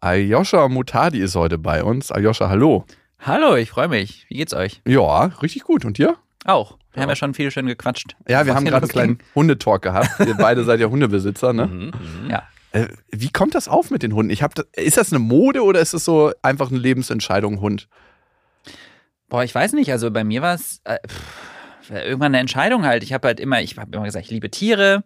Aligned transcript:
Aljoscha 0.00 0.68
Mutadi 0.68 1.18
ist 1.18 1.34
heute 1.34 1.58
bei 1.58 1.82
uns. 1.82 2.12
Aljoscha, 2.12 2.48
hallo. 2.48 2.84
Hallo, 3.20 3.56
ich 3.56 3.70
freue 3.70 3.88
mich. 3.88 4.26
Wie 4.28 4.36
geht's 4.36 4.54
euch? 4.54 4.80
Ja, 4.86 5.24
richtig 5.42 5.64
gut. 5.64 5.84
Und 5.84 5.98
dir? 5.98 6.16
Auch. 6.44 6.78
Wir 6.92 7.02
haben 7.02 7.08
ja 7.10 7.16
schon 7.16 7.34
viel 7.34 7.50
schön 7.50 7.66
gequatscht. 7.66 8.16
Ja, 8.28 8.46
wir 8.46 8.52
Was 8.52 8.56
haben 8.56 8.64
gerade 8.64 8.82
einen 8.84 8.90
kleinen. 8.90 9.18
Hundetalk 9.34 9.82
gehabt. 9.82 10.08
Ihr 10.20 10.34
beide 10.38 10.64
seid 10.64 10.80
ja 10.80 10.88
Hundebesitzer, 10.88 11.52
ne? 11.52 11.66
Mhm. 11.66 11.92
Ja. 12.30 12.44
Äh, 12.72 12.88
wie 13.10 13.30
kommt 13.30 13.54
das 13.54 13.66
auf 13.68 13.90
mit 13.90 14.02
den 14.02 14.14
Hunden? 14.14 14.30
Ich 14.30 14.42
hab, 14.42 14.54
ist 14.76 14.96
das 14.96 15.12
eine 15.12 15.18
Mode 15.18 15.62
oder 15.62 15.80
ist 15.80 15.94
es 15.94 16.04
so 16.04 16.32
einfach 16.42 16.70
eine 16.70 16.78
Lebensentscheidung, 16.78 17.60
Hund? 17.60 17.88
Boah, 19.28 19.42
ich 19.42 19.54
weiß 19.54 19.72
nicht. 19.72 19.90
Also 19.90 20.10
bei 20.10 20.24
mir 20.24 20.42
war 20.42 20.54
es 20.54 20.80
äh, 20.84 20.98
irgendwann 21.90 22.32
eine 22.34 22.38
Entscheidung 22.38 22.84
halt. 22.84 23.02
Ich 23.02 23.12
habe 23.12 23.28
halt 23.28 23.40
immer, 23.40 23.60
ich 23.60 23.76
habe 23.76 23.94
immer 23.96 24.04
gesagt, 24.04 24.24
ich 24.24 24.30
liebe 24.30 24.50
Tiere 24.50 25.02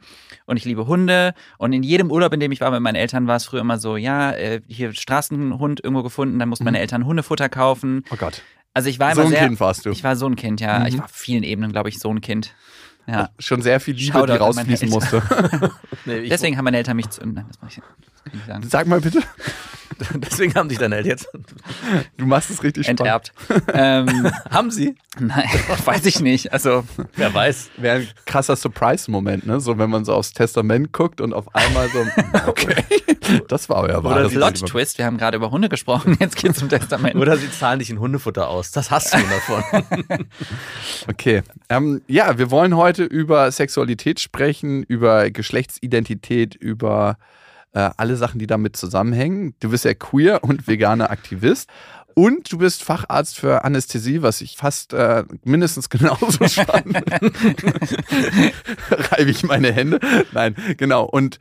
und 0.46 0.56
ich 0.56 0.64
liebe 0.64 0.86
Hunde. 0.86 1.34
Und 1.58 1.72
in 1.72 1.82
jedem 1.82 2.10
Urlaub, 2.10 2.32
in 2.32 2.40
dem 2.40 2.52
ich 2.52 2.60
war 2.60 2.70
mit 2.70 2.80
meinen 2.80 2.96
Eltern, 2.96 3.26
war 3.26 3.36
es 3.36 3.44
früher 3.44 3.60
immer 3.60 3.78
so, 3.78 3.96
ja, 3.96 4.32
äh, 4.32 4.60
hier 4.68 4.92
Straßenhund 4.92 5.82
irgendwo 5.82 6.02
gefunden, 6.02 6.38
dann 6.38 6.48
mussten 6.48 6.64
meine 6.64 6.80
Eltern 6.80 7.06
Hundefutter 7.06 7.48
kaufen. 7.48 8.04
Oh 8.10 8.16
Gott. 8.16 8.42
Also 8.74 8.88
ich 8.88 8.98
war 8.98 9.14
So 9.14 9.20
immer 9.20 9.30
ein 9.30 9.32
sehr, 9.32 9.46
Kind 9.46 9.60
warst 9.60 9.84
du. 9.84 9.90
Ich 9.90 10.02
war 10.02 10.16
so 10.16 10.26
ein 10.26 10.36
Kind, 10.36 10.60
ja. 10.60 10.80
Mhm. 10.80 10.86
Ich 10.86 10.98
war 10.98 11.04
auf 11.04 11.10
vielen 11.10 11.42
Ebenen, 11.42 11.72
glaube 11.72 11.88
ich, 11.88 11.98
so 11.98 12.10
ein 12.10 12.20
Kind. 12.20 12.54
Ja. 13.06 13.30
Schon 13.38 13.62
sehr 13.62 13.80
viel 13.80 13.94
Liebe, 13.94 14.12
Shoutout 14.12 14.32
die 14.32 14.38
rausfließen 14.38 14.88
musste. 14.88 15.22
Nee, 16.04 16.28
Deswegen 16.28 16.56
haben 16.56 16.64
meine 16.64 16.78
Eltern 16.78 16.96
mich 16.96 17.10
zu. 17.10 17.24
Nein, 17.24 17.44
das 17.46 17.58
mach 17.62 17.68
ich, 17.68 17.76
das 18.24 18.34
ich 18.34 18.44
sagen. 18.44 18.68
Sag 18.68 18.86
mal 18.88 19.00
bitte. 19.00 19.20
Deswegen 20.14 20.54
haben 20.54 20.68
dich 20.68 20.78
deine 20.78 20.96
Eltern 20.96 21.10
jetzt. 21.10 21.28
Du 22.16 22.26
machst 22.26 22.50
es 22.50 22.62
richtig 22.64 22.86
spannend. 22.86 23.00
Enterbt. 23.00 23.32
ähm, 23.72 24.32
Haben 24.50 24.70
sie? 24.72 24.96
nein, 25.20 25.46
weiß 25.84 26.06
ich 26.06 26.20
nicht. 26.20 26.52
Also, 26.52 26.84
Wer 27.14 27.32
weiß. 27.32 27.70
Wäre 27.76 27.98
ein 27.98 28.08
krasser 28.26 28.56
Surprise-Moment, 28.56 29.46
ne? 29.46 29.60
So, 29.60 29.78
wenn 29.78 29.90
man 29.90 30.04
so 30.04 30.14
aufs 30.14 30.32
Testament 30.32 30.92
guckt 30.92 31.20
und 31.20 31.32
auf 31.34 31.54
einmal 31.54 31.88
so, 31.90 32.04
okay, 32.46 32.82
das 33.48 33.68
war 33.68 33.82
euer 33.82 34.02
wahres 34.02 34.32
Plot 34.32 34.54
Leben. 34.54 34.66
Twist, 34.66 34.98
wir 34.98 35.04
haben 35.04 35.18
gerade 35.18 35.36
über 35.36 35.50
Hunde 35.50 35.68
gesprochen, 35.68 36.16
jetzt 36.18 36.36
geht's 36.36 36.58
zum 36.58 36.68
Testament. 36.68 37.14
Oder 37.16 37.36
sie 37.36 37.50
zahlen 37.50 37.78
dich 37.78 37.90
in 37.90 38.00
Hundefutter 38.00 38.48
aus. 38.48 38.72
Das 38.72 38.90
hast 38.90 39.14
du 39.14 39.18
davon. 39.18 39.62
Okay. 41.08 41.42
Ähm, 41.68 42.02
ja, 42.08 42.38
wir 42.38 42.50
wollen 42.50 42.74
heute 42.76 42.91
über 42.98 43.50
Sexualität 43.50 44.20
sprechen, 44.20 44.82
über 44.82 45.30
Geschlechtsidentität, 45.30 46.54
über 46.54 47.16
äh, 47.72 47.90
alle 47.96 48.16
Sachen, 48.16 48.38
die 48.38 48.46
damit 48.46 48.76
zusammenhängen. 48.76 49.54
Du 49.60 49.70
bist 49.70 49.84
ja 49.84 49.94
queer 49.94 50.44
und 50.44 50.66
veganer 50.66 51.10
Aktivist. 51.10 51.68
Und 52.14 52.52
du 52.52 52.58
bist 52.58 52.82
Facharzt 52.82 53.38
für 53.38 53.64
Anästhesie, 53.64 54.20
was 54.20 54.42
ich 54.42 54.56
fast 54.56 54.92
äh, 54.92 55.24
mindestens 55.44 55.88
genauso 55.88 56.46
spannend. 56.46 56.96
Reibe 58.90 59.30
ich 59.30 59.42
meine 59.44 59.72
Hände. 59.72 59.98
Nein, 60.32 60.54
genau. 60.76 61.04
Und 61.04 61.38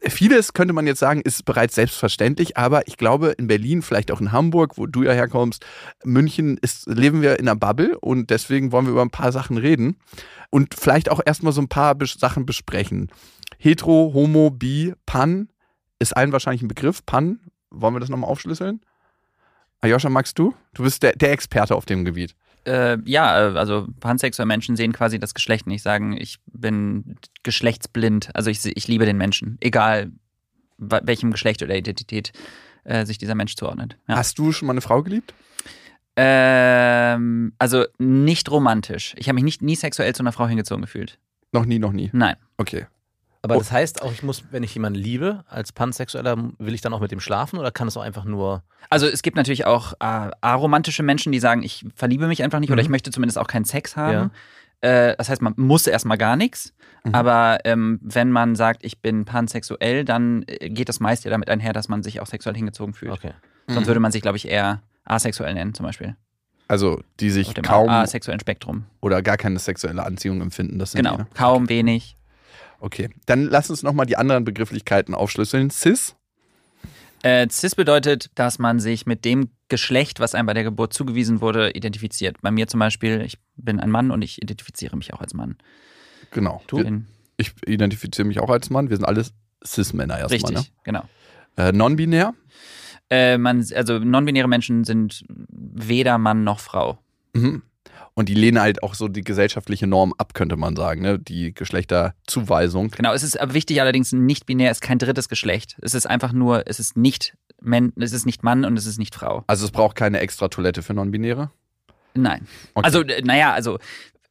Vieles 0.00 0.52
könnte 0.52 0.74
man 0.74 0.86
jetzt 0.86 1.00
sagen, 1.00 1.20
ist 1.22 1.44
bereits 1.44 1.74
selbstverständlich, 1.74 2.56
aber 2.56 2.86
ich 2.86 2.96
glaube, 2.96 3.30
in 3.30 3.48
Berlin, 3.48 3.82
vielleicht 3.82 4.12
auch 4.12 4.20
in 4.20 4.30
Hamburg, 4.30 4.78
wo 4.78 4.86
du 4.86 5.02
ja 5.02 5.12
herkommst, 5.12 5.64
München, 6.04 6.56
ist, 6.58 6.86
leben 6.86 7.20
wir 7.20 7.38
in 7.38 7.48
einer 7.48 7.58
Bubble 7.58 7.98
und 7.98 8.30
deswegen 8.30 8.70
wollen 8.70 8.86
wir 8.86 8.92
über 8.92 9.02
ein 9.02 9.10
paar 9.10 9.32
Sachen 9.32 9.56
reden 9.56 9.96
und 10.50 10.74
vielleicht 10.74 11.10
auch 11.10 11.20
erstmal 11.24 11.52
so 11.52 11.60
ein 11.60 11.68
paar 11.68 11.96
Sachen 12.04 12.46
besprechen. 12.46 13.10
Hetero, 13.58 14.12
Homo, 14.14 14.50
Bi, 14.50 14.94
Pan 15.04 15.48
ist 15.98 16.16
allen 16.16 16.32
wahrscheinlich 16.32 16.62
ein 16.62 16.68
Begriff. 16.68 17.04
Pan, 17.04 17.40
wollen 17.70 17.94
wir 17.94 18.00
das 18.00 18.08
nochmal 18.08 18.30
aufschlüsseln? 18.30 18.80
Ayosha, 19.80 20.08
magst 20.08 20.38
du? 20.38 20.54
Du 20.74 20.84
bist 20.84 21.02
der, 21.02 21.12
der 21.12 21.32
Experte 21.32 21.74
auf 21.74 21.86
dem 21.86 22.04
Gebiet. 22.04 22.34
Äh, 22.68 22.98
ja, 23.06 23.50
äh, 23.50 23.58
also 23.58 23.88
pansexuelle 24.00 24.46
Menschen 24.46 24.76
sehen 24.76 24.92
quasi 24.92 25.18
das 25.18 25.32
Geschlecht 25.34 25.66
nicht, 25.66 25.82
sagen, 25.82 26.16
ich 26.16 26.38
bin 26.46 27.16
geschlechtsblind. 27.42 28.30
Also 28.34 28.50
ich, 28.50 28.64
ich 28.64 28.86
liebe 28.86 29.06
den 29.06 29.16
Menschen, 29.16 29.56
egal 29.60 30.12
welchem 30.76 31.32
Geschlecht 31.32 31.62
oder 31.62 31.74
Identität 31.74 32.32
äh, 32.84 33.06
sich 33.06 33.18
dieser 33.18 33.34
Mensch 33.34 33.56
zuordnet. 33.56 33.96
Ja. 34.06 34.16
Hast 34.16 34.38
du 34.38 34.52
schon 34.52 34.66
mal 34.66 34.74
eine 34.74 34.80
Frau 34.80 35.02
geliebt? 35.02 35.34
Ähm, 36.16 37.52
also 37.58 37.84
nicht 37.98 38.50
romantisch. 38.50 39.14
Ich 39.16 39.28
habe 39.28 39.34
mich 39.34 39.44
nicht, 39.44 39.62
nie 39.62 39.76
sexuell 39.76 40.14
zu 40.14 40.22
einer 40.22 40.32
Frau 40.32 40.46
hingezogen 40.46 40.82
gefühlt. 40.82 41.18
Noch 41.52 41.64
nie, 41.64 41.78
noch 41.78 41.92
nie. 41.92 42.10
Nein. 42.12 42.36
Okay. 42.58 42.86
Aber 43.42 43.54
Oh. 43.54 43.58
das 43.58 43.70
heißt 43.70 44.02
auch, 44.02 44.10
ich 44.12 44.22
muss, 44.22 44.42
wenn 44.50 44.62
ich 44.64 44.74
jemanden 44.74 44.98
liebe, 44.98 45.44
als 45.48 45.70
Pansexueller, 45.72 46.36
will 46.58 46.74
ich 46.74 46.80
dann 46.80 46.92
auch 46.92 47.00
mit 47.00 47.12
dem 47.12 47.20
schlafen 47.20 47.58
oder 47.58 47.70
kann 47.70 47.86
es 47.86 47.96
auch 47.96 48.02
einfach 48.02 48.24
nur. 48.24 48.62
Also 48.90 49.06
es 49.06 49.22
gibt 49.22 49.36
natürlich 49.36 49.64
auch 49.64 49.92
äh, 50.00 50.30
aromantische 50.40 51.02
Menschen, 51.04 51.30
die 51.32 51.38
sagen, 51.38 51.62
ich 51.62 51.84
verliebe 51.94 52.26
mich 52.26 52.42
einfach 52.42 52.58
nicht 52.58 52.70
oder 52.70 52.82
Mhm. 52.82 52.86
ich 52.86 52.90
möchte 52.90 53.10
zumindest 53.12 53.38
auch 53.38 53.46
keinen 53.46 53.64
Sex 53.64 53.96
haben. 53.96 54.30
Äh, 54.80 55.14
das 55.16 55.28
heißt, 55.28 55.40
man 55.42 55.54
muss 55.56 55.86
erstmal 55.86 56.18
gar 56.18 56.36
nichts. 56.36 56.72
Mhm. 57.04 57.14
Aber 57.14 57.58
ähm, 57.64 58.00
wenn 58.02 58.30
man 58.32 58.56
sagt, 58.56 58.84
ich 58.84 59.00
bin 59.00 59.24
pansexuell, 59.24 60.04
dann 60.04 60.44
äh, 60.46 60.68
geht 60.70 60.88
das 60.88 60.98
meist 61.00 61.24
ja 61.24 61.30
damit 61.30 61.48
einher, 61.48 61.72
dass 61.72 61.88
man 61.88 62.02
sich 62.02 62.20
auch 62.20 62.26
sexuell 62.26 62.56
hingezogen 62.56 62.92
fühlt. 62.94 63.12
Okay. 63.12 63.32
Sonst 63.68 63.86
würde 63.86 64.00
man 64.00 64.10
sich, 64.12 64.22
glaube 64.22 64.36
ich, 64.36 64.48
eher 64.48 64.82
asexuell 65.04 65.52
nennen, 65.54 65.74
zum 65.74 65.84
Beispiel. 65.86 66.16
Also, 66.68 67.00
die 67.20 67.30
sich 67.30 67.48
Auf 67.48 67.54
dem 67.54 67.64
kaum 67.64 67.88
asexuellen 67.88 68.40
Spektrum. 68.40 68.84
oder 69.00 69.22
gar 69.22 69.36
keine 69.36 69.58
sexuelle 69.58 70.04
Anziehung 70.04 70.40
empfinden. 70.42 70.78
Das 70.78 70.92
sind 70.92 70.98
Genau. 71.04 71.16
die, 71.16 71.22
ne? 71.22 71.28
Kaum, 71.34 71.68
wenig. 71.68 72.16
Okay, 72.80 73.10
dann 73.26 73.44
lass 73.44 73.70
uns 73.70 73.82
nochmal 73.82 74.06
die 74.06 74.16
anderen 74.16 74.44
Begrifflichkeiten 74.44 75.14
aufschlüsseln. 75.14 75.70
Cis, 75.70 76.14
Äh, 77.24 77.48
Cis 77.50 77.74
bedeutet, 77.74 78.30
dass 78.36 78.58
man 78.60 78.78
sich 78.78 79.04
mit 79.04 79.24
dem 79.24 79.50
Geschlecht, 79.68 80.20
was 80.20 80.34
einem 80.36 80.46
bei 80.46 80.54
der 80.54 80.62
Geburt 80.62 80.92
zugewiesen 80.94 81.40
wurde, 81.40 81.70
identifiziert. 81.72 82.36
Bei 82.42 82.50
mir 82.52 82.68
zum 82.68 82.78
Beispiel, 82.78 83.22
ich 83.22 83.38
bin 83.56 83.80
ein 83.80 83.90
Mann 83.90 84.12
und 84.12 84.22
ich 84.22 84.40
identifiziere 84.40 84.96
mich 84.96 85.12
auch 85.12 85.20
als 85.20 85.34
Mann. 85.34 85.56
genau. 86.30 86.62
Du? 86.68 86.78
Wir- 86.78 87.02
Ich 87.36 87.52
identifiziere 87.66 88.26
mich 88.26 88.38
auch 88.40 88.50
als 88.50 88.68
Mann. 88.70 88.88
Wir 88.90 88.96
sind 88.96 89.04
alles 89.06 89.32
Cis-Männer 89.64 90.18
erstmal. 90.18 90.52
richtig, 90.54 90.72
genau. 90.84 91.02
Ne? 91.56 91.68
Äh, 91.68 91.72
Non-binär, 91.72 92.34
Äh, 93.10 93.38
man, 93.38 93.64
also 93.74 93.98
non-binäre 93.98 94.46
Menschen 94.48 94.84
sind 94.84 95.24
weder 95.28 96.18
Mann 96.18 96.44
noch 96.44 96.60
Frau. 96.60 96.98
mhm. 97.32 97.62
Und 98.18 98.28
die 98.28 98.34
lehnen 98.34 98.60
halt 98.60 98.82
auch 98.82 98.94
so 98.94 99.06
die 99.06 99.22
gesellschaftliche 99.22 99.86
Norm 99.86 100.12
ab, 100.18 100.34
könnte 100.34 100.56
man 100.56 100.74
sagen, 100.74 101.02
ne? 101.02 101.20
Die 101.20 101.54
Geschlechterzuweisung. 101.54 102.90
Genau, 102.90 103.12
es 103.12 103.22
ist 103.22 103.38
aber 103.38 103.54
wichtig 103.54 103.80
allerdings, 103.80 104.10
nicht 104.10 104.44
binär 104.44 104.72
ist 104.72 104.80
kein 104.80 104.98
drittes 104.98 105.28
Geschlecht. 105.28 105.76
Es 105.82 105.94
ist 105.94 106.04
einfach 106.04 106.32
nur, 106.32 106.66
es 106.66 106.80
ist 106.80 106.96
nicht 106.96 107.36
Men, 107.60 107.92
es 107.94 108.12
ist 108.12 108.26
nicht 108.26 108.42
Mann 108.42 108.64
und 108.64 108.76
es 108.76 108.86
ist 108.86 108.98
nicht 108.98 109.14
Frau. 109.14 109.44
Also 109.46 109.64
es 109.64 109.70
braucht 109.70 109.94
keine 109.94 110.18
extra 110.18 110.48
Toilette 110.48 110.82
für 110.82 110.94
Non-Binäre. 110.94 111.52
Nein. 112.14 112.48
Okay. 112.74 112.84
Also, 112.86 113.02
äh, 113.02 113.22
naja, 113.22 113.52
also, 113.52 113.78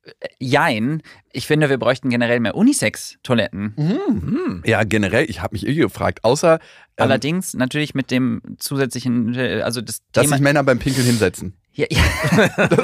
äh, 0.03 0.11
jein. 0.37 1.01
Ich 1.31 1.47
finde, 1.47 1.69
wir 1.69 1.77
bräuchten 1.77 2.09
generell 2.09 2.41
mehr 2.41 2.55
Unisex-Toiletten. 2.55 3.73
Mhm. 3.77 4.63
Ja, 4.65 4.83
generell, 4.83 5.29
ich 5.29 5.41
habe 5.41 5.55
mich 5.55 5.65
eh 5.65 5.75
gefragt, 5.75 6.25
außer 6.25 6.55
ähm, 6.55 6.59
Allerdings 7.05 7.53
natürlich 7.53 7.95
mit 7.95 8.11
dem 8.11 8.41
zusätzlichen, 8.57 9.33
äh, 9.35 9.61
also 9.61 9.79
das 9.79 10.01
dass 10.11 10.23
Thema. 10.23 10.35
sich 10.35 10.43
Männer 10.43 10.63
beim 10.63 10.79
Pinkeln 10.79 11.05
hinsetzen. 11.05 11.53
Ja, 11.77 11.85
ja, 11.89 12.03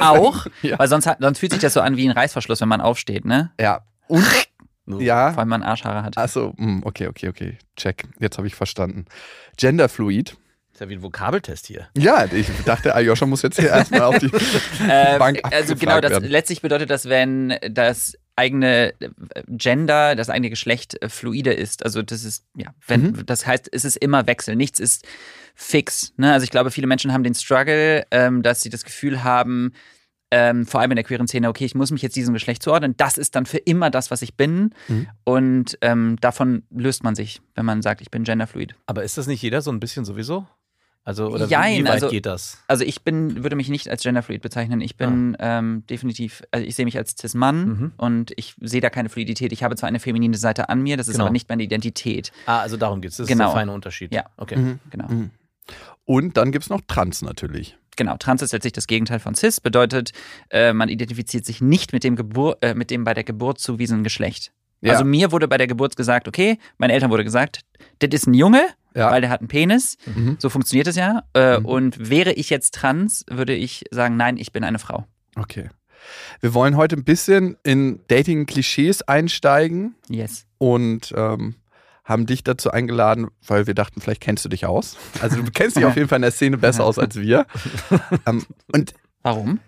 auch, 0.10 0.46
Ja. 0.62 0.78
weil 0.78 0.88
sonst, 0.88 1.08
sonst 1.18 1.38
fühlt 1.38 1.52
sich 1.52 1.60
das 1.60 1.74
so 1.74 1.80
an 1.82 1.96
wie 1.98 2.08
ein 2.08 2.12
Reißverschluss, 2.16 2.60
wenn 2.62 2.68
man 2.68 2.80
aufsteht, 2.80 3.24
ne? 3.26 3.50
Ja. 3.60 3.82
Und 4.08 4.24
Vor 4.88 5.00
ja. 5.00 5.28
allem, 5.28 5.36
wenn 5.38 5.48
man 5.48 5.62
Arschhaare 5.62 6.02
hat. 6.02 6.18
Achso, 6.18 6.52
hm, 6.58 6.82
okay, 6.84 7.06
okay, 7.08 7.28
okay. 7.28 7.58
Check. 7.76 8.04
Jetzt 8.20 8.36
habe 8.36 8.46
ich 8.46 8.54
verstanden. 8.54 9.06
Genderfluid. 9.56 10.36
Ist 10.74 10.80
ja 10.80 10.88
wie 10.88 10.94
ein 10.96 11.02
Vokabeltest 11.02 11.66
hier. 11.66 11.88
Ja, 11.96 12.26
ich 12.30 12.48
dachte, 12.66 12.94
Ayosha 12.94 13.24
muss 13.26 13.42
jetzt 13.42 13.58
hier 13.60 13.68
erstmal 13.70 14.02
auf 14.02 14.18
die 14.18 14.30
Äh, 14.88 15.18
Bank 15.18 15.40
also 15.44 15.74
genau, 15.76 16.00
das, 16.00 16.10
werden. 16.10 16.28
letztlich 16.28 16.60
bedeutet 16.62 16.90
das, 16.90 17.08
wenn 17.08 17.54
das 17.70 18.18
eigene 18.36 18.92
äh, 19.00 19.08
Gender, 19.48 20.16
das 20.16 20.28
eigene 20.28 20.50
Geschlecht 20.50 21.00
äh, 21.00 21.08
fluide 21.08 21.52
ist. 21.52 21.84
Also 21.84 22.02
das 22.02 22.24
ist, 22.24 22.44
ja, 22.56 22.70
wenn, 22.88 23.02
Mhm. 23.12 23.26
das 23.26 23.46
heißt, 23.46 23.68
es 23.72 23.84
ist 23.84 23.96
immer 23.96 24.26
Wechsel, 24.26 24.56
nichts 24.56 24.80
ist 24.80 25.06
fix. 25.54 26.12
Ne? 26.16 26.32
Also 26.32 26.44
ich 26.44 26.50
glaube, 26.50 26.70
viele 26.70 26.86
Menschen 26.86 27.12
haben 27.12 27.22
den 27.24 27.34
Struggle, 27.34 28.04
ähm, 28.10 28.42
dass 28.42 28.60
sie 28.60 28.70
das 28.70 28.84
Gefühl 28.84 29.22
haben, 29.24 29.72
ähm, 30.30 30.66
vor 30.66 30.80
allem 30.80 30.90
in 30.90 30.96
der 30.96 31.04
queeren 31.04 31.28
Szene, 31.28 31.48
okay, 31.48 31.64
ich 31.64 31.74
muss 31.76 31.92
mich 31.92 32.02
jetzt 32.02 32.16
diesem 32.16 32.34
Geschlecht 32.34 32.62
zuordnen, 32.62 32.96
das 32.96 33.18
ist 33.18 33.36
dann 33.36 33.46
für 33.46 33.58
immer 33.58 33.90
das, 33.90 34.10
was 34.10 34.20
ich 34.22 34.36
bin. 34.36 34.74
Mhm. 34.88 35.06
Und 35.22 35.78
ähm, 35.80 36.16
davon 36.20 36.64
löst 36.70 37.04
man 37.04 37.14
sich, 37.14 37.40
wenn 37.54 37.64
man 37.64 37.82
sagt, 37.82 38.00
ich 38.00 38.10
bin 38.10 38.24
genderfluid. 38.24 38.74
Aber 38.86 39.04
ist 39.04 39.16
das 39.16 39.26
nicht 39.28 39.42
jeder 39.42 39.62
so 39.62 39.70
ein 39.70 39.78
bisschen 39.80 40.04
sowieso? 40.04 40.46
Also, 41.06 41.26
oder 41.28 41.46
Jein, 41.46 41.82
wie, 41.82 41.84
weit 41.84 41.92
also- 41.92 42.08
geht 42.08 42.24
das? 42.24 42.58
Also 42.66 42.82
ich 42.82 43.02
bin, 43.02 43.42
würde 43.44 43.56
mich 43.56 43.68
nicht 43.68 43.88
als 43.90 44.02
genderfluid 44.02 44.40
bezeichnen. 44.40 44.80
Ich 44.80 44.96
bin 44.96 45.36
ähm, 45.38 45.84
definitiv, 45.88 46.42
also 46.50 46.66
ich 46.66 46.74
sehe 46.74 46.86
mich 46.86 46.96
als 46.96 47.14
Cis-Mann 47.20 47.64
Mhm. 47.68 47.92
und 47.98 48.32
ich 48.36 48.54
sehe 48.62 48.80
da 48.80 48.88
keine 48.88 49.10
Fluidität. 49.10 49.52
Ich 49.52 49.62
habe 49.62 49.76
zwar 49.76 49.88
eine 49.88 50.00
feminine 50.00 50.36
Seite 50.38 50.70
an 50.70 50.82
mir, 50.82 50.96
das 50.96 51.06
ist 51.08 51.14
Genau. 51.16 51.26
aber 51.26 51.32
nicht 51.32 51.48
meine 51.50 51.62
Identität. 51.62 52.32
Ah, 52.46 52.60
also 52.60 52.78
darum 52.78 53.02
geht 53.02 53.10
es. 53.10 53.18
Das 53.18 53.24
ist 53.24 53.28
Genau. 53.28 53.44
der 53.50 53.52
feine 53.52 53.72
Unterschied. 53.72 54.14
Ja. 54.14 54.24
Okay. 54.38 54.56
Mhm. 54.56 54.78
Genau. 54.90 55.08
Mhm. 55.08 55.30
Und 56.04 56.36
dann 56.36 56.52
gibt 56.52 56.64
es 56.64 56.70
noch 56.70 56.80
Trans 56.86 57.22
natürlich. 57.22 57.76
Genau, 57.96 58.16
Trans 58.16 58.42
ist 58.42 58.52
letztlich 58.52 58.72
das 58.72 58.86
Gegenteil 58.86 59.20
von 59.20 59.34
Cis, 59.34 59.60
bedeutet, 59.60 60.10
äh, 60.50 60.72
man 60.72 60.88
identifiziert 60.88 61.44
sich 61.44 61.60
nicht 61.60 61.92
mit 61.92 62.02
dem, 62.04 62.16
Gebur 62.16 62.58
äh, 62.60 62.74
mit 62.74 62.90
dem 62.90 63.04
bei 63.04 63.14
der 63.14 63.24
Geburt 63.24 63.58
zugewiesenen 63.60 64.02
Geschlecht. 64.02 64.52
Ja. 64.80 64.92
Also 64.92 65.04
mir 65.04 65.32
wurde 65.32 65.48
bei 65.48 65.56
der 65.58 65.66
Geburt 65.68 65.96
gesagt, 65.96 66.28
okay, 66.28 66.58
meinen 66.76 66.90
Eltern 66.90 67.10
wurde 67.10 67.24
gesagt, 67.24 67.60
das 68.00 68.10
ist 68.12 68.26
ein 68.26 68.34
Junge, 68.34 68.66
Ja. 68.94 69.10
weil 69.10 69.20
der 69.22 69.30
hat 69.30 69.40
einen 69.40 69.48
Penis. 69.48 69.96
Mhm. 70.06 70.36
So 70.40 70.50
funktioniert 70.50 70.88
es 70.88 70.96
ja. 70.96 71.22
Äh, 71.34 71.60
Mhm. 71.60 71.66
Und 71.66 72.10
wäre 72.10 72.32
ich 72.32 72.50
jetzt 72.50 72.74
trans, 72.74 73.24
würde 73.30 73.54
ich 73.54 73.84
sagen, 73.90 74.16
nein, 74.16 74.36
ich 74.36 74.52
bin 74.52 74.64
eine 74.64 74.78
Frau. 74.80 75.06
Okay. 75.36 75.70
Wir 76.40 76.52
wollen 76.52 76.76
heute 76.76 76.96
ein 76.96 77.04
bisschen 77.04 77.56
in 77.62 78.00
Dating-Klischees 78.08 79.02
einsteigen 79.02 79.94
Yes. 80.10 80.44
und 80.58 81.14
ähm, 81.16 81.54
haben 82.04 82.26
dich 82.26 82.44
dazu 82.44 82.70
eingeladen, 82.70 83.28
weil 83.46 83.66
wir 83.66 83.74
dachten, 83.74 84.00
vielleicht 84.00 84.20
kennst 84.20 84.44
du 84.44 84.48
dich 84.48 84.66
aus. 84.66 84.96
Also 85.22 85.42
du 85.42 85.50
kennst 85.50 85.76
dich 85.76 85.84
auf 85.84 85.96
jeden 85.96 86.08
Fall 86.08 86.16
in 86.16 86.22
der 86.22 86.30
Szene 86.30 86.58
besser 86.58 86.84
aus 86.84 86.98
als 86.98 87.16
wir. 87.16 87.46
ähm, 88.26 88.44
und 88.72 88.94
Warum? 89.22 89.58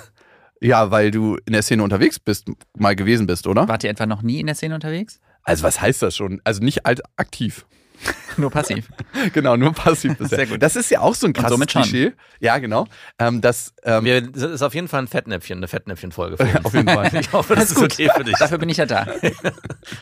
ja, 0.60 0.90
weil 0.90 1.12
du 1.12 1.36
in 1.46 1.52
der 1.52 1.62
Szene 1.62 1.84
unterwegs 1.84 2.18
bist, 2.18 2.48
mal 2.76 2.96
gewesen 2.96 3.26
bist, 3.26 3.46
oder? 3.46 3.68
Wart 3.68 3.84
ihr 3.84 3.90
etwa 3.90 4.06
noch 4.06 4.22
nie 4.22 4.40
in 4.40 4.46
der 4.46 4.56
Szene 4.56 4.74
unterwegs? 4.74 5.20
Also 5.44 5.62
was 5.62 5.80
heißt 5.80 6.02
das 6.02 6.16
schon? 6.16 6.40
Also 6.42 6.64
nicht 6.64 6.84
alt 6.84 7.00
aktiv. 7.16 7.64
Nur 8.36 8.50
passiv. 8.50 8.88
Genau, 9.32 9.56
nur 9.56 9.72
passiv 9.72 10.16
bisher. 10.18 10.38
Sehr 10.38 10.46
gut. 10.48 10.62
Das 10.62 10.74
ist 10.74 10.90
ja 10.90 11.00
auch 11.00 11.14
so 11.14 11.26
ein 11.28 11.32
krasses 11.32 11.56
schon. 11.70 11.82
Klischee. 11.82 12.12
Ja, 12.40 12.58
genau. 12.58 12.86
Ähm, 13.18 13.40
das, 13.40 13.72
ähm, 13.84 14.04
Wir, 14.04 14.20
das 14.22 14.42
ist 14.50 14.62
auf 14.62 14.74
jeden 14.74 14.88
Fall 14.88 15.02
ein 15.02 15.06
Fettnäpfchen, 15.08 15.58
eine 15.58 15.68
Fettnäpfchen-Folge. 15.68 16.36
für 16.36 16.42
uns. 16.42 16.64
Auf 16.64 16.74
jeden 16.74 16.88
Fall. 16.88 17.10
Ich 17.14 17.32
hoffe, 17.32 17.54
das 17.54 17.70
ist 17.70 17.78
okay 17.80 18.10
für 18.14 18.24
dich. 18.24 18.34
Dafür 18.36 18.58
bin 18.58 18.68
ich 18.68 18.76
ja 18.76 18.86
da. 18.86 19.06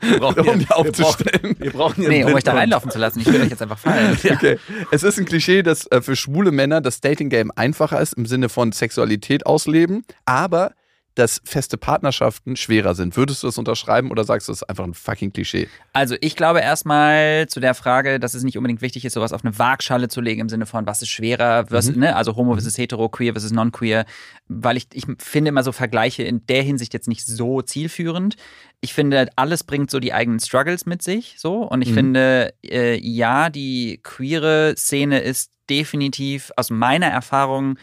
Wir 0.01 0.19
brauchen 0.19 0.49
um 0.49 0.59
hier- 0.59 0.77
aufzustellen. 0.77 1.57
Wir 1.59 1.71
brauchen 1.73 1.97
hier 2.01 2.09
Nee, 2.09 2.21
einen 2.23 2.31
um 2.31 2.35
euch 2.35 2.43
da 2.45 2.55
reinlaufen 2.55 2.91
zu 2.91 2.99
lassen. 2.99 3.21
Ich 3.21 3.27
will 3.27 3.43
euch 3.43 3.51
jetzt 3.51 3.61
einfach 3.63 3.79
fallen. 3.79 4.17
Okay. 4.25 4.59
Es 4.91 5.03
ist 5.03 5.19
ein 5.19 5.27
Klischee, 5.27 5.63
dass 5.63 5.87
äh, 5.93 6.01
für 6.01 6.17
schwule 6.17 6.53
Männer 6.53 6.81
das 6.81 7.01
Dating-Game 7.03 7.51
einfacher 7.55 8.01
ist 8.01 8.15
im 8.15 8.25
Sinne 8.27 8.49
von 8.49 8.73
Sexualität 8.73 9.45
ausleben, 9.47 10.05
aber 10.25 10.73
dass 11.15 11.43
feste 11.45 11.77
Partnerschaften 11.77 12.57
schwerer 12.57 12.95
sind. 12.95 13.17
Würdest 13.17 13.43
du 13.43 13.47
das 13.49 13.59
unterschreiben 13.59 14.11
oder 14.11 14.25
sagst 14.25 14.49
du, 14.49 14.53
das 14.53 14.63
ist 14.63 14.69
einfach 14.69 14.85
ein 14.85 14.95
fucking 14.95 15.33
Klischee? 15.33 15.69
Also 15.93 16.17
ich 16.21 16.37
glaube 16.37 16.61
erstmal 16.61 17.47
zu 17.49 17.61
der 17.61 17.75
Frage, 17.75 18.19
dass 18.19 18.33
es 18.35 18.43
nicht 18.45 18.57
unbedingt 18.57 18.81
wichtig 18.81 19.05
ist, 19.05 19.13
sowas 19.13 19.33
auf 19.33 19.45
eine 19.45 19.59
Waagschale 19.59 20.09
zu 20.09 20.21
legen 20.21 20.41
im 20.41 20.49
Sinne 20.49 20.65
von, 20.67 20.87
was 20.87 21.03
ist 21.03 21.11
schwerer, 21.11 21.71
was, 21.71 21.91
Mhm. 21.91 22.01
ne? 22.01 22.17
also 22.17 22.35
homo 22.37 22.55
versus 22.55 22.79
hetero, 22.79 23.09
queer 23.11 23.33
versus 23.35 23.53
non-queer, 23.53 24.07
weil 24.49 24.77
ich, 24.79 24.87
ich 24.95 25.05
finde 25.19 25.51
immer 25.51 25.63
so 25.63 25.73
Vergleiche 25.73 26.23
in 26.23 26.47
der 26.47 26.63
Hinsicht 26.63 26.95
jetzt 26.95 27.09
nicht 27.09 27.27
so 27.27 27.61
zielführend. 27.63 28.37
Ich 28.81 28.95
finde, 28.95 29.29
alles 29.37 29.65
bringt 29.65 29.91
so 29.91 30.01
die 30.01 30.13
eigenen 30.15 30.41
Struggles 30.41 30.87
mit 30.87 31.03
sich, 31.03 31.35
so. 31.39 31.59
Und 31.63 31.83
ich 31.83 31.91
Mhm. 31.91 31.95
finde, 31.95 32.55
äh, 32.65 32.99
ja, 32.99 33.51
die 33.51 34.01
queere 34.03 34.75
Szene 34.77 35.21
ist 35.21 35.53
definitiv 35.71 36.51
aus 36.57 36.71
meiner 36.71 37.07
Erfahrung 37.07 37.79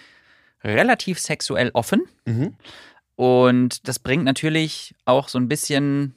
relativ 0.64 1.20
sexuell 1.20 1.72
offen. 1.74 2.02
Und 3.20 3.86
das 3.90 4.00
bringt 4.00 4.24
natürlich 4.24 4.96
auch 5.04 5.28
so 5.28 5.38
ein 5.40 5.50
bisschen. 5.50 6.16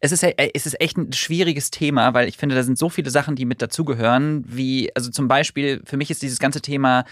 Es 0.00 0.12
ist, 0.12 0.22
es 0.22 0.66
ist 0.66 0.78
echt 0.78 0.98
ein 0.98 1.14
schwieriges 1.14 1.70
Thema, 1.70 2.12
weil 2.12 2.28
ich 2.28 2.36
finde, 2.36 2.54
da 2.54 2.62
sind 2.62 2.76
so 2.76 2.90
viele 2.90 3.08
Sachen, 3.08 3.34
die 3.34 3.46
mit 3.46 3.62
dazugehören, 3.62 4.44
wie, 4.46 4.94
also 4.94 5.10
zum 5.10 5.26
Beispiel, 5.26 5.80
für 5.86 5.96
mich 5.96 6.10
ist 6.10 6.20
dieses 6.20 6.38
ganze 6.38 6.60
Thema, 6.60 7.04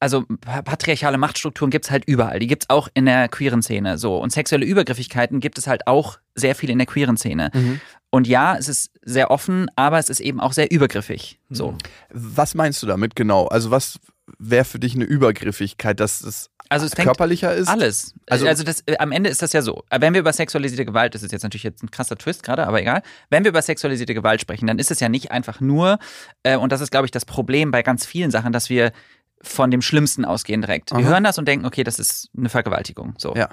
also 0.00 0.24
pa- 0.40 0.62
patriarchale 0.62 1.18
Machtstrukturen 1.18 1.70
gibt 1.70 1.84
es 1.84 1.92
halt 1.92 2.04
überall. 2.06 2.40
Die 2.40 2.48
gibt 2.48 2.64
es 2.64 2.70
auch 2.70 2.88
in 2.94 3.06
der 3.06 3.28
queeren 3.28 3.62
Szene. 3.62 3.96
So. 3.96 4.18
Und 4.18 4.32
sexuelle 4.32 4.66
Übergriffigkeiten 4.66 5.38
gibt 5.38 5.56
es 5.56 5.68
halt 5.68 5.86
auch 5.86 6.18
sehr 6.34 6.56
viel 6.56 6.70
in 6.70 6.78
der 6.78 6.86
queeren 6.88 7.16
Szene. 7.16 7.52
Und 8.10 8.26
ja, 8.26 8.56
es 8.56 8.68
ist 8.68 8.90
sehr 9.02 9.30
offen, 9.30 9.68
aber 9.76 10.00
es 10.00 10.08
ist 10.08 10.18
eben 10.18 10.40
auch 10.40 10.52
sehr 10.52 10.72
übergriffig. 10.72 11.38
So. 11.48 11.76
Was 12.12 12.56
meinst 12.56 12.82
du 12.82 12.88
damit 12.88 13.14
genau? 13.14 13.46
Also 13.46 13.70
was 13.70 14.00
wäre 14.38 14.64
für 14.64 14.78
dich 14.78 14.94
eine 14.94 15.04
Übergriffigkeit, 15.04 15.98
dass 16.00 16.20
es 16.22 16.50
Also 16.68 16.86
es 16.86 16.92
körperlicher 16.94 17.54
ist? 17.54 17.68
Alles. 17.68 18.14
Also- 18.28 18.46
Also, 18.46 18.48
also 18.48 18.64
das, 18.64 18.82
äh, 18.86 18.96
am 18.98 19.12
Ende 19.12 19.28
ist 19.30 19.42
das 19.42 19.52
ja 19.52 19.62
so. 19.62 19.84
Äh, 19.90 20.00
Wenn 20.00 20.12
wir 20.14 20.20
über 20.20 20.32
sexualisierte 20.32 20.84
Gewalt, 20.84 21.14
das 21.14 21.22
ist 21.22 21.32
jetzt 21.32 21.42
natürlich 21.42 21.64
jetzt 21.64 21.82
ein 21.82 21.90
krasser 21.90 22.16
Twist 22.16 22.42
gerade, 22.42 22.66
aber 22.66 22.80
egal. 22.80 23.02
Wenn 23.28 23.44
wir 23.44 23.48
über 23.50 23.62
sexualisierte 23.62 24.14
Gewalt 24.14 24.40
sprechen, 24.40 24.66
dann 24.66 24.78
ist 24.78 24.90
es 24.90 25.00
ja 25.00 25.08
nicht 25.08 25.30
einfach 25.30 25.60
nur, 25.60 25.98
äh, 26.42 26.56
und 26.56 26.70
das 26.72 26.80
ist, 26.80 26.90
glaube 26.90 27.06
ich, 27.06 27.10
das 27.10 27.24
Problem 27.24 27.70
bei 27.70 27.82
ganz 27.82 28.06
vielen 28.06 28.30
Sachen, 28.30 28.52
dass 28.52 28.70
wir 28.70 28.92
von 29.42 29.70
dem 29.70 29.80
Schlimmsten 29.80 30.24
ausgehen 30.26 30.60
direkt. 30.60 30.90
Wir 30.90 30.98
Aha. 30.98 31.04
hören 31.08 31.24
das 31.24 31.38
und 31.38 31.48
denken, 31.48 31.64
okay, 31.64 31.82
das 31.82 31.98
ist 31.98 32.28
eine 32.36 32.50
Vergewaltigung. 32.50 33.14
So. 33.16 33.34
Ja. 33.34 33.48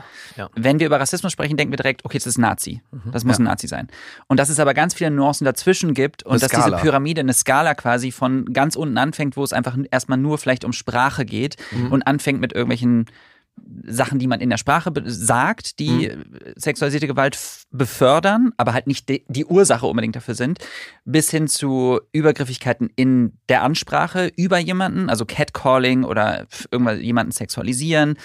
Wenn 0.54 0.80
wir 0.80 0.88
über 0.88 1.00
Rassismus 1.00 1.31
sprechen, 1.31 1.56
denken 1.56 1.72
wir 1.72 1.78
direkt, 1.78 2.04
okay, 2.04 2.18
das 2.18 2.28
ist 2.28 2.38
Nazi. 2.38 2.81
Das 3.12 3.24
muss 3.24 3.38
Ja. 3.38 3.44
ein 3.44 3.45
Nazi 3.45 3.68
sein. 3.68 3.88
Und 4.28 4.38
dass 4.39 4.50
es 4.50 4.60
aber 4.60 4.74
ganz 4.74 4.94
viele 4.94 5.12
Nuancen 5.12 5.45
dazwischen 5.45 5.94
gibt 5.94 6.24
und 6.24 6.31
Eine 6.34 6.39
dass 6.42 6.50
Skala. 6.51 6.66
diese 6.66 6.78
Pyramide 6.81 7.22
eine 7.22 7.34
Skala 7.34 7.74
quasi 7.74 8.12
von 8.12 8.51
ganz 8.51 8.75
unten 8.75 8.98
anfängt, 8.98 9.38
wo 9.38 9.44
es 9.44 9.54
einfach 9.54 9.78
erstmal 9.89 10.18
nur 10.18 10.38
vielleicht 10.38 10.66
um 10.66 10.74
Sprache 10.74 11.24
geht 11.25 11.56
Mhm. 11.72 11.92
und 11.94 12.06
anfängt 12.06 12.42
mit 12.42 12.51
irgendwelchen 12.54 13.06
Sachen, 13.86 14.19
die 14.19 14.27
man 14.27 14.42
in 14.42 14.50
der 14.50 14.57
Sprache 14.57 14.92
sagt, 15.06 15.80
die 15.80 16.07
äh, 16.07 16.18
sexualisierte 16.56 17.07
Gewalt 17.07 17.38
befördern, 17.71 18.51
aber 18.57 18.74
halt 18.74 18.88
nicht 18.88 19.09
die, 19.09 19.24
die 19.27 19.45
Ursache 19.45 19.86
unbedingt 19.86 20.15
dafür 20.15 20.36
sind, 20.36 20.59
bis 21.06 21.30
hin 21.31 21.48
zu 21.48 22.00
Übergriffigkeiten 22.12 22.89
in 22.95 23.38
der 23.50 23.63
Ansprache 23.63 24.31
über 24.36 24.57
jemanden, 24.57 25.09
also 25.09 25.25
Catcalling 25.25 26.04
oder 26.04 26.48
irgendwas 26.71 27.00
jemanden 27.00 27.31
sexualisieren, 27.31 28.18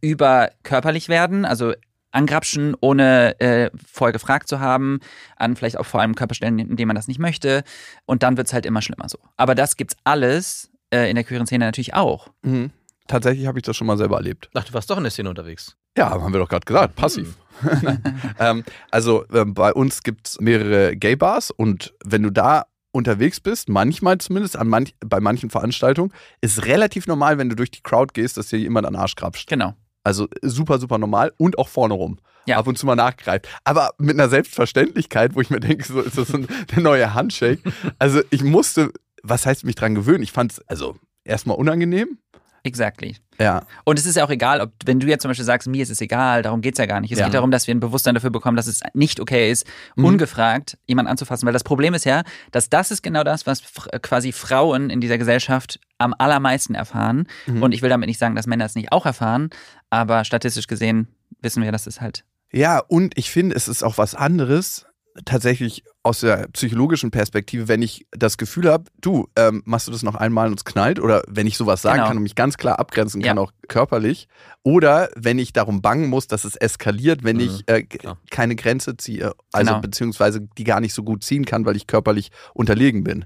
über 0.00 0.50
körperlich 0.62 1.08
werden, 1.08 1.44
also 1.44 1.74
angrapschen, 2.12 2.74
ohne 2.80 3.38
äh, 3.40 3.70
vorher 3.86 4.12
gefragt 4.12 4.48
zu 4.48 4.60
haben, 4.60 5.00
an 5.36 5.56
vielleicht 5.56 5.76
auch 5.78 5.86
vor 5.86 6.00
allem 6.00 6.14
Körperstellen, 6.14 6.58
in 6.58 6.76
denen 6.76 6.88
man 6.88 6.96
das 6.96 7.08
nicht 7.08 7.20
möchte. 7.20 7.62
Und 8.04 8.22
dann 8.22 8.36
wird 8.36 8.48
es 8.48 8.52
halt 8.52 8.66
immer 8.66 8.82
schlimmer 8.82 9.08
so. 9.08 9.18
Aber 9.36 9.54
das 9.54 9.76
gibt's 9.76 9.96
alles 10.04 10.70
äh, 10.92 11.08
in 11.08 11.14
der 11.14 11.24
queeren 11.24 11.46
Szene 11.46 11.64
natürlich 11.66 11.94
auch. 11.94 12.28
Mhm. 12.42 12.70
Tatsächlich 13.06 13.46
habe 13.46 13.58
ich 13.58 13.64
das 13.64 13.76
schon 13.76 13.86
mal 13.86 13.98
selber 13.98 14.16
erlebt. 14.16 14.50
Ach, 14.54 14.64
du 14.64 14.72
warst 14.72 14.90
doch 14.90 14.96
in 14.96 15.02
der 15.02 15.10
Szene 15.10 15.28
unterwegs. 15.28 15.76
Ja, 15.96 16.10
haben 16.10 16.32
wir 16.32 16.40
doch 16.40 16.48
gerade 16.48 16.64
gesagt, 16.64 16.96
passiv. 16.96 17.36
ähm, 18.38 18.64
also 18.90 19.24
ähm, 19.32 19.54
bei 19.54 19.72
uns 19.72 20.02
gibt 20.02 20.28
es 20.28 20.40
mehrere 20.40 20.96
Gay-Bars 20.96 21.50
und 21.50 21.92
wenn 22.04 22.22
du 22.22 22.30
da 22.30 22.66
unterwegs 22.92 23.40
bist, 23.40 23.68
manchmal 23.68 24.18
zumindest, 24.18 24.56
an 24.56 24.68
manch, 24.68 24.94
bei 25.00 25.20
manchen 25.20 25.50
Veranstaltungen, 25.50 26.12
ist 26.40 26.66
relativ 26.66 27.06
normal, 27.06 27.38
wenn 27.38 27.48
du 27.48 27.56
durch 27.56 27.70
die 27.70 27.82
Crowd 27.82 28.12
gehst, 28.14 28.36
dass 28.36 28.48
dir 28.48 28.58
jemand 28.58 28.86
an 28.86 28.94
den 28.94 29.00
Arsch 29.00 29.14
krapscht. 29.14 29.48
Genau. 29.48 29.74
Also 30.02 30.28
super, 30.42 30.78
super 30.78 30.98
normal 30.98 31.32
und 31.36 31.58
auch 31.58 31.68
vorne 31.68 31.94
rum. 31.94 32.18
Ja. 32.46 32.56
Ab 32.56 32.66
und 32.66 32.78
zu 32.78 32.86
mal 32.86 32.96
nachgreift. 32.96 33.48
Aber 33.64 33.90
mit 33.98 34.18
einer 34.18 34.28
Selbstverständlichkeit, 34.28 35.34
wo 35.34 35.40
ich 35.40 35.50
mir 35.50 35.60
denke, 35.60 35.84
so 35.84 36.00
ist 36.00 36.16
das 36.16 36.34
ein, 36.34 36.48
der 36.74 36.82
neue 36.82 37.14
Handshake. 37.14 37.60
Also 37.98 38.22
ich 38.30 38.42
musste, 38.42 38.92
was 39.22 39.46
heißt 39.46 39.64
mich 39.64 39.74
dran 39.74 39.94
gewöhnen? 39.94 40.22
Ich 40.22 40.32
fand 40.32 40.52
es 40.52 40.60
also 40.66 40.96
erstmal 41.22 41.56
unangenehm. 41.56 42.18
Exactly. 42.62 43.16
Ja. 43.38 43.62
Und 43.84 43.98
es 43.98 44.04
ist 44.04 44.16
ja 44.16 44.24
auch 44.24 44.30
egal, 44.30 44.60
ob, 44.60 44.72
wenn 44.84 45.00
du 45.00 45.06
jetzt 45.06 45.22
zum 45.22 45.30
Beispiel 45.30 45.46
sagst, 45.46 45.66
mir 45.66 45.82
ist 45.82 45.88
es 45.90 46.00
egal, 46.02 46.42
darum 46.42 46.60
geht's 46.60 46.78
ja 46.78 46.84
gar 46.86 47.00
nicht. 47.00 47.10
Es 47.10 47.18
Ja. 47.18 47.24
geht 47.24 47.34
darum, 47.34 47.50
dass 47.50 47.66
wir 47.66 47.74
ein 47.74 47.80
Bewusstsein 47.80 48.14
dafür 48.14 48.28
bekommen, 48.30 48.56
dass 48.56 48.66
es 48.66 48.80
nicht 48.92 49.18
okay 49.18 49.50
ist, 49.50 49.66
Mhm. 49.96 50.04
ungefragt 50.04 50.76
jemanden 50.86 51.10
anzufassen. 51.10 51.46
Weil 51.46 51.54
das 51.54 51.64
Problem 51.64 51.94
ist 51.94 52.04
ja, 52.04 52.22
dass 52.50 52.68
das 52.68 52.90
ist 52.90 53.02
genau 53.02 53.24
das, 53.24 53.46
was 53.46 53.62
fr- 53.62 53.98
quasi 54.00 54.32
Frauen 54.32 54.90
in 54.90 55.00
dieser 55.00 55.16
Gesellschaft 55.16 55.80
am 55.96 56.14
allermeisten 56.18 56.74
erfahren. 56.74 57.26
Mhm. 57.46 57.62
Und 57.62 57.72
ich 57.72 57.80
will 57.80 57.88
damit 57.88 58.08
nicht 58.08 58.18
sagen, 58.18 58.34
dass 58.36 58.46
Männer 58.46 58.66
es 58.66 58.74
nicht 58.74 58.92
auch 58.92 59.06
erfahren, 59.06 59.48
aber 59.88 60.24
statistisch 60.24 60.66
gesehen 60.66 61.08
wissen 61.40 61.62
wir, 61.62 61.72
dass 61.72 61.86
es 61.86 62.00
halt. 62.02 62.24
Ja, 62.52 62.78
und 62.80 63.16
ich 63.16 63.30
finde, 63.30 63.54
es 63.56 63.68
ist 63.68 63.82
auch 63.82 63.96
was 63.96 64.14
anderes, 64.14 64.84
tatsächlich 65.24 65.82
aus 66.02 66.20
der 66.20 66.48
psychologischen 66.52 67.10
Perspektive, 67.10 67.68
wenn 67.68 67.82
ich 67.82 68.06
das 68.12 68.38
Gefühl 68.38 68.70
habe, 68.70 68.84
du, 69.00 69.28
ähm, 69.36 69.62
machst 69.66 69.88
du 69.88 69.92
das 69.92 70.02
noch 70.02 70.14
einmal 70.14 70.48
und 70.48 70.58
es 70.58 70.64
knallt, 70.64 71.00
oder 71.00 71.22
wenn 71.28 71.46
ich 71.46 71.56
sowas 71.56 71.82
sagen 71.82 71.96
Genau. 71.96 72.08
kann 72.08 72.16
und 72.16 72.22
mich 72.22 72.34
ganz 72.36 72.56
klar 72.56 72.78
abgrenzen 72.78 73.20
kann, 73.22 73.36
Ja. 73.36 73.42
auch 73.42 73.52
körperlich, 73.68 74.28
oder 74.62 75.10
wenn 75.16 75.38
ich 75.38 75.52
darum 75.52 75.82
bangen 75.82 76.08
muss, 76.08 76.26
dass 76.26 76.44
es 76.44 76.56
eskaliert, 76.56 77.24
wenn 77.24 77.36
Mhm, 77.36 77.42
ich 77.42 77.62
äh, 77.68 77.84
keine 78.30 78.54
Grenze 78.56 78.96
ziehe, 78.96 79.32
also 79.52 79.70
Genau. 79.72 79.80
beziehungsweise 79.82 80.40
die 80.56 80.64
gar 80.64 80.80
nicht 80.80 80.94
so 80.94 81.02
gut 81.02 81.24
ziehen 81.24 81.44
kann, 81.44 81.66
weil 81.66 81.76
ich 81.76 81.86
körperlich 81.86 82.30
unterlegen 82.54 83.02
bin. 83.04 83.24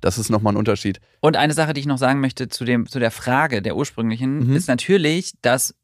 Das 0.00 0.16
ist 0.16 0.30
nochmal 0.30 0.54
ein 0.54 0.56
Unterschied. 0.56 1.00
Und 1.20 1.36
eine 1.36 1.52
Sache, 1.52 1.74
die 1.74 1.80
ich 1.80 1.86
noch 1.86 1.98
sagen 1.98 2.20
möchte 2.20 2.48
zu, 2.48 2.64
dem, 2.64 2.86
zu 2.88 2.98
der 2.98 3.10
Frage 3.10 3.60
der 3.60 3.76
ursprünglichen, 3.76 4.48
Mhm. 4.48 4.56
ist 4.56 4.66
natürlich, 4.68 5.34
dass 5.42 5.74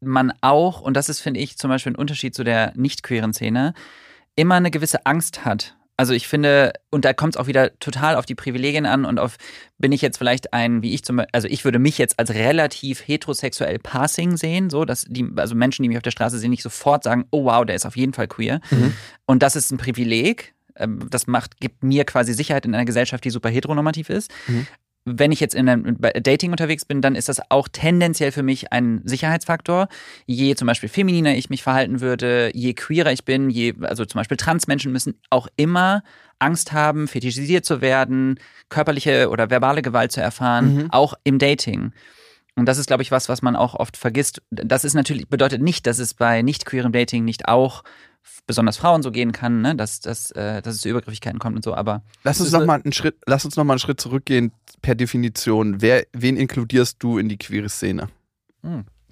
man 0.00 0.32
auch, 0.42 0.80
und 0.82 0.94
das 0.94 1.08
ist, 1.08 1.20
finde 1.20 1.40
ich, 1.40 1.56
zum 1.56 1.70
Beispiel 1.70 1.92
ein 1.92 1.96
Unterschied 1.96 2.34
zu 2.34 2.44
der 2.44 2.72
nicht 2.76 3.02
queeren 3.02 3.32
Szene, 3.32 3.72
immer 4.36 4.56
eine 4.56 4.70
gewisse 4.70 5.06
Angst 5.06 5.44
hat. 5.44 5.76
Also 5.98 6.14
ich 6.14 6.26
finde, 6.26 6.72
und 6.90 7.04
da 7.04 7.12
kommt 7.12 7.34
es 7.34 7.40
auch 7.40 7.46
wieder 7.46 7.78
total 7.78 8.16
auf 8.16 8.24
die 8.26 8.34
Privilegien 8.34 8.86
an 8.86 9.04
und 9.04 9.18
auf, 9.18 9.36
bin 9.78 9.92
ich 9.92 10.00
jetzt 10.00 10.16
vielleicht 10.16 10.52
ein, 10.52 10.82
wie 10.82 10.94
ich 10.94 11.04
zum 11.04 11.16
Beispiel, 11.16 11.30
also 11.32 11.48
ich 11.48 11.64
würde 11.64 11.78
mich 11.78 11.98
jetzt 11.98 12.18
als 12.18 12.30
relativ 12.30 13.06
heterosexuell 13.06 13.78
passing 13.78 14.36
sehen, 14.36 14.70
so, 14.70 14.84
dass 14.84 15.04
die, 15.08 15.28
also 15.36 15.54
Menschen, 15.54 15.82
die 15.82 15.88
mich 15.88 15.98
auf 15.98 16.02
der 16.02 16.10
Straße 16.10 16.38
sehen, 16.38 16.50
nicht 16.50 16.62
sofort 16.62 17.04
sagen, 17.04 17.26
oh 17.30 17.44
wow, 17.44 17.64
der 17.64 17.76
ist 17.76 17.86
auf 17.86 17.96
jeden 17.96 18.14
Fall 18.14 18.26
queer. 18.26 18.60
Und 19.26 19.42
das 19.42 19.54
ist 19.54 19.70
ein 19.70 19.76
Privileg. 19.78 20.54
Ähm, 20.76 21.06
Das 21.10 21.26
macht, 21.26 21.60
gibt 21.60 21.84
mir 21.84 22.04
quasi 22.04 22.32
Sicherheit 22.32 22.64
in 22.64 22.74
einer 22.74 22.86
Gesellschaft, 22.86 23.22
die 23.24 23.30
super 23.30 23.50
heteronormativ 23.50 24.08
ist. 24.08 24.32
Mhm. 24.48 24.66
Wenn 25.04 25.32
ich 25.32 25.40
jetzt 25.40 25.54
in 25.54 25.68
einem 25.68 25.96
Dating 26.00 26.52
unterwegs 26.52 26.84
bin, 26.84 27.00
dann 27.00 27.16
ist 27.16 27.28
das 27.28 27.40
auch 27.50 27.66
tendenziell 27.68 28.30
für 28.30 28.42
mich 28.44 28.72
ein 28.72 29.00
Sicherheitsfaktor. 29.04 29.88
Je 30.26 30.54
zum 30.54 30.66
Beispiel 30.66 30.88
femininer 30.88 31.34
ich 31.34 31.50
mich 31.50 31.62
verhalten 31.62 32.00
würde, 32.00 32.50
je 32.54 32.72
queerer 32.74 33.12
ich 33.12 33.24
bin, 33.24 33.50
je, 33.50 33.74
also 33.80 34.04
zum 34.04 34.20
Beispiel 34.20 34.36
Transmenschen 34.36 34.92
müssen 34.92 35.14
auch 35.30 35.48
immer 35.56 36.04
Angst 36.38 36.72
haben, 36.72 37.08
fetischisiert 37.08 37.64
zu 37.64 37.80
werden, 37.80 38.38
körperliche 38.68 39.28
oder 39.28 39.50
verbale 39.50 39.82
Gewalt 39.82 40.12
zu 40.12 40.20
erfahren, 40.20 40.74
Mhm. 40.74 40.90
auch 40.90 41.14
im 41.24 41.38
Dating. 41.38 41.92
Und 42.54 42.66
das 42.66 42.78
ist, 42.78 42.86
glaube 42.86 43.02
ich, 43.02 43.10
was, 43.10 43.28
was 43.28 43.42
man 43.42 43.56
auch 43.56 43.74
oft 43.74 43.96
vergisst. 43.96 44.42
Das 44.50 44.84
ist 44.84 44.94
natürlich, 44.94 45.28
bedeutet 45.28 45.62
nicht, 45.62 45.86
dass 45.86 45.98
es 45.98 46.14
bei 46.14 46.42
nicht 46.42 46.66
queerem 46.66 46.92
Dating 46.92 47.24
nicht 47.24 47.48
auch 47.48 47.82
besonders 48.46 48.76
Frauen 48.76 49.02
so 49.02 49.10
gehen 49.10 49.32
kann, 49.32 49.60
ne? 49.62 49.74
dass, 49.76 50.00
dass, 50.00 50.30
äh, 50.32 50.62
dass 50.62 50.74
es 50.76 50.80
zu 50.82 50.88
Übergriffigkeiten 50.88 51.38
kommt 51.38 51.56
und 51.56 51.64
so, 51.64 51.74
aber 51.74 52.02
Lass 52.24 52.38
uns 52.40 52.48
ist 52.48 52.52
noch 52.52 52.60
eine- 52.60 52.66
mal 52.66 52.80
einen 52.82 52.92
Schritt, 52.92 53.16
lass 53.26 53.44
uns 53.44 53.56
noch 53.56 53.64
mal 53.64 53.74
einen 53.74 53.78
Schritt 53.80 54.00
zurückgehen 54.00 54.52
per 54.80 54.94
Definition. 54.94 55.80
Wer, 55.80 56.06
wen 56.12 56.36
inkludierst 56.36 56.96
du 57.00 57.18
in 57.18 57.28
die 57.28 57.38
queere 57.38 57.68
Szene? 57.68 58.08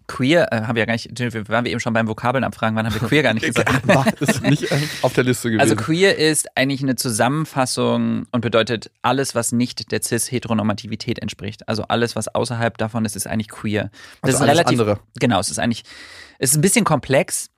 queer, 0.07 0.52
äh, 0.52 0.62
haben 0.62 0.75
wir 0.75 0.81
ja 0.81 0.87
gar 0.87 0.95
nicht, 0.95 1.09
wir 1.17 1.49
waren 1.49 1.64
wir 1.64 1.71
eben 1.71 1.79
schon 1.81 1.93
beim 1.93 2.09
Vokabeln 2.09 2.43
abfragen, 2.43 2.75
wann 2.76 2.85
haben 2.85 3.00
wir 3.00 3.07
queer 3.09 3.23
gar 3.23 3.33
nicht 3.35 3.47
gesagt. 3.55 3.87
War 3.87 4.05
das 4.19 4.40
nicht 4.43 4.67
auf 5.02 5.12
der 5.12 5.23
Liste 5.23 5.50
gewesen? 5.50 5.61
Also 5.61 5.76
queer 5.76 6.19
ist 6.19 6.49
eigentlich 6.57 6.83
eine 6.83 6.97
Zusammenfassung 6.97 8.26
und 8.33 8.40
bedeutet 8.40 8.90
alles, 9.02 9.35
was 9.37 9.52
nicht 9.52 9.93
der 9.93 10.02
cis-Heteronormativität 10.02 11.21
entspricht. 11.21 11.69
Also 11.69 11.85
alles, 11.85 12.17
was 12.17 12.26
außerhalb 12.29 12.76
davon 12.79 13.05
ist, 13.05 13.14
ist 13.14 13.26
eigentlich 13.29 13.49
queer. 13.49 13.90
Das 14.23 14.35
Also 14.35 14.37
ist 14.37 14.43
alles 14.43 14.52
relativ, 14.59 14.81
andere. 14.81 15.00
Genau, 15.21 15.38
es 15.38 15.50
ist 15.50 15.59
eigentlich, 15.61 15.85
es 16.40 16.50
ist 16.50 16.57
ein 16.57 16.62
bisschen 16.62 16.85
komplex. 16.85 17.50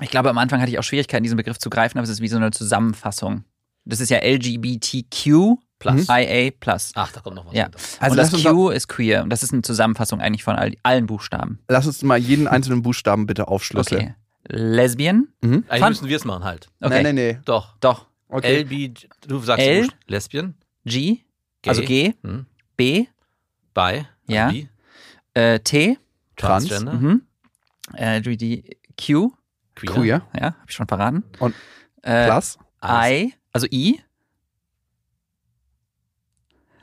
Ich 0.00 0.10
glaube, 0.10 0.30
am 0.30 0.38
Anfang 0.38 0.60
hatte 0.60 0.70
ich 0.70 0.78
auch 0.78 0.82
Schwierigkeiten, 0.82 1.22
diesen 1.22 1.36
Begriff 1.36 1.58
zu 1.58 1.70
greifen, 1.70 1.98
aber 1.98 2.04
es 2.04 2.10
ist 2.10 2.20
wie 2.20 2.28
so 2.28 2.36
eine 2.36 2.50
Zusammenfassung. 2.50 3.44
Das 3.84 4.00
ist 4.00 4.10
ja 4.10 4.18
LGBTQ 4.18 5.58
Plus. 5.80 6.08
IA 6.10 6.50
plus. 6.60 6.92
Ach, 6.94 7.10
da 7.10 7.20
kommt 7.20 7.36
noch 7.36 7.46
was. 7.46 7.54
Ja. 7.54 7.64
weiter. 7.64 7.78
Also 8.00 8.12
und 8.12 8.16
das 8.18 8.44
Q 8.44 8.68
ist 8.68 8.86
queer. 8.88 9.22
Und 9.22 9.30
das 9.30 9.42
ist 9.42 9.52
eine 9.54 9.62
Zusammenfassung 9.62 10.20
eigentlich 10.20 10.44
von 10.44 10.54
all, 10.56 10.74
allen 10.82 11.06
Buchstaben. 11.06 11.58
Lass 11.68 11.86
uns 11.86 12.02
mal 12.02 12.18
jeden 12.18 12.46
einzelnen 12.46 12.82
Buchstaben 12.82 13.24
bitte 13.24 13.48
aufschlüsseln. 13.48 14.02
Okay. 14.02 14.14
Lesbian? 14.48 15.28
Mhm. 15.40 15.64
Eigentlich 15.68 15.80
Fun- 15.80 15.88
müssen 15.88 16.08
wir 16.08 16.16
es 16.16 16.24
machen 16.26 16.44
halt. 16.44 16.68
Okay. 16.82 17.02
Nee, 17.02 17.12
nee, 17.14 17.32
nee. 17.32 17.38
Doch. 17.46 17.76
Doch. 17.80 18.06
Okay. 18.28 18.60
LB, 18.62 18.94
du 19.26 19.38
sagst 19.40 19.66
L? 19.66 19.88
Lesbian, 20.06 20.54
G, 20.84 21.20
Gay, 21.62 21.68
also 21.68 21.82
G, 21.82 22.14
hm, 22.22 22.46
B, 22.76 23.06
Bi, 23.74 24.06
Ja. 24.28 24.50
Bi, 24.50 24.68
äh, 25.34 25.58
T, 25.60 25.98
Trans. 26.36 26.68
Transgender, 26.68 26.92
mhm. 26.92 27.22
äh, 27.94 28.20
die 28.20 28.76
Q, 29.04 29.32
Queer, 29.86 30.20
Queer. 30.20 30.22
ja, 30.34 30.42
habe 30.46 30.56
ich 30.68 30.74
schon 30.74 30.86
verraten. 30.88 31.24
Und 31.38 31.54
äh, 32.02 32.26
Plus. 32.26 32.58
I, 32.84 33.34
also 33.52 33.66
I, 33.70 34.00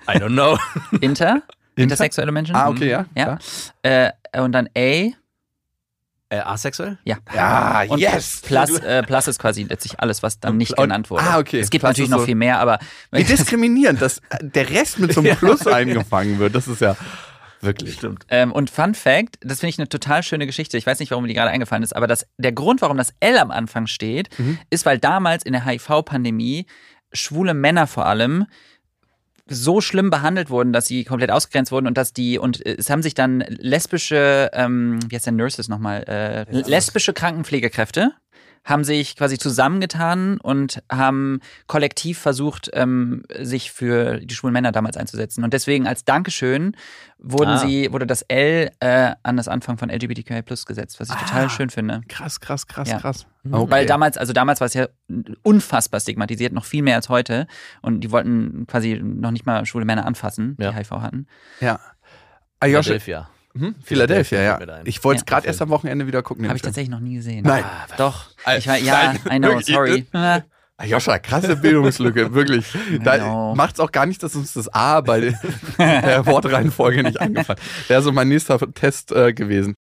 I 0.08 0.18
don't 0.20 0.34
know. 0.34 0.58
Inter, 1.02 1.42
intersexuelle 1.76 2.32
Menschen. 2.32 2.56
Ah, 2.56 2.70
okay, 2.70 2.90
ja. 2.90 3.06
Ja. 3.16 3.38
klar. 3.84 4.12
Äh, 4.34 4.40
und 4.42 4.52
dann 4.54 4.68
A, 4.68 4.80
äh, 6.30 6.40
asexuell? 6.40 6.98
ja. 7.04 7.18
Ja, 7.34 7.84
Und 7.90 8.00
yes. 8.00 8.42
Plus, 8.46 8.80
äh, 8.80 9.02
Plus 9.04 9.28
ist 9.28 9.40
quasi 9.40 9.64
letztlich 9.64 10.00
alles, 10.00 10.24
was 10.24 10.40
dann 10.40 10.58
nicht 10.58 10.72
Und- 10.78 10.84
genannt 10.84 11.10
wurde. 11.10 11.24
ah, 11.24 11.40
okay. 11.40 11.60
Es 11.60 11.70
gibt 11.70 11.82
Plus 11.84 11.92
natürlich 11.92 12.10
noch 12.12 12.20
so- 12.20 12.26
viel 12.26 12.36
mehr, 12.36 12.60
aber 12.60 12.80
Wie 13.12 13.24
diskriminierend, 13.24 14.02
dass 14.02 14.22
der 14.42 14.70
Rest 14.70 15.00
mit 15.00 15.14
so 15.14 15.22
einem 15.22 15.36
Plus 15.38 15.66
eingefangen 15.68 16.40
wird. 16.40 16.56
Das 16.56 16.68
ist 16.68 16.82
ja 16.82 16.96
wirklich. 17.62 17.94
Stimmt. 17.96 18.26
Ähm, 18.30 18.52
und 18.52 18.70
Fun 18.70 18.94
Fact, 18.96 19.38
das 19.42 19.60
finde 19.60 19.70
ich 19.72 19.80
eine 19.80 19.90
total 19.90 20.24
schöne 20.24 20.46
Geschichte. 20.46 20.78
Ich 20.78 20.86
weiß 20.86 21.00
nicht, 21.00 21.12
warum 21.12 21.24
mir 21.24 21.28
die 21.30 21.34
gerade 21.34 21.52
eingefallen 21.52 21.84
ist, 21.84 21.96
aber 21.96 22.08
das, 22.08 22.28
der 22.38 22.52
Grund, 22.52 22.82
warum 22.82 22.98
das 22.98 23.14
L 23.20 23.38
am 23.38 23.52
Anfang 23.52 23.88
steht, 23.88 24.30
Mhm. 24.40 24.60
ist, 24.70 24.86
weil 24.86 24.98
damals 25.00 25.44
in 25.46 25.54
der 25.54 25.66
HIV-Pandemie 25.66 26.66
schwule 27.14 27.54
Männer 27.54 27.88
vor 27.88 28.06
allem 28.06 28.46
so 29.50 29.80
schlimm 29.80 30.10
behandelt 30.10 30.50
wurden, 30.50 30.74
dass 30.74 30.88
sie 30.88 31.06
komplett 31.06 31.32
ausgegrenzt 31.32 31.72
wurden 31.72 31.88
und 31.88 31.98
dass 31.98 32.12
die 32.12 32.38
und 32.38 32.66
äh, 32.66 32.76
es 32.78 32.90
haben 32.90 33.02
sich 33.02 33.14
dann 33.14 33.40
lesbische, 33.48 34.50
ähm, 34.54 35.00
wie 35.08 35.16
heißt 35.16 35.26
der 35.26 35.34
Nurses 35.34 35.70
nochmal, 35.70 36.04
äh, 36.04 36.52
lesbische 36.52 37.14
Krankenpflegekräfte 37.14 38.12
haben 38.68 38.84
sich 38.84 39.16
quasi 39.16 39.38
zusammengetan 39.38 40.40
und 40.40 40.84
haben 40.92 41.40
kollektiv 41.68 42.20
versucht, 42.20 42.70
ähm, 42.74 43.24
sich 43.40 43.72
für 43.72 44.20
die 44.20 44.36
schwulen 44.36 44.52
Männer 44.52 44.74
damals 44.74 44.98
einzusetzen. 44.98 45.46
Und 45.46 45.54
deswegen 45.54 45.88
als 45.88 46.04
Dankeschön 46.04 46.76
wurden 47.18 47.52
Ah. 47.52 47.58
sie, 47.60 47.92
wurde 47.94 48.06
das 48.06 48.24
L 48.24 48.70
äh, 48.82 49.14
an 49.24 49.38
das 49.38 49.48
Anfang 49.48 49.78
von 49.78 49.90
LGBTQI 49.90 50.42
Plus 50.42 50.66
gesetzt, 50.66 51.00
was 51.00 51.10
ich 51.10 51.16
total 51.16 51.46
Ah. 51.46 51.50
schön 51.50 51.70
finde. 51.70 52.02
Krass, 52.10 52.42
krass, 52.42 52.68
krass, 52.68 52.90
Ja. 52.90 53.00
krass. 53.00 53.26
Weil 53.44 53.86
damals, 53.86 54.18
also 54.18 54.34
damals 54.34 54.60
war 54.60 54.66
es 54.66 54.74
ja 54.74 54.88
unfassbar 55.44 56.02
stigmatisiert, 56.02 56.52
noch 56.52 56.66
viel 56.66 56.84
mehr 56.84 56.98
als 56.98 57.08
heute. 57.08 57.48
Und 57.82 58.02
die 58.02 58.12
wollten 58.12 58.68
quasi 58.68 59.00
noch 59.02 59.32
nicht 59.32 59.46
mal 59.46 59.66
schwule 59.66 59.86
Männer 59.86 60.06
anfassen, 60.06 60.58
Ja. 60.60 60.72
die 60.72 60.78
HIV 60.78 60.92
hatten. 61.02 61.28
Ja. 61.62 61.80
Ayosha, 62.60 62.98
Philadelphia. 63.58 63.70
mhm. 63.70 63.76
Philadelphia, 63.84 64.42
ja. 64.42 64.60
Ich 64.86 65.04
wollte 65.04 65.18
es 65.18 65.22
Ja. 65.22 65.26
gerade 65.36 65.48
erst 65.48 65.62
am 65.62 65.70
Wochenende 65.70 66.08
wieder 66.08 66.22
gucken. 66.24 66.46
Habe 66.46 66.56
ich 66.56 66.62
Film. 66.62 66.70
tatsächlich 66.72 66.90
noch 66.92 67.00
nie 67.00 67.16
gesehen. 67.16 67.44
Nein. 67.46 67.64
Doch. 67.98 68.26
Äh, 68.46 68.58
Ich 68.60 68.68
war, 68.68 68.78
ja, 68.78 69.14
nein, 69.26 69.36
I 69.36 69.40
know, 69.40 69.60
sorry. 69.62 70.06
Ah, 70.14 70.42
Ayosha, 70.80 71.18
krasse 71.18 71.56
Bildungslücke, 71.56 72.34
wirklich. 72.36 72.66
Da 73.04 73.18
Genau. 73.18 73.56
macht's 73.56 73.80
auch 73.80 73.92
gar 73.92 74.06
nicht, 74.06 74.22
dass 74.22 74.36
uns 74.36 74.54
das 74.54 74.72
A 74.72 75.02
bei 75.02 75.20
der 75.80 76.26
Wortreihenfolge 76.28 77.02
nicht 77.02 77.20
eingefallen 77.20 77.60
Wäre 77.88 78.02
so 78.04 78.12
mein 78.12 78.28
nächster 78.28 78.60
Test 78.74 79.12
äh, 79.12 79.34
gewesen. 79.34 79.74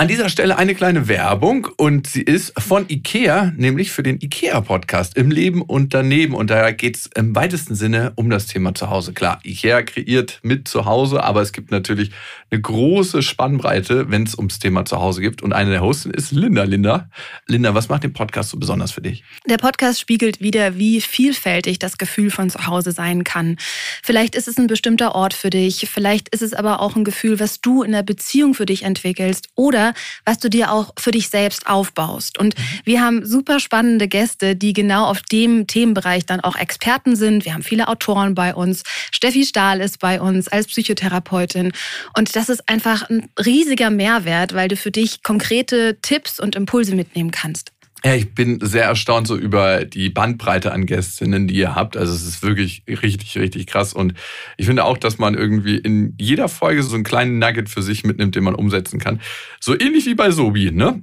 An 0.00 0.06
dieser 0.06 0.28
Stelle 0.28 0.56
eine 0.56 0.76
kleine 0.76 1.08
Werbung 1.08 1.66
und 1.76 2.06
sie 2.06 2.22
ist 2.22 2.52
von 2.56 2.88
IKEA, 2.88 3.52
nämlich 3.56 3.90
für 3.90 4.04
den 4.04 4.20
IKEA-Podcast 4.20 5.16
im 5.16 5.28
Leben 5.28 5.60
und 5.60 5.92
daneben. 5.92 6.34
Und 6.34 6.50
da 6.50 6.70
geht's 6.70 7.10
im 7.16 7.34
weitesten 7.34 7.74
Sinne 7.74 8.12
um 8.14 8.30
das 8.30 8.46
Thema 8.46 8.76
Zuhause. 8.76 9.12
Klar, 9.12 9.40
IKEA 9.44 9.82
kreiert 9.82 10.38
mit 10.42 10.68
Zuhause, 10.68 11.24
aber 11.24 11.42
es 11.42 11.50
gibt 11.50 11.72
natürlich 11.72 12.12
eine 12.48 12.60
große 12.60 13.22
Spannbreite, 13.22 14.08
wenn 14.08 14.22
es 14.22 14.36
ums 14.36 14.60
Thema 14.60 14.84
Zuhause 14.84 15.20
gibt. 15.20 15.42
Und 15.42 15.52
eine 15.52 15.70
der 15.70 15.80
Hosts 15.80 16.06
ist 16.06 16.30
Linda. 16.30 16.62
Linda, 16.62 17.10
Linda, 17.48 17.74
was 17.74 17.88
macht 17.88 18.04
den 18.04 18.12
Podcast 18.12 18.50
so 18.50 18.56
besonders 18.56 18.92
für 18.92 19.02
dich? 19.02 19.24
Der 19.48 19.58
Podcast 19.58 19.98
spiegelt 19.98 20.40
wieder, 20.40 20.78
wie 20.78 21.00
vielfältig 21.00 21.80
das 21.80 21.98
Gefühl 21.98 22.30
von 22.30 22.50
zu 22.50 22.68
Hause 22.68 22.92
sein 22.92 23.24
kann. 23.24 23.56
Vielleicht 24.04 24.36
ist 24.36 24.46
es 24.46 24.58
ein 24.58 24.68
bestimmter 24.68 25.16
Ort 25.16 25.34
für 25.34 25.50
dich, 25.50 25.88
vielleicht 25.92 26.28
ist 26.28 26.42
es 26.42 26.54
aber 26.54 26.82
auch 26.82 26.94
ein 26.94 27.02
Gefühl, 27.02 27.40
was 27.40 27.60
du 27.60 27.82
in 27.82 27.90
der 27.90 28.04
Beziehung 28.04 28.54
für 28.54 28.64
dich 28.64 28.84
entwickelst 28.84 29.48
oder 29.56 29.87
was 30.24 30.38
du 30.38 30.48
dir 30.48 30.72
auch 30.72 30.92
für 30.98 31.10
dich 31.10 31.28
selbst 31.28 31.66
aufbaust. 31.66 32.38
Und 32.38 32.54
wir 32.84 33.00
haben 33.02 33.24
super 33.24 33.60
spannende 33.60 34.08
Gäste, 34.08 34.56
die 34.56 34.72
genau 34.72 35.06
auf 35.06 35.22
dem 35.22 35.66
Themenbereich 35.66 36.26
dann 36.26 36.40
auch 36.40 36.56
Experten 36.56 37.16
sind. 37.16 37.44
Wir 37.44 37.54
haben 37.54 37.62
viele 37.62 37.88
Autoren 37.88 38.34
bei 38.34 38.54
uns. 38.54 38.82
Steffi 39.10 39.44
Stahl 39.44 39.80
ist 39.80 39.98
bei 39.98 40.20
uns 40.20 40.48
als 40.48 40.66
Psychotherapeutin. 40.66 41.72
Und 42.16 42.36
das 42.36 42.48
ist 42.48 42.68
einfach 42.68 43.08
ein 43.08 43.28
riesiger 43.44 43.90
Mehrwert, 43.90 44.54
weil 44.54 44.68
du 44.68 44.76
für 44.76 44.90
dich 44.90 45.22
konkrete 45.22 45.98
Tipps 46.02 46.40
und 46.40 46.56
Impulse 46.56 46.94
mitnehmen 46.94 47.30
kannst. 47.30 47.72
Ja, 48.04 48.14
ich 48.14 48.32
bin 48.32 48.60
sehr 48.62 48.84
erstaunt 48.84 49.26
so 49.26 49.36
über 49.36 49.84
die 49.84 50.08
Bandbreite 50.08 50.72
an 50.72 50.86
Gästinnen, 50.86 51.48
die 51.48 51.56
ihr 51.56 51.74
habt. 51.74 51.96
Also 51.96 52.12
es 52.12 52.22
ist 52.22 52.42
wirklich 52.42 52.84
richtig, 52.86 53.36
richtig 53.36 53.66
krass. 53.66 53.92
Und 53.92 54.14
ich 54.56 54.66
finde 54.66 54.84
auch, 54.84 54.98
dass 54.98 55.18
man 55.18 55.34
irgendwie 55.34 55.76
in 55.76 56.14
jeder 56.18 56.48
Folge 56.48 56.82
so 56.84 56.94
einen 56.94 57.02
kleinen 57.02 57.40
Nugget 57.40 57.68
für 57.68 57.82
sich 57.82 58.04
mitnimmt, 58.04 58.36
den 58.36 58.44
man 58.44 58.54
umsetzen 58.54 59.00
kann. 59.00 59.20
So 59.58 59.78
ähnlich 59.78 60.06
wie 60.06 60.14
bei 60.14 60.30
Sobi, 60.30 60.70
ne? 60.70 61.02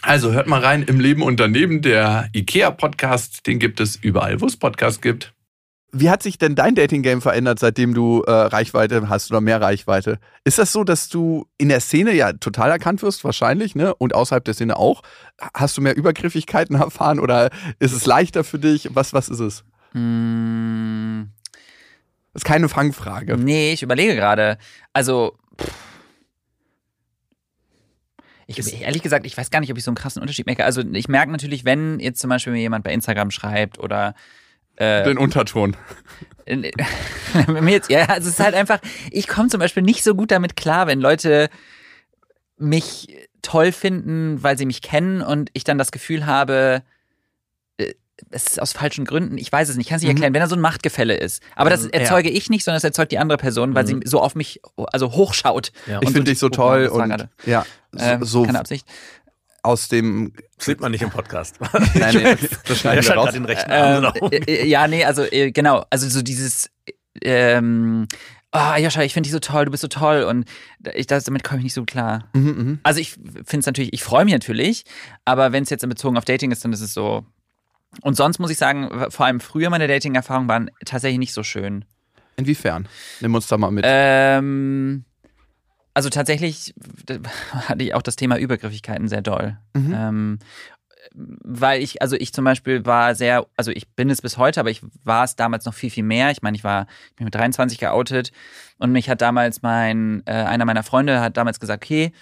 Also 0.00 0.32
hört 0.32 0.48
mal 0.48 0.60
rein 0.60 0.82
im 0.82 1.00
Leben 1.00 1.22
und 1.22 1.38
daneben 1.38 1.82
der 1.82 2.28
IKEA-Podcast. 2.34 3.46
Den 3.46 3.58
gibt 3.58 3.78
es 3.78 3.96
überall, 3.96 4.40
wo 4.40 4.46
es 4.46 4.56
Podcasts 4.56 5.00
gibt. 5.00 5.32
Wie 5.94 6.08
hat 6.08 6.22
sich 6.22 6.38
denn 6.38 6.54
dein 6.54 6.74
Dating-Game 6.74 7.20
verändert, 7.20 7.58
seitdem 7.58 7.92
du 7.92 8.22
äh, 8.22 8.30
Reichweite 8.30 9.10
hast 9.10 9.30
oder 9.30 9.42
mehr 9.42 9.60
Reichweite? 9.60 10.18
Ist 10.42 10.58
das 10.58 10.72
so, 10.72 10.84
dass 10.84 11.10
du 11.10 11.46
in 11.58 11.68
der 11.68 11.80
Szene 11.80 12.14
ja 12.14 12.32
total 12.32 12.70
erkannt 12.70 13.02
wirst, 13.02 13.24
wahrscheinlich, 13.24 13.74
ne? 13.74 13.94
Und 13.96 14.14
außerhalb 14.14 14.42
der 14.42 14.54
Szene 14.54 14.78
auch? 14.78 15.02
Hast 15.52 15.76
du 15.76 15.82
mehr 15.82 15.94
Übergriffigkeiten 15.94 16.76
erfahren 16.80 17.20
oder 17.20 17.50
ist 17.78 17.92
es 17.92 18.06
leichter 18.06 18.42
für 18.42 18.58
dich? 18.58 18.88
Was, 18.94 19.12
was 19.12 19.28
ist 19.28 19.40
es? 19.40 19.64
Mm, 19.92 21.24
Das 22.32 22.40
ist 22.40 22.46
keine 22.46 22.70
Fangfrage. 22.70 23.36
nee, 23.36 23.74
ich 23.74 23.82
überlege 23.82 24.14
gerade. 24.14 24.56
Also, 24.94 25.36
pff. 25.60 25.70
ich, 28.46 28.80
ehrlich 28.80 29.02
gesagt, 29.02 29.26
ich 29.26 29.36
weiß 29.36 29.50
gar 29.50 29.60
nicht, 29.60 29.70
ob 29.70 29.76
ich 29.76 29.84
so 29.84 29.90
einen 29.90 29.96
krassen 29.96 30.22
Unterschied 30.22 30.46
merke. 30.46 30.64
Also, 30.64 30.80
ich 30.80 31.08
merke 31.08 31.30
natürlich, 31.32 31.66
wenn 31.66 32.00
jetzt 32.00 32.20
zum 32.20 32.30
Beispiel 32.30 32.54
mir 32.54 32.60
jemand 32.60 32.82
bei 32.82 32.94
Instagram 32.94 33.30
schreibt 33.30 33.78
oder 33.78 34.14
äh, 34.76 35.04
Den 35.04 35.18
Unterton. 35.18 35.76
mir 36.46 37.70
jetzt, 37.72 37.90
ja, 37.90 38.06
also 38.06 38.28
es 38.28 38.34
ist 38.34 38.40
halt 38.40 38.54
einfach, 38.54 38.80
ich 39.10 39.28
komme 39.28 39.48
zum 39.48 39.60
Beispiel 39.60 39.82
nicht 39.82 40.02
so 40.02 40.14
gut 40.14 40.30
damit 40.30 40.56
klar, 40.56 40.86
wenn 40.86 41.00
Leute 41.00 41.48
mich 42.56 43.16
toll 43.42 43.72
finden, 43.72 44.42
weil 44.42 44.56
sie 44.58 44.66
mich 44.66 44.82
kennen 44.82 45.20
und 45.22 45.50
ich 45.52 45.64
dann 45.64 45.78
das 45.78 45.90
Gefühl 45.92 46.26
habe, 46.26 46.82
äh, 47.78 47.94
es 48.30 48.46
ist 48.46 48.62
aus 48.62 48.72
falschen 48.72 49.04
Gründen, 49.04 49.36
ich 49.38 49.50
weiß 49.50 49.68
es 49.68 49.76
nicht, 49.76 49.86
ich 49.86 49.90
kann 49.90 49.96
es 49.96 50.02
nicht 50.02 50.10
Mhm. 50.10 50.16
erklären, 50.16 50.34
wenn 50.34 50.40
da 50.40 50.46
so 50.48 50.54
ein 50.54 50.60
Machtgefälle 50.60 51.16
ist. 51.16 51.42
Aber 51.56 51.70
das 51.70 51.84
Ähm, 51.84 51.90
erzeuge 51.92 52.28
ich 52.30 52.50
nicht, 52.50 52.64
sondern 52.64 52.76
das 52.76 52.84
erzeugt 52.84 53.10
die 53.12 53.18
andere 53.18 53.38
Person, 53.38 53.74
weil 53.74 53.82
Mhm. 53.84 54.02
sie 54.02 54.08
so 54.08 54.20
auf 54.20 54.34
mich, 54.34 54.60
also 54.76 55.12
hochschaut. 55.12 55.72
Ja. 55.86 56.00
Ich 56.00 56.06
Und 56.08 56.12
finde 56.12 56.30
dich 56.30 56.38
so 56.38 56.48
toll 56.48 56.86
und 56.86 57.08
gerade. 57.08 57.30
ja, 57.46 57.64
so, 57.92 58.04
Ähm, 58.04 58.24
so 58.24 58.42
keine 58.44 58.60
Absicht. 58.60 58.86
Aus 59.62 59.88
dem. 59.88 60.32
Sieht 60.58 60.80
man 60.80 60.92
nicht 60.92 61.02
im 61.02 61.10
Podcast. 61.10 61.58
Nein, 61.94 62.14
nee, 62.14 62.48
das 62.66 62.80
schneiden 62.80 63.04
wir 63.04 63.14
raus. 63.14 63.24
gerade 63.26 63.32
den 63.32 63.44
rechten 63.44 63.70
Arm 63.70 64.12
Ähm, 64.20 64.30
äh, 64.32 64.36
äh, 64.36 64.66
ja, 64.66 64.88
nee, 64.88 65.04
also 65.04 65.22
äh, 65.22 65.52
genau, 65.52 65.84
also 65.90 66.08
so 66.08 66.22
dieses 66.22 66.70
ähm, 67.22 68.06
ah, 68.52 68.76
Joscha, 68.78 69.02
ich 69.02 69.12
finde 69.14 69.26
dich 69.26 69.32
so 69.32 69.40
toll, 69.40 69.64
du 69.64 69.70
bist 69.70 69.80
so 69.80 69.88
toll 69.88 70.22
und 70.22 70.48
ich, 70.94 71.06
das, 71.06 71.24
damit 71.24 71.42
komme 71.42 71.58
ich 71.58 71.64
nicht 71.64 71.74
so 71.74 71.84
klar. 71.84 72.28
Mhm, 72.34 72.42
mhm. 72.42 72.80
Also 72.82 73.00
ich 73.00 73.12
finde 73.12 73.58
es 73.58 73.66
natürlich, 73.66 73.92
ich 73.92 74.04
freue 74.04 74.24
mich 74.24 74.32
natürlich, 74.32 74.84
aber 75.24 75.52
wenn 75.52 75.64
es 75.64 75.70
jetzt 75.70 75.82
in 75.82 75.90
Bezug 75.90 76.16
auf 76.16 76.24
Dating 76.24 76.52
ist, 76.52 76.64
dann 76.64 76.72
ist 76.72 76.80
es 76.80 76.94
so. 76.94 77.24
Und 78.00 78.16
sonst 78.16 78.38
muss 78.38 78.50
ich 78.50 78.58
sagen, 78.58 79.10
vor 79.10 79.26
allem 79.26 79.40
früher 79.40 79.68
meine 79.68 79.86
Dating-Erfahrungen 79.86 80.48
waren 80.48 80.70
tatsächlich 80.84 81.18
nicht 81.18 81.34
so 81.34 81.42
schön. 81.42 81.84
Inwiefern? 82.36 82.88
Nimm 83.20 83.34
uns 83.34 83.46
da 83.48 83.58
mal 83.58 83.70
mit. 83.70 83.84
Ähm, 83.86 85.04
also 85.94 86.08
tatsächlich 86.08 86.74
hatte 87.52 87.84
ich 87.84 87.94
auch 87.94 88.02
das 88.02 88.16
Thema 88.16 88.38
Übergriffigkeiten 88.38 89.08
sehr 89.08 89.22
doll. 89.22 89.58
Mhm. 89.74 89.94
Ähm, 89.94 90.38
weil 91.14 91.82
ich, 91.82 92.00
also 92.00 92.16
ich 92.16 92.32
zum 92.32 92.44
Beispiel 92.44 92.86
war 92.86 93.14
sehr, 93.14 93.46
also 93.56 93.70
ich 93.70 93.88
bin 93.88 94.08
es 94.08 94.22
bis 94.22 94.38
heute, 94.38 94.60
aber 94.60 94.70
ich 94.70 94.82
war 95.04 95.24
es 95.24 95.36
damals 95.36 95.64
noch 95.64 95.74
viel, 95.74 95.90
viel 95.90 96.04
mehr. 96.04 96.30
Ich 96.30 96.42
meine, 96.42 96.56
ich 96.56 96.64
war 96.64 96.86
ich 97.10 97.16
bin 97.16 97.24
mit 97.24 97.34
23 97.34 97.78
geoutet 97.78 98.32
und 98.78 98.92
mich 98.92 99.10
hat 99.10 99.20
damals 99.20 99.62
mein, 99.62 100.22
äh, 100.26 100.32
einer 100.32 100.64
meiner 100.64 100.82
Freunde 100.82 101.20
hat 101.20 101.36
damals 101.36 101.60
gesagt, 101.60 101.84
okay, 101.84 102.12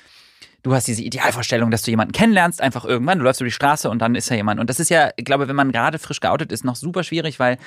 du 0.63 0.75
hast 0.75 0.87
diese 0.87 1.03
Idealvorstellung, 1.03 1.71
dass 1.71 1.83
du 1.83 1.91
jemanden 1.91 2.13
kennenlernst, 2.13 2.61
einfach 2.61 2.85
irgendwann, 2.85 3.19
du 3.19 3.25
läufst 3.25 3.41
über 3.41 3.49
die 3.49 3.55
Straße 3.55 3.89
und 3.89 4.01
dann 4.01 4.15
ist 4.15 4.31
da 4.31 4.35
jemand. 4.35 4.61
Und 4.61 4.69
das 4.69 4.81
ist 4.81 4.91
ja, 4.91 5.11
ich 5.17 5.25
glaube, 5.25 5.49
wenn 5.49 5.57
man 5.57 5.73
gerade 5.73 5.99
frisch 5.99 6.21
geoutet 6.21 6.53
ist, 6.53 6.65
noch 6.65 6.77
super 6.77 7.05
schwierig, 7.05 7.39
weil 7.39 7.59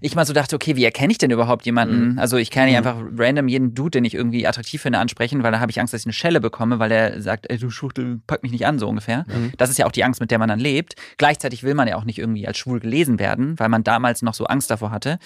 ich 0.00 0.14
mal 0.14 0.26
so 0.26 0.32
dachte, 0.32 0.56
okay, 0.56 0.76
wie 0.76 0.84
erkenne 0.84 1.10
ich 1.10 1.18
denn 1.18 1.30
überhaupt 1.30 1.64
jemanden? 1.66 2.18
Also 2.18 2.36
ich 2.36 2.50
kann 2.50 2.66
nicht 2.66 2.76
einfach 2.76 2.96
random 3.16 3.48
jeden 3.48 3.74
Dude, 3.74 3.90
den 3.90 4.04
ich 4.04 4.14
irgendwie 4.14 4.46
attraktiv 4.46 4.82
finde, 4.82 4.98
ansprechen, 4.98 5.42
weil 5.42 5.52
da 5.52 5.60
habe 5.60 5.70
ich 5.70 5.80
Angst, 5.80 5.94
dass 5.94 6.02
ich 6.02 6.06
eine 6.06 6.12
Schelle 6.12 6.40
bekomme, 6.40 6.78
weil 6.78 6.92
er 6.92 7.20
sagt, 7.22 7.46
ey, 7.50 7.58
du 7.58 7.70
Schuchtel, 7.70 8.20
pack 8.26 8.42
mich 8.42 8.52
nicht 8.52 8.66
an, 8.66 8.78
so 8.78 8.88
ungefähr. 8.88 9.24
Das 9.56 9.70
ist 9.70 9.78
ja 9.78 9.86
auch 9.86 9.92
die 9.92 10.04
Angst, 10.04 10.20
mit 10.20 10.30
der 10.30 10.38
man 10.38 10.48
dann 10.48 10.58
lebt. 10.58 10.94
Gleichzeitig 11.16 11.62
will 11.62 11.74
man 11.74 11.88
ja 11.88 11.96
auch 11.96 12.04
nicht 12.04 12.18
irgendwie 12.18 12.46
als 12.46 12.58
schwul 12.58 12.80
gelesen 12.80 13.18
werden, 13.18 13.58
weil 13.58 13.68
man 13.68 13.84
damals 13.84 14.22
noch 14.22 14.34
so 14.34 14.46
Angst 14.46 14.70
davor 14.70 14.90
hatte 14.90 15.18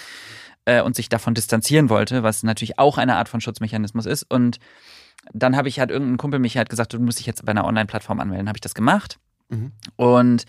äh, 0.65 0.83
und 0.83 0.95
sich 0.97 1.09
davon 1.09 1.35
distanzieren 1.35 1.89
wollte, 1.89 2.23
was 2.23 2.43
natürlich 2.43 2.79
auch 2.79 2.99
eine 2.99 3.17
Art 3.17 3.29
von 3.29 3.41
Schutzmechanismus 3.41 4.07
ist. 4.07 4.25
Und 4.29 4.59
dann 5.33 5.57
habe 5.57 5.69
ich 5.69 5.81
halt 5.81 5.91
irgendein 5.91 6.17
Kumpel 6.17 6.41
mich 6.41 6.57
halt 6.57 6.69
gesagt, 6.69 6.93
du 6.93 6.99
musst 6.99 7.19
dich 7.19 7.27
jetzt 7.27 7.45
bei 7.45 7.51
einer 7.51 7.65
Online-Plattform 7.65 8.21
anmelden. 8.21 8.49
Habe 8.49 8.57
ich 8.57 8.63
das 8.63 8.75
gemacht. 8.75 9.19
Mhm. 9.49 9.73
Und 9.97 10.45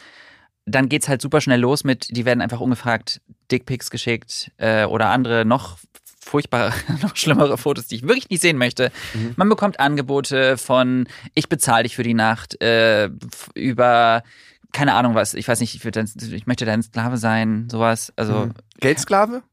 dann 0.66 0.90
geht's 0.90 1.10
halt 1.10 1.22
super 1.22 1.42
schnell 1.42 1.60
los 1.60 1.84
mit, 1.84 2.16
die 2.16 2.26
werden 2.26 2.42
einfach 2.42 2.60
ungefragt 2.60 3.22
Dickpics 3.52 3.90
geschickt 3.90 4.52
äh, 4.58 4.86
oder 4.86 5.10
andere 5.10 5.46
noch 5.46 5.78
furchtbare, 6.24 6.74
noch 7.02 7.16
schlimmere 7.16 7.58
Fotos, 7.58 7.88
die 7.88 7.96
ich 7.96 8.04
wirklich 8.04 8.30
nicht 8.30 8.42
sehen 8.42 8.58
möchte. 8.58 8.92
Mhm. 9.14 9.34
Man 9.36 9.50
bekommt 9.50 9.80
Angebote 9.80 10.58
von, 10.58 11.08
ich 11.34 11.50
bezahle 11.50 11.84
dich 11.84 11.96
für 11.96 12.04
die 12.04 12.14
Nacht, 12.14 12.62
äh, 12.62 13.10
über 13.54 14.24
keine 14.72 14.94
Ahnung 14.94 15.16
was, 15.16 15.34
ich 15.34 15.48
weiß 15.48 15.60
nicht, 15.60 15.76
ich, 15.76 15.92
dein, 15.92 16.10
ich 16.32 16.48
möchte 16.48 16.66
dein 16.66 16.82
Sklave 16.82 17.18
sein, 17.18 17.68
sowas. 17.70 18.12
Also 18.16 18.46
Mhm. 18.48 18.54
Geldsklave? 18.80 19.44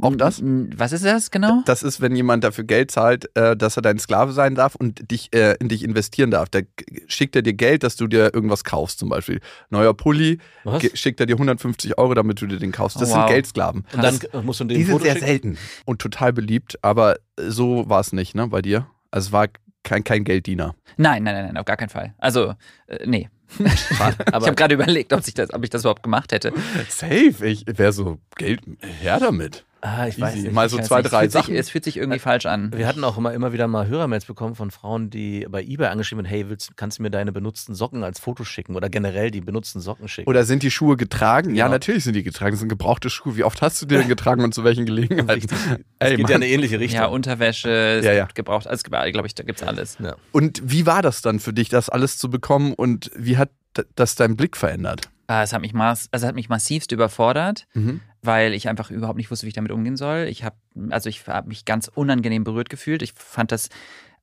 Auch 0.00 0.16
das? 0.16 0.40
n- 0.40 0.70
Was 0.78 0.92
ist 0.92 1.04
das 1.04 1.30
genau? 1.30 1.62
Das 1.66 1.82
ist, 1.82 2.00
wenn 2.00 2.16
jemand 2.16 2.42
dafür 2.42 2.64
Geld 2.64 2.90
zahlt, 2.90 3.28
äh, 3.36 3.54
dass 3.54 3.76
er 3.76 3.82
dein 3.82 3.98
Sklave 3.98 4.32
sein 4.32 4.54
darf 4.54 4.74
und 4.74 5.10
dich 5.10 5.28
äh, 5.34 5.56
in 5.60 5.68
dich 5.68 5.84
investieren 5.84 6.30
darf. 6.30 6.48
Da 6.48 6.60
schickt 7.06 7.36
er 7.36 7.42
dir 7.42 7.52
Geld, 7.52 7.82
dass 7.82 7.96
du 7.96 8.06
dir 8.06 8.32
irgendwas 8.32 8.64
kaufst, 8.64 8.98
zum 8.98 9.10
Beispiel. 9.10 9.40
Neuer 9.68 9.92
Pulli, 9.94 10.38
Was? 10.64 10.82
schickt 10.98 11.20
er 11.20 11.26
dir 11.26 11.34
150 11.34 11.98
Euro, 11.98 12.14
damit 12.14 12.40
du 12.40 12.46
dir 12.46 12.58
den 12.58 12.72
kaufst. 12.72 12.96
Das 13.00 13.10
Oh, 13.10 13.12
wow. 13.14 13.20
sind 13.26 13.26
Geldsklaven. 13.34 13.84
Und 13.92 14.02
dann 14.02 14.18
äh, 14.32 14.40
musst 14.42 14.60
du 14.60 14.64
den 14.64 14.78
Die 14.78 14.84
sind 14.84 14.92
Foto 14.92 15.04
sehr 15.04 15.14
schicken? 15.14 15.26
selten 15.26 15.58
und 15.84 16.00
total 16.00 16.32
beliebt, 16.32 16.78
aber 16.82 17.16
so 17.38 17.88
war 17.90 18.00
es 18.00 18.12
nicht, 18.14 18.34
ne, 18.34 18.48
bei 18.48 18.62
dir? 18.62 18.86
Also 19.10 19.26
es 19.28 19.32
war 19.32 19.48
kein, 19.82 20.02
kein 20.04 20.24
Gelddiener. 20.24 20.74
Nein, 20.96 21.24
nein, 21.24 21.34
nein, 21.34 21.46
nein, 21.46 21.56
auf 21.58 21.64
gar 21.66 21.76
keinen 21.76 21.88
Fall. 21.90 22.14
Also, 22.18 22.54
äh, 22.86 23.04
nee. 23.06 23.28
Schade. 23.96 24.16
ich 24.26 24.32
habe 24.32 24.54
gerade 24.54 24.74
überlegt, 24.74 25.12
ob, 25.12 25.22
sich 25.22 25.34
das, 25.34 25.52
ob 25.52 25.62
ich 25.64 25.70
das 25.70 25.82
überhaupt 25.82 26.02
gemacht 26.02 26.32
hätte. 26.32 26.52
Safe, 26.88 27.46
ich 27.46 27.64
wäre 27.66 27.92
so 27.92 28.18
Geld, 28.36 28.60
her 29.00 29.18
damit. 29.20 29.64
Ah, 29.82 30.06
ich 30.06 30.18
weiß 30.20 30.34
Easy. 30.36 30.42
nicht. 30.46 30.54
Mal 30.54 30.68
so 30.68 30.78
weiß 30.78 30.86
zwei, 30.86 31.02
nicht, 31.02 31.12
drei 31.12 31.16
es 31.26 31.32
fühlt 31.32 31.32
Sachen. 31.32 31.52
Sich, 31.52 31.60
es 31.60 31.70
fühlt 31.70 31.84
sich 31.84 31.96
irgendwie 31.98 32.18
falsch 32.18 32.46
an. 32.46 32.72
Wir 32.74 32.86
hatten 32.86 33.04
auch 33.04 33.18
immer, 33.18 33.34
immer 33.34 33.52
wieder 33.52 33.66
mal 33.68 33.86
Hörermails 33.86 34.24
bekommen 34.24 34.54
von 34.54 34.70
Frauen, 34.70 35.10
die 35.10 35.46
bei 35.50 35.62
eBay 35.62 35.88
angeschrieben 35.88 36.24
haben, 36.24 36.30
hey, 36.30 36.48
willst, 36.48 36.76
kannst 36.76 36.98
du 36.98 37.02
mir 37.02 37.10
deine 37.10 37.32
benutzten 37.32 37.74
Socken 37.74 38.02
als 38.04 38.18
Foto 38.20 38.44
schicken 38.44 38.74
oder 38.76 38.88
generell 38.88 39.30
die 39.30 39.40
benutzten 39.42 39.80
Socken 39.80 40.08
schicken? 40.08 40.28
Oder 40.30 40.44
sind 40.44 40.62
die 40.62 40.70
Schuhe 40.70 40.96
getragen? 40.96 41.54
Ja, 41.54 41.66
Genau. 41.66 41.74
natürlich 41.74 42.04
sind 42.04 42.14
die 42.14 42.22
getragen. 42.22 42.52
Das 42.52 42.60
sind 42.60 42.68
gebrauchte 42.68 43.10
Schuhe. 43.10 43.36
Wie 43.36 43.44
oft 43.44 43.60
hast 43.60 43.82
du 43.82 43.86
die 43.86 43.96
denn 43.96 44.08
getragen 44.08 44.42
und 44.44 44.54
zu 44.54 44.64
welchen 44.64 44.86
Gelegenheiten? 44.86 45.48
Ey, 45.98 46.16
geht 46.16 46.18
ja 46.18 46.22
Mann. 46.22 46.30
in 46.30 46.34
eine 46.36 46.46
ähnliche 46.48 46.80
Richtung. 46.80 47.00
Ja, 47.00 47.06
Unterwäsche, 47.06 47.70
es 47.70 48.04
Ja, 48.04 48.12
ja. 48.12 48.22
gibt 48.24 48.36
gebraucht, 48.36 48.66
also 48.66 48.76
es 48.76 48.84
gibt, 48.84 48.96
glaube 49.12 49.26
ich, 49.26 49.34
da 49.34 49.42
gibt's 49.42 49.62
alles. 49.62 49.98
Ja. 50.02 50.16
Und 50.32 50.62
wie 50.64 50.86
war 50.86 51.02
das 51.02 51.22
dann 51.22 51.40
für 51.40 51.52
dich, 51.52 51.68
das 51.68 51.88
alles 51.88 52.18
zu 52.18 52.30
bekommen 52.30 52.72
und 52.74 53.10
wie 53.16 53.36
hat 53.36 53.50
das 53.96 54.14
deinen 54.14 54.36
Blick 54.36 54.56
verändert? 54.56 55.08
Ah, 55.28 55.42
es 55.42 55.52
hat 55.52 55.62
mich 55.62 55.72
maß, 55.72 56.08
also 56.12 56.24
es 56.24 56.28
hat 56.28 56.34
mich 56.34 56.48
massivst 56.48 56.92
überfordert, 56.92 57.66
Mhm. 57.74 58.00
Weil 58.22 58.54
ich 58.54 58.68
einfach 58.68 58.90
überhaupt 58.90 59.18
nicht 59.18 59.30
wusste, 59.30 59.44
wie 59.44 59.48
ich 59.48 59.54
damit 59.54 59.72
umgehen 59.72 59.96
soll. 59.96 60.26
Ich 60.28 60.44
habe, 60.44 60.56
also 60.90 61.08
ich 61.08 61.26
habe 61.26 61.48
mich 61.48 61.64
ganz 61.64 61.88
unangenehm 61.88 62.44
berührt 62.44 62.70
gefühlt. 62.70 63.02
Ich 63.02 63.12
fand 63.14 63.52
das 63.52 63.68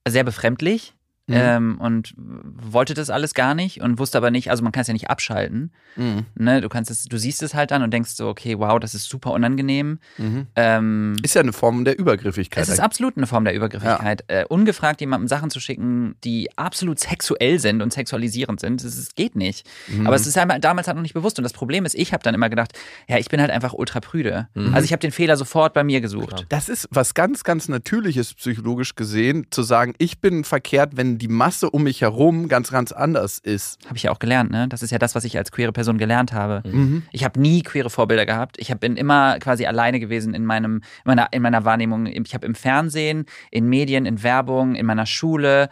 sehr 0.07 0.23
befremdlich. 0.23 0.93
Mhm. 1.29 1.35
Ähm, 1.37 1.77
und 1.79 2.13
wollte 2.17 2.93
das 2.95 3.09
alles 3.09 3.33
gar 3.33 3.53
nicht 3.55 3.81
und 3.81 3.99
wusste 3.99 4.17
aber 4.17 4.31
nicht, 4.31 4.49
also 4.49 4.63
man 4.63 4.71
kann 4.71 4.81
es 4.81 4.87
ja 4.87 4.93
nicht 4.93 5.09
abschalten. 5.09 5.71
Mhm. 5.95 6.25
Ne? 6.35 6.59
Du 6.61 6.69
kannst 6.69 6.89
es, 6.89 7.03
du 7.05 7.17
siehst 7.17 7.43
es 7.43 7.53
halt 7.53 7.69
dann 7.71 7.83
und 7.83 7.91
denkst 7.93 8.11
so, 8.11 8.27
okay, 8.27 8.57
wow, 8.57 8.79
das 8.79 8.95
ist 8.95 9.07
super 9.09 9.31
unangenehm. 9.31 9.99
Mhm. 10.17 10.47
Ähm, 10.55 11.15
Ist 11.21 11.35
ja 11.35 11.41
eine 11.41 11.53
Form 11.53 11.85
der 11.85 11.99
Übergriffigkeit. 11.99 12.63
Es 12.63 12.69
ist 12.69 12.79
absolut 12.79 13.15
eine 13.15 13.27
Form 13.27 13.45
der 13.45 13.53
Übergriffigkeit. 13.53 14.23
Äh, 14.27 14.45
ungefragt 14.49 15.01
jemandem 15.01 15.27
Sachen 15.27 15.51
zu 15.51 15.59
schicken, 15.59 16.15
die 16.23 16.49
absolut 16.57 16.99
sexuell 16.99 17.59
sind 17.59 17.81
und 17.83 17.93
sexualisierend 17.93 18.59
sind, 18.59 18.83
das, 18.83 18.97
ist- 18.97 19.15
geht 19.15 19.35
nicht. 19.35 19.69
Mhm. 19.87 20.07
Aber 20.07 20.15
es 20.15 20.25
ist 20.25 20.35
halt 20.35 20.63
damals 20.63 20.87
halt 20.87 20.95
noch 20.97 21.03
nicht 21.03 21.13
bewusst. 21.13 21.37
Und 21.37 21.43
das 21.43 21.53
Problem 21.53 21.85
ist, 21.85 21.93
ich 21.93 22.11
habe 22.11 22.23
dann 22.23 22.33
immer 22.33 22.49
gedacht, 22.49 22.73
ja, 23.07 23.17
ich 23.19 23.29
bin 23.29 23.39
halt 23.39 23.51
einfach 23.51 23.73
ultra 23.73 23.99
prüde. 23.99 24.47
Also 24.73 24.85
ich 24.85 24.91
habe 24.93 24.99
den 25.01 25.11
Fehler 25.11 25.37
sofort 25.37 25.73
bei 25.75 25.83
mir 25.83 26.01
gesucht. 26.01 26.45
Das 26.49 26.69
ist 26.69 26.87
was 26.89 27.13
ganz, 27.13 27.43
ganz 27.43 27.67
Natürliches 27.67 28.33
psychologisch 28.33 28.95
gesehen, 28.95 29.45
zu 29.51 29.61
sagen, 29.61 29.93
ich 29.99 30.19
bin 30.21 30.43
verkehrt, 30.43 30.97
wenn 30.97 31.18
die 31.19 31.27
Masse 31.27 31.69
um 31.69 31.83
mich 31.83 32.01
herum 32.01 32.47
ganz, 32.47 32.71
ganz 32.71 32.91
anders 32.91 33.37
ist. 33.37 33.77
Habe 33.85 33.97
ich 33.97 34.03
ja 34.03 34.11
auch 34.11 34.19
gelernt, 34.19 34.49
ne? 34.49 34.67
Das 34.67 34.81
ist 34.81 34.91
ja 34.91 34.97
das, 34.97 35.13
was 35.13 35.23
ich 35.23 35.37
als 35.37 35.51
queere 35.51 35.71
Person 35.71 35.97
gelernt 35.97 36.33
habe. 36.33 36.67
Mhm. 36.67 37.03
Ich 37.11 37.23
habe 37.23 37.39
nie 37.39 37.61
queere 37.61 37.89
Vorbilder 37.89 38.25
gehabt. 38.25 38.57
Ich 38.59 38.71
hab, 38.71 38.79
bin 38.79 38.97
immer 38.97 39.37
quasi 39.39 39.65
alleine 39.65 39.99
gewesen 39.99 40.33
in, 40.33 40.45
meinem, 40.45 40.77
in, 40.77 40.81
meiner, 41.05 41.27
in 41.31 41.41
meiner 41.41 41.65
Wahrnehmung. 41.65 42.07
Ich 42.07 42.33
habe 42.33 42.45
im 42.47 42.55
Fernsehen, 42.55 43.25
in 43.51 43.67
Medien, 43.67 44.05
in 44.05 44.23
Werbung, 44.23 44.75
in 44.75 44.85
meiner 44.85 45.05
Schule 45.05 45.69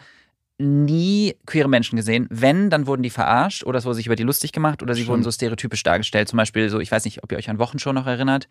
nie 0.60 1.36
queere 1.45 1.69
Menschen 1.69 1.95
gesehen. 1.95 2.27
Wenn, 2.29 2.69
dann 2.69 2.88
wurden 2.88 3.03
die 3.03 3.10
verarscht 3.10 3.63
oder 3.63 3.77
es 3.77 3.86
wurde 3.86 3.95
sich 3.95 4.07
über 4.07 4.15
die 4.15 4.23
lustig 4.23 4.51
gemacht 4.51 4.81
oder 4.81 4.93
sie 4.93 5.01
Stimmt. 5.01 5.12
wurden 5.12 5.23
so 5.23 5.31
stereotypisch 5.31 5.83
dargestellt. 5.83 6.27
Zum 6.27 6.38
Beispiel 6.38 6.69
so, 6.69 6.79
ich 6.79 6.91
weiß 6.91 7.05
nicht, 7.05 7.23
ob 7.23 7.31
ihr 7.31 7.38
euch 7.38 7.49
an 7.49 7.60
Wochenshow 7.60 7.93
noch 7.93 8.07
erinnert. 8.07 8.47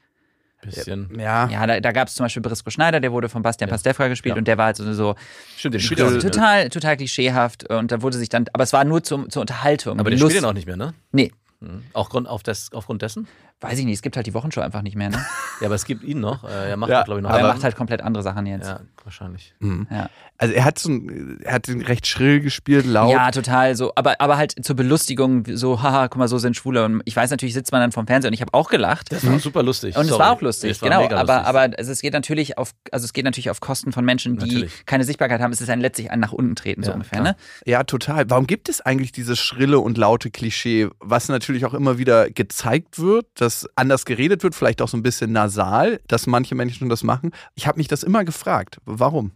Bisschen. 0.67 1.19
Ja. 1.19 1.49
Ja, 1.49 1.67
da, 1.67 1.81
da 1.81 1.93
gab 1.93 2.09
es 2.09 2.15
zum 2.15 2.25
Beispiel 2.25 2.43
Brisco 2.43 2.71
Schneider, 2.71 3.01
der 3.01 3.13
wurde 3.13 3.29
von 3.29 3.43
Bastian 3.43 3.71
Pastewka 3.71 4.09
gespielt 4.09 4.35
Ja. 4.35 4.39
und 4.39 4.47
der 4.49 4.59
war 4.59 4.67
halt 4.67 4.77
so, 4.77 4.93
so 4.93 5.15
Stimmt, 5.57 5.75
den 5.75 5.81
spielt 5.81 6.01
auch 6.03 6.11
nicht 6.11 6.23
mehr. 6.23 6.33
total, 6.33 6.69
total 6.69 6.97
klischeehaft 6.97 7.69
und 7.71 7.91
da 7.93 8.03
wurde 8.03 8.17
sich 8.19 8.29
dann, 8.29 8.47
aber 8.53 8.65
es 8.65 8.73
war 8.73 8.85
nur 8.85 9.03
zum, 9.03 9.31
zur 9.31 9.41
Unterhaltung. 9.41 9.99
Aber 9.99 10.11
den 10.11 10.19
Lust- 10.19 10.33
spielt 10.33 10.45
er 10.45 10.51
auch 10.51 10.55
nicht 10.55 10.67
mehr, 10.67 10.77
ne? 10.77 10.95
Nee, 11.13 11.33
Mhm. 11.59 11.85
Auch 11.95 12.11
Grund, 12.11 12.29
auf 12.29 12.43
des, 12.43 12.71
aufgrund 12.75 13.01
dessen? 13.01 13.27
Weiß 13.61 13.79
ich 13.79 13.85
nicht, 13.87 13.95
es 13.97 14.03
gibt 14.03 14.17
halt 14.17 14.27
die 14.27 14.35
Wochenshow 14.35 14.61
einfach 14.61 14.83
nicht 14.83 14.97
mehr, 14.97 15.11
ne? 15.11 15.25
Ja, 15.63 15.69
aber 15.69 15.75
es 15.77 15.87
gibt 15.87 16.05
ihn 16.05 16.21
noch. 16.21 16.45
Äh, 16.45 16.69
er 16.73 16.77
macht, 16.77 16.91
Ja, 16.91 17.03
glaube 17.03 17.21
ich, 17.21 17.23
noch. 17.23 17.31
Aber 17.31 17.39
er 17.41 17.47
macht 17.49 17.65
halt 17.65 17.75
komplett 17.77 18.03
andere 18.03 18.23
Sachen 18.23 18.45
jetzt. 18.45 18.67
ja, 18.69 18.81
wahrscheinlich. 19.05 19.55
Mhm. 19.61 19.87
Ja. 19.91 20.11
Also 20.37 20.53
er 20.53 20.67
hat 20.67 20.79
so 20.79 20.91
ein, 20.91 21.41
er 21.43 21.55
hat 21.55 21.67
den 21.69 21.81
recht 21.81 22.07
schrill 22.07 22.41
gespielt, 22.41 22.85
laut. 22.85 23.11
Ja, 23.11 23.31
total 23.31 23.75
so, 23.75 23.93
aber, 23.95 24.21
aber 24.21 24.37
halt 24.37 24.55
zur 24.63 24.77
Belustigung, 24.77 25.45
so, 25.55 25.83
haha, 25.83 26.09
guck 26.09 26.19
mal, 26.19 26.29
so 26.29 26.37
sind 26.37 26.57
Schwule. 26.57 26.85
Und 26.85 27.01
ich 27.07 27.17
weiß 27.17 27.31
natürlich, 27.31 27.55
sitzt 27.55 27.73
man 27.73 27.81
dann 27.81 27.91
vom 27.93 28.07
Fernseher 28.07 28.29
und 28.29 28.35
ich 28.35 28.43
habe 28.43 28.53
auch 28.53 28.69
gelacht. 28.69 29.11
Das 29.13 29.27
war 29.27 29.39
super 29.39 29.63
lustig. 29.63 29.97
Und 29.97 30.03
es 30.03 30.09
Sorry. 30.09 30.21
war 30.21 30.33
auch 30.33 30.43
lustig, 30.43 30.73
Es 30.73 30.83
war 30.83 30.91
genau. 30.91 31.05
Aber, 31.17 31.37
lustig. 31.37 31.47
aber 31.49 31.79
es, 31.79 31.89
es 31.89 32.03
geht 32.03 32.13
natürlich 32.13 32.59
auf, 32.59 32.73
also 32.93 33.07
es 33.07 33.15
geht 33.15 33.25
natürlich 33.25 33.49
auf 33.49 33.61
Kosten 33.61 33.93
von 33.93 34.05
Menschen, 34.05 34.37
die 34.37 34.45
Natürlich. 34.47 34.85
keine 34.85 35.05
Sichtbarkeit 35.05 35.41
haben. 35.41 35.53
Es 35.53 35.63
ist 35.63 35.71
ein 35.71 35.81
letztlich 35.81 36.11
ein 36.11 36.21
nach 36.21 36.33
unten 36.33 36.55
treten, 36.55 36.83
so 36.83 36.91
Ja, 36.91 36.95
ungefähr, 36.97 37.21
klar. 37.23 37.33
ne? 37.33 37.37
Ja, 37.65 37.85
total. 37.85 38.29
Warum 38.29 38.47
gibt 38.47 38.69
es 38.69 38.83
eigentlich 38.83 39.13
dieses 39.13 39.39
schrille 39.41 39.79
und 39.79 39.97
laute 39.97 40.31
Klischee, 40.31 40.89
was 41.01 41.31
natürlich 41.31 41.65
auch 41.65 41.73
immer 41.73 41.97
wieder 41.97 42.29
gezeigt 42.31 42.99
wird, 42.99 43.27
dass 43.47 43.69
anders 43.77 44.05
geredet 44.05 44.43
wird, 44.43 44.57
vielleicht 44.57 44.83
auch 44.83 44.89
so 44.89 44.97
ein 44.97 45.05
bisschen 45.05 45.31
nasal, 45.31 46.01
dass 46.09 46.27
manche 46.27 46.57
Menschen 46.57 46.89
das 46.89 47.05
machen? 47.05 47.31
Ich 47.55 47.69
habe 47.69 47.79
mich 47.79 47.87
das 47.87 48.03
immer 48.03 48.25
gefragt. 48.25 48.79
Warum? 48.85 49.31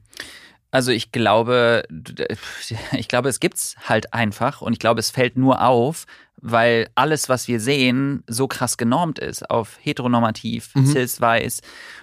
Also 0.70 0.92
ich 0.92 1.10
glaube, 1.12 1.82
ich 2.92 3.08
glaube, 3.08 3.28
es 3.28 3.40
gibt's 3.40 3.74
halt 3.88 4.12
einfach 4.14 4.60
und 4.62 4.72
ich 4.72 4.78
glaube, 4.78 5.00
es 5.00 5.10
fällt 5.10 5.36
nur 5.36 5.62
auf, 5.62 6.06
weil 6.42 6.88
alles, 6.94 7.28
was 7.28 7.48
wir 7.48 7.60
sehen, 7.60 8.22
so 8.26 8.48
krass 8.48 8.78
genormt 8.78 9.18
ist 9.18 9.50
auf 9.50 9.76
heteronormativ, 9.82 10.74
Mhm. 10.74 10.86
cis, 10.86 11.20
weiß. 11.20 11.60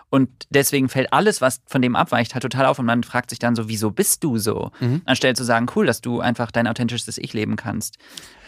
Und 0.10 0.30
deswegen 0.52 0.90
fällt 0.90 1.12
alles, 1.12 1.42
was 1.42 1.62
von 1.66 1.82
dem 1.82 1.96
abweicht, 1.96 2.34
halt 2.36 2.44
total 2.44 2.68
auf 2.68 2.78
und 2.78 2.86
man 2.86 3.04
fragt 3.04 3.32
sich 3.32 3.40
dann 3.40 3.56
so, 3.56 3.68
wieso 3.68 3.90
bist 3.90 4.24
du 4.24 4.38
so? 4.38 4.72
Mhm. 4.80 5.02
Anstelle 5.06 5.34
zu 5.34 5.44
sagen, 5.44 5.66
cool, 5.76 5.86
dass 5.88 6.02
du 6.02 6.20
einfach 6.20 6.52
dein 6.52 6.68
authentisches 6.68 7.18
Ich 7.18 7.34
leben 7.34 7.56
kannst. 7.56 7.98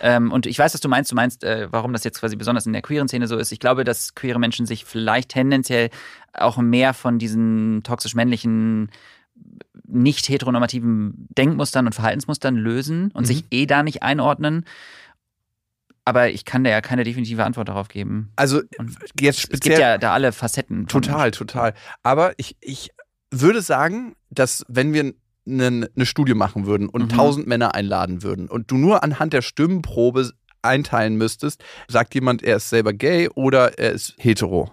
Ähm, 0.02 0.32
und 0.32 0.46
ich 0.46 0.60
weiß, 0.60 0.74
was 0.74 0.80
du 0.82 0.90
meinst. 0.90 1.12
Du 1.12 1.16
meinst, 1.16 1.44
äh, 1.44 1.68
warum 1.72 1.92
das 1.92 2.04
jetzt 2.04 2.20
quasi 2.20 2.36
besonders 2.36 2.66
in 2.68 2.74
der 2.74 2.82
queeren 2.84 3.08
Szene 3.08 3.28
so 3.28 3.38
ist. 3.38 3.52
Ich 3.52 3.60
glaube, 3.60 3.84
dass 3.84 4.14
queere 4.16 4.40
Menschen 4.40 4.66
sich 4.68 4.86
vielleicht 4.86 5.30
tendenziell 5.30 5.90
auch 6.34 6.58
mehr 6.58 6.94
von 6.94 7.18
diesen 7.20 7.82
toxisch-männlichen 7.84 8.90
nicht 9.92 10.30
heteronormativen 10.30 11.28
Denkmustern 11.38 11.86
und 11.86 11.94
Verhaltensmustern 11.96 12.56
lösen 12.56 13.12
und 13.12 13.22
Mhm. 13.24 13.26
sich 13.26 13.44
eh 13.52 13.66
da 13.66 13.84
nicht 13.84 14.04
einordnen. 14.04 14.66
Aber 16.06 16.30
ich 16.30 16.46
kann 16.46 16.64
da 16.64 16.70
ja 16.72 16.82
keine 16.82 17.04
definitive 17.04 17.44
Antwort 17.44 17.70
darauf 17.70 17.88
geben. 17.88 18.32
Also 18.36 18.62
Und 18.78 18.96
jetzt 19.20 19.38
Es 19.38 19.42
speziell. 19.44 19.60
gibt 19.76 19.80
ja 19.82 19.98
da 19.98 20.14
alle 20.14 20.32
Facetten. 20.32 20.88
Total, 20.88 21.32
total. 21.32 21.74
Aber 22.02 22.34
ich, 22.38 22.56
ich 22.62 22.90
würde 23.32 23.62
sagen, 23.62 24.16
dass 24.32 24.66
wenn 24.68 24.94
wir 24.94 25.14
eine, 25.48 25.90
eine 25.96 26.06
Studie 26.06 26.34
machen 26.34 26.66
würden 26.66 26.90
und 26.90 27.04
Mhm. 27.04 27.10
1000 27.12 27.48
Männer 27.48 27.76
einladen 27.76 28.24
würden 28.24 28.48
und 28.50 28.72
du 28.72 28.78
nur 28.78 29.04
anhand 29.04 29.34
der 29.34 29.42
Stimmenprobe 29.44 30.32
einteilen 30.62 31.16
müsstest, 31.16 31.64
sagt 31.88 32.14
jemand, 32.16 32.44
er 32.44 32.58
ist 32.58 32.70
selber 32.70 32.92
gay 32.94 33.30
oder 33.36 33.78
er 33.80 33.92
ist 33.92 34.16
hetero. 34.18 34.72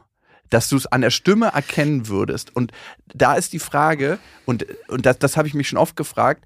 Dass 0.50 0.68
du 0.68 0.76
es 0.76 0.86
an 0.86 1.00
der 1.00 1.10
Stimme 1.10 1.46
erkennen 1.46 2.08
würdest. 2.08 2.54
Und 2.54 2.72
da 3.14 3.34
ist 3.34 3.52
die 3.52 3.58
Frage, 3.58 4.18
und, 4.44 4.66
und 4.88 5.04
das, 5.06 5.18
das 5.18 5.36
habe 5.36 5.48
ich 5.48 5.54
mich 5.54 5.68
schon 5.68 5.78
oft 5.78 5.96
gefragt, 5.96 6.44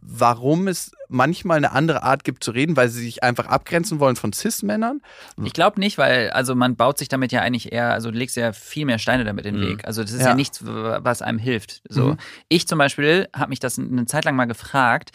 warum 0.00 0.68
es 0.68 0.92
manchmal 1.08 1.58
eine 1.58 1.72
andere 1.72 2.02
Art 2.02 2.24
gibt 2.24 2.42
zu 2.42 2.50
reden, 2.50 2.76
weil 2.76 2.88
sie 2.88 3.02
sich 3.02 3.22
einfach 3.22 3.46
abgrenzen 3.46 4.00
wollen 4.00 4.16
von 4.16 4.32
Cis-Männern. 4.32 5.00
Ich 5.44 5.52
glaube 5.52 5.80
nicht, 5.80 5.98
weil 5.98 6.30
also 6.30 6.54
man 6.54 6.76
baut 6.76 6.98
sich 6.98 7.08
damit 7.08 7.32
ja 7.32 7.40
eigentlich 7.42 7.72
eher, 7.72 7.92
also 7.92 8.10
du 8.10 8.16
legst 8.18 8.36
ja 8.36 8.52
viel 8.52 8.86
mehr 8.86 8.98
Steine 8.98 9.24
damit 9.24 9.44
in 9.46 9.54
den 9.54 9.64
Mhm. 9.64 9.68
Weg. 9.78 9.86
Also 9.86 10.02
das 10.02 10.12
ist 10.12 10.20
Ja. 10.22 10.28
ja, 10.28 10.34
nichts, 10.34 10.64
was 10.64 11.22
einem 11.22 11.38
hilft. 11.38 11.82
So, 11.88 12.10
Mhm. 12.12 12.16
ich 12.48 12.66
zum 12.66 12.78
Beispiel 12.78 13.28
habe 13.34 13.50
mich 13.50 13.60
das 13.60 13.78
eine 13.78 14.06
Zeit 14.06 14.24
lang 14.24 14.36
mal 14.36 14.46
gefragt. 14.46 15.10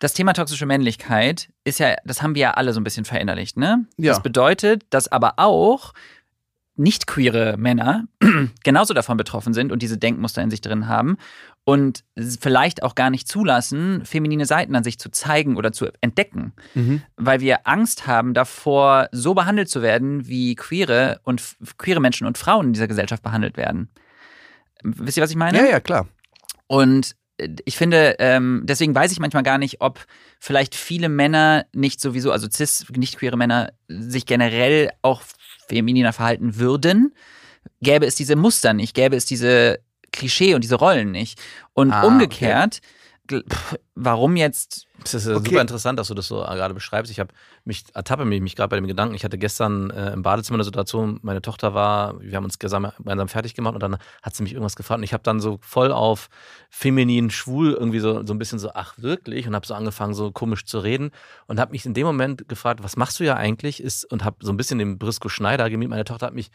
Das 0.00 0.12
Thema 0.12 0.32
toxische 0.32 0.66
Männlichkeit 0.66 1.50
ist 1.62 1.78
ja, 1.78 1.94
das 2.04 2.20
haben 2.20 2.34
wir 2.34 2.42
ja 2.42 2.50
alle 2.52 2.72
so 2.72 2.80
ein 2.80 2.84
bisschen 2.84 3.04
verinnerlicht, 3.04 3.56
ne? 3.56 3.86
Ja. 3.96 4.12
Das 4.12 4.22
bedeutet, 4.22 4.82
dass 4.90 5.10
aber 5.10 5.34
auch 5.36 5.92
nicht 6.76 7.06
queere 7.06 7.56
Männer 7.56 8.04
genauso 8.64 8.94
davon 8.94 9.16
betroffen 9.16 9.54
sind 9.54 9.72
und 9.72 9.82
diese 9.82 9.98
Denkmuster 9.98 10.42
in 10.42 10.50
sich 10.50 10.60
drin 10.60 10.88
haben 10.88 11.16
und 11.64 12.04
vielleicht 12.40 12.82
auch 12.82 12.94
gar 12.94 13.10
nicht 13.10 13.28
zulassen, 13.28 14.04
feminine 14.04 14.44
Seiten 14.44 14.74
an 14.74 14.84
sich 14.84 14.98
zu 14.98 15.10
zeigen 15.10 15.56
oder 15.56 15.72
zu 15.72 15.86
entdecken 16.00 16.52
weil 17.16 17.40
wir 17.40 17.66
Angst 17.66 18.06
haben 18.06 18.34
davor, 18.34 19.08
so 19.12 19.34
behandelt 19.34 19.68
zu 19.68 19.82
werden, 19.82 20.26
wie 20.26 20.54
queere 20.54 21.20
und 21.24 21.42
queere 21.78 22.00
Menschen 22.00 22.26
und 22.26 22.38
Frauen 22.38 22.66
in 22.66 22.72
dieser 22.72 22.88
Gesellschaft 22.88 23.22
behandelt 23.22 23.56
werden. 23.56 23.88
Wisst 24.82 25.16
ihr, 25.16 25.22
was 25.22 25.30
ich 25.30 25.36
meine? 25.36 25.58
Ja, 25.58 25.64
ja, 25.64 25.80
klar. 25.80 26.08
Und 26.66 27.16
äh, 27.38 27.48
ich 27.64 27.76
finde, 27.76 28.16
ähm, 28.18 28.62
deswegen 28.64 28.94
weiß 28.94 29.12
ich 29.12 29.20
manchmal 29.20 29.42
gar 29.42 29.58
nicht, 29.58 29.80
ob 29.80 30.04
vielleicht 30.38 30.74
viele 30.74 31.08
Männer 31.08 31.64
nicht 31.72 32.00
sowieso, 32.00 32.32
also 32.32 32.48
cis, 32.50 32.86
nicht 32.94 33.18
queere 33.18 33.36
Männer, 33.36 33.72
sich 33.88 34.26
generell 34.26 34.90
auch 35.02 35.22
femininer 35.68 36.12
verhalten 36.12 36.56
würden, 36.58 37.14
gäbe 37.80 38.06
es 38.06 38.14
diese 38.14 38.36
Muster 38.36 38.72
nicht, 38.72 38.94
gäbe 38.94 39.16
es 39.16 39.24
diese 39.26 39.80
Klischee 40.12 40.54
und 40.54 40.62
diese 40.62 40.76
Rollen 40.76 41.10
nicht. 41.10 41.40
Und 41.72 41.92
Ah, 41.92 42.02
umgekehrt, 42.04 42.76
pff, 42.76 42.80
warum 43.94 44.36
jetzt 44.36 44.86
Es 45.02 45.14
ist 45.14 45.26
Okay. 45.26 45.44
super 45.48 45.60
interessant, 45.60 45.98
dass 45.98 46.08
du 46.08 46.14
das 46.14 46.26
so 46.28 46.42
äh, 46.42 46.46
gerade 46.46 46.74
beschreibst. 46.74 47.10
Ich 47.10 47.20
habe 47.20 47.32
mich 47.64 47.84
ertappe 47.94 48.24
mich, 48.24 48.42
mich 48.42 48.54
gerade 48.54 48.68
bei 48.68 48.76
dem 48.76 48.86
Gedanken. 48.86 49.14
Ich 49.14 49.24
hatte 49.24 49.38
gestern 49.38 49.90
äh, 49.90 50.12
im 50.12 50.22
Badezimmer 50.22 50.56
eine 50.56 50.64
Situation. 50.64 51.20
Meine 51.22 51.40
Tochter 51.40 51.72
war, 51.74 52.20
wir 52.20 52.36
haben 52.36 52.44
uns 52.44 52.58
gemeinsam, 52.58 52.92
gemeinsam 52.98 53.28
fertig 53.28 53.54
gemacht 53.54 53.74
und 53.74 53.82
dann 53.82 53.96
hat 54.22 54.34
sie 54.34 54.42
mich 54.42 54.52
irgendwas 54.52 54.76
gefragt 54.76 54.98
und 54.98 55.04
ich 55.04 55.12
habe 55.14 55.22
dann 55.22 55.40
so 55.40 55.58
voll 55.62 55.90
auf 55.92 56.28
feminin, 56.70 57.30
schwul 57.30 57.72
irgendwie 57.72 58.00
so, 58.00 58.24
so 58.26 58.34
ein 58.34 58.38
bisschen 58.38 58.58
so, 58.58 58.70
ach 58.74 58.94
wirklich 58.98 59.46
und 59.48 59.54
habe 59.54 59.66
so 59.66 59.74
angefangen 59.74 60.14
so 60.14 60.30
komisch 60.30 60.66
zu 60.66 60.78
reden 60.78 61.10
und 61.46 61.58
habe 61.60 61.72
mich 61.72 61.86
in 61.86 61.94
dem 61.94 62.06
Moment 62.06 62.48
gefragt, 62.48 62.82
was 62.82 62.96
machst 62.96 63.20
du 63.20 63.24
ja 63.24 63.36
eigentlich? 63.36 63.82
Ist 63.82 64.04
und 64.12 64.24
habe 64.24 64.36
so 64.40 64.52
ein 64.52 64.56
bisschen 64.56 64.78
den 64.78 64.98
Brisco 64.98 65.28
Schneider 65.28 65.70
gemimt. 65.70 65.90
Meine 65.90 66.04
Tochter 66.04 66.26
hat 66.26 66.34
mich 66.34 66.50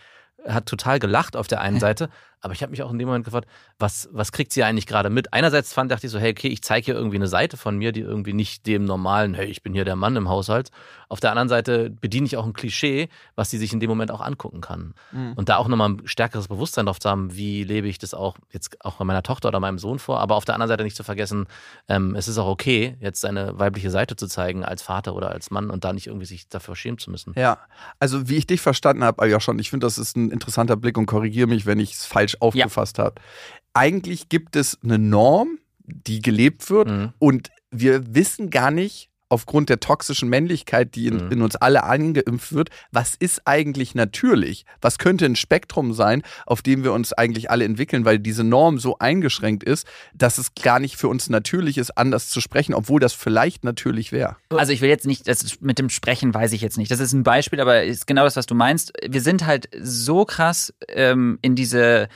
hat 0.48 0.66
total 0.66 1.00
gelacht 1.00 1.36
auf 1.36 1.48
der 1.48 1.62
einen 1.62 1.80
Seite, 1.80 2.10
aber 2.42 2.54
ich 2.54 2.62
habe 2.62 2.72
mich 2.72 2.84
auch 2.84 2.92
in 2.92 2.98
dem 2.98 3.08
Moment 3.08 3.26
gefragt, 3.26 3.48
was, 3.78 4.10
was 4.12 4.32
kriegt 4.32 4.52
sie 4.54 4.64
eigentlich 4.64 4.88
gerade 4.88 5.10
mit? 5.10 5.34
Einerseits 5.34 5.74
fand, 5.74 5.92
dachte 5.92 6.08
ich 6.08 6.12
so, 6.12 6.20
hey, 6.20 6.32
okay, 6.32 6.48
ich 6.48 6.62
zeige 6.62 6.86
hier 6.86 6.96
irgendwie 6.96 7.18
eine 7.18 7.28
Seite 7.28 7.58
von 7.58 7.78
mir, 7.78 7.92
die 7.92 8.02
irgendwie 8.02 8.34
nicht 8.34 8.66
dem 8.66 8.86
normalen, 8.86 9.34
hey, 9.34 9.48
ich 9.48 9.62
bin 9.62 9.74
hier 9.74 9.86
der 9.86 9.96
Mann 9.96 10.16
im 10.16 10.30
Haushalt. 10.30 10.70
Auf 11.10 11.20
der 11.20 11.32
anderen 11.32 11.50
Seite 11.50 11.90
bediene 11.90 12.28
ich 12.28 12.38
auch 12.38 12.46
ein 12.46 12.54
Klischee, 12.54 13.10
was 13.36 13.50
sie 13.50 13.58
sich 13.58 13.74
in 13.74 13.80
dem 13.80 13.90
Moment 13.90 14.12
auch 14.12 14.22
angucken 14.22 14.62
kann. 14.62 14.94
Und 15.36 15.50
da 15.50 15.58
auch 15.58 15.68
nochmal 15.68 15.90
ein 15.90 16.02
stärkeres 16.06 16.48
Bewusstsein 16.48 16.86
drauf 16.86 17.00
zu 17.00 17.10
haben, 17.10 17.36
wie 17.36 17.64
lebe 17.64 17.88
ich 17.88 17.98
das 17.98 18.14
auch 18.14 18.38
jetzt 18.52 18.84
auch 18.86 18.98
bei 18.98 19.06
meiner 19.06 19.24
Tochter 19.24 19.48
oder 19.50 19.60
meinem 19.60 19.80
Sohn 19.80 19.98
vor, 20.00 20.20
aber 20.20 20.36
auf 20.36 20.46
der 20.46 20.54
anderen 20.56 20.70
Seite 20.70 20.84
nicht 20.84 20.96
zu 20.96 21.04
vergessen, 21.04 21.48
ähm, 21.88 22.16
es 22.16 22.28
ist 22.28 22.38
auch 22.38 22.48
okay, 22.48 22.96
jetzt 23.00 23.22
seine 23.22 23.58
weibliche 23.58 23.90
Seite 23.90 24.16
zu 24.16 24.28
zeigen 24.28 24.64
als 24.64 24.82
Vater 24.84 25.16
oder 25.16 25.32
als 25.32 25.50
Mann 25.52 25.70
und 25.72 25.84
da 25.84 25.94
nicht 25.94 26.08
irgendwie 26.08 26.28
sich 26.28 26.48
dafür 26.48 26.76
schämen 26.76 27.00
zu 27.00 27.10
müssen. 27.10 27.34
Ja, 27.36 27.58
also 28.00 28.30
wie 28.30 28.38
ich 28.38 28.46
dich 28.48 28.62
verstanden 28.62 29.04
habe, 29.04 29.28
ja 29.28 29.40
schon, 29.40 29.58
ich 29.58 29.72
finde, 29.72 29.88
das 29.88 29.98
ist 29.98 30.16
ein 30.16 30.30
interessanter 30.30 30.76
Blick 30.78 30.98
und 30.98 31.08
korrigiere 31.08 31.48
mich, 31.48 31.66
wenn 31.66 31.80
ich 31.80 31.94
es 31.94 32.06
falsch 32.06 32.38
aufgefasst 32.40 33.00
habe. 33.00 33.16
Eigentlich 33.74 34.30
gibt 34.30 34.56
es 34.56 34.78
eine 34.84 35.00
Norm, 35.00 35.58
die 35.80 36.22
gelebt 36.22 36.70
wird 36.70 36.88
Mhm. 36.88 37.14
und 37.18 37.50
wir 37.72 38.14
wissen 38.14 38.50
gar 38.52 38.70
nicht, 38.72 39.10
aufgrund 39.30 39.70
der 39.70 39.80
toxischen 39.80 40.28
Männlichkeit, 40.30 40.96
die 40.96 41.08
in, 41.08 41.26
Mhm. 41.28 41.32
in 41.32 41.42
uns 41.44 41.56
alle 41.56 41.84
angeimpft 41.84 42.52
wird, 42.54 42.70
was 42.92 43.16
ist 43.16 43.44
eigentlich 43.46 43.96
natürlich? 43.96 44.66
Was 44.82 44.98
könnte 44.98 45.26
ein 45.26 45.36
Spektrum 45.36 45.94
sein, 45.94 46.24
auf 46.46 46.62
dem 46.62 46.84
wir 46.84 46.94
uns 46.94 47.14
eigentlich 47.14 47.50
alle 47.52 47.64
entwickeln, 47.66 48.06
weil 48.06 48.20
diese 48.20 48.44
Norm 48.44 48.80
so 48.80 48.98
eingeschränkt 48.98 49.64
ist, 49.64 49.88
dass 50.14 50.38
es 50.40 50.54
gar 50.56 50.80
nicht 50.80 50.98
für 50.98 51.08
uns 51.08 51.30
natürlich 51.30 51.78
ist, 51.78 51.92
anders 51.98 52.30
zu 52.30 52.42
sprechen, 52.42 52.74
obwohl 52.74 53.00
das 53.00 53.14
vielleicht 53.14 53.64
natürlich 53.64 54.12
wäre. 54.12 54.36
Also 54.50 54.74
ich 54.74 54.82
will 54.82 54.90
jetzt 54.90 55.06
nicht, 55.06 55.28
das 55.28 55.62
mit 55.62 55.80
dem 55.80 55.90
Sprechen 55.90 56.34
weiß 56.34 56.52
ich 56.54 56.62
jetzt 56.62 56.78
nicht. 56.78 56.90
Das 56.92 57.00
ist 57.00 57.14
ein 57.14 57.24
Beispiel, 57.24 57.62
aber 57.62 57.84
ist 57.84 58.08
genau 58.08 58.24
das, 58.24 58.36
was 58.36 58.48
du 58.48 58.56
meinst. 58.56 58.94
Wir 59.08 59.22
sind 59.22 59.46
halt 59.46 59.70
so 59.80 60.26
krass 60.26 60.74
ähm, 60.88 61.38
in 61.42 61.56
diese 61.56 62.08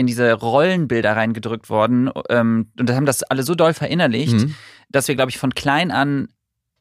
in 0.00 0.06
diese 0.06 0.32
Rollenbilder 0.32 1.16
reingedrückt 1.16 1.70
worden 1.70 2.08
ähm, 2.28 2.68
und 2.78 2.88
haben 2.92 3.04
das 3.04 3.24
alle 3.24 3.42
so 3.42 3.56
doll 3.56 3.74
verinnerlicht, 3.74 4.32
Mhm. 4.34 4.54
dass 4.90 5.08
wir, 5.08 5.16
glaube 5.16 5.30
ich, 5.32 5.38
von 5.38 5.54
klein 5.54 5.90
an 5.90 6.28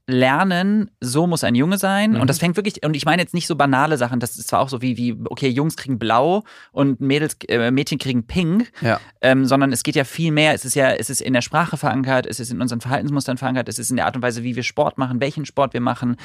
lernen, 0.10 0.90
so 1.02 1.28
muss 1.28 1.44
ein 1.44 1.54
Junge 1.54 1.78
sein. 1.78 2.12
Mhm. 2.12 2.22
Und 2.22 2.30
das 2.30 2.40
fängt 2.40 2.56
wirklich, 2.56 2.84
und 2.86 2.96
ich 2.96 3.06
meine 3.06 3.22
jetzt 3.22 3.34
nicht 3.34 3.46
so 3.46 3.56
banale 3.58 3.98
Sachen, 3.98 4.22
das 4.22 4.38
ist 4.38 4.48
zwar 4.48 4.62
auch 4.62 4.70
so 4.70 4.82
wie, 4.82 4.96
wie 4.96 5.18
okay, 5.30 5.50
Jungs 5.50 5.76
kriegen 5.76 6.00
blau 6.00 6.44
und 6.72 7.02
Mädels, 7.02 7.36
äh, 7.50 7.72
Mädchen 7.72 7.98
kriegen 7.98 8.26
pink, 8.26 8.72
Ja. 8.82 9.02
ähm, 9.22 9.46
sondern 9.46 9.74
es 9.74 9.84
geht 9.84 9.96
ja 9.96 10.06
viel 10.06 10.32
mehr. 10.32 10.54
Es 10.54 10.64
ist 10.64 10.76
ja, 10.76 10.92
es 10.92 11.10
ist 11.10 11.22
in 11.22 11.34
der 11.34 11.42
Sprache 11.42 11.76
verankert, 11.76 12.26
es 12.26 12.40
ist 12.40 12.52
in 12.52 12.62
unseren 12.62 12.80
Verhaltensmustern 12.80 13.38
verankert, 13.38 13.68
es 13.68 13.80
ist 13.80 13.90
in 13.90 13.98
der 13.98 14.06
Art 14.06 14.16
und 14.16 14.22
Weise, 14.22 14.44
wie 14.44 14.56
wir 14.56 14.64
Sport 14.64 14.98
machen, 14.98 15.20
welchen 15.20 15.46
Sport 15.46 15.74
wir 15.74 15.82
machen, 15.82 16.16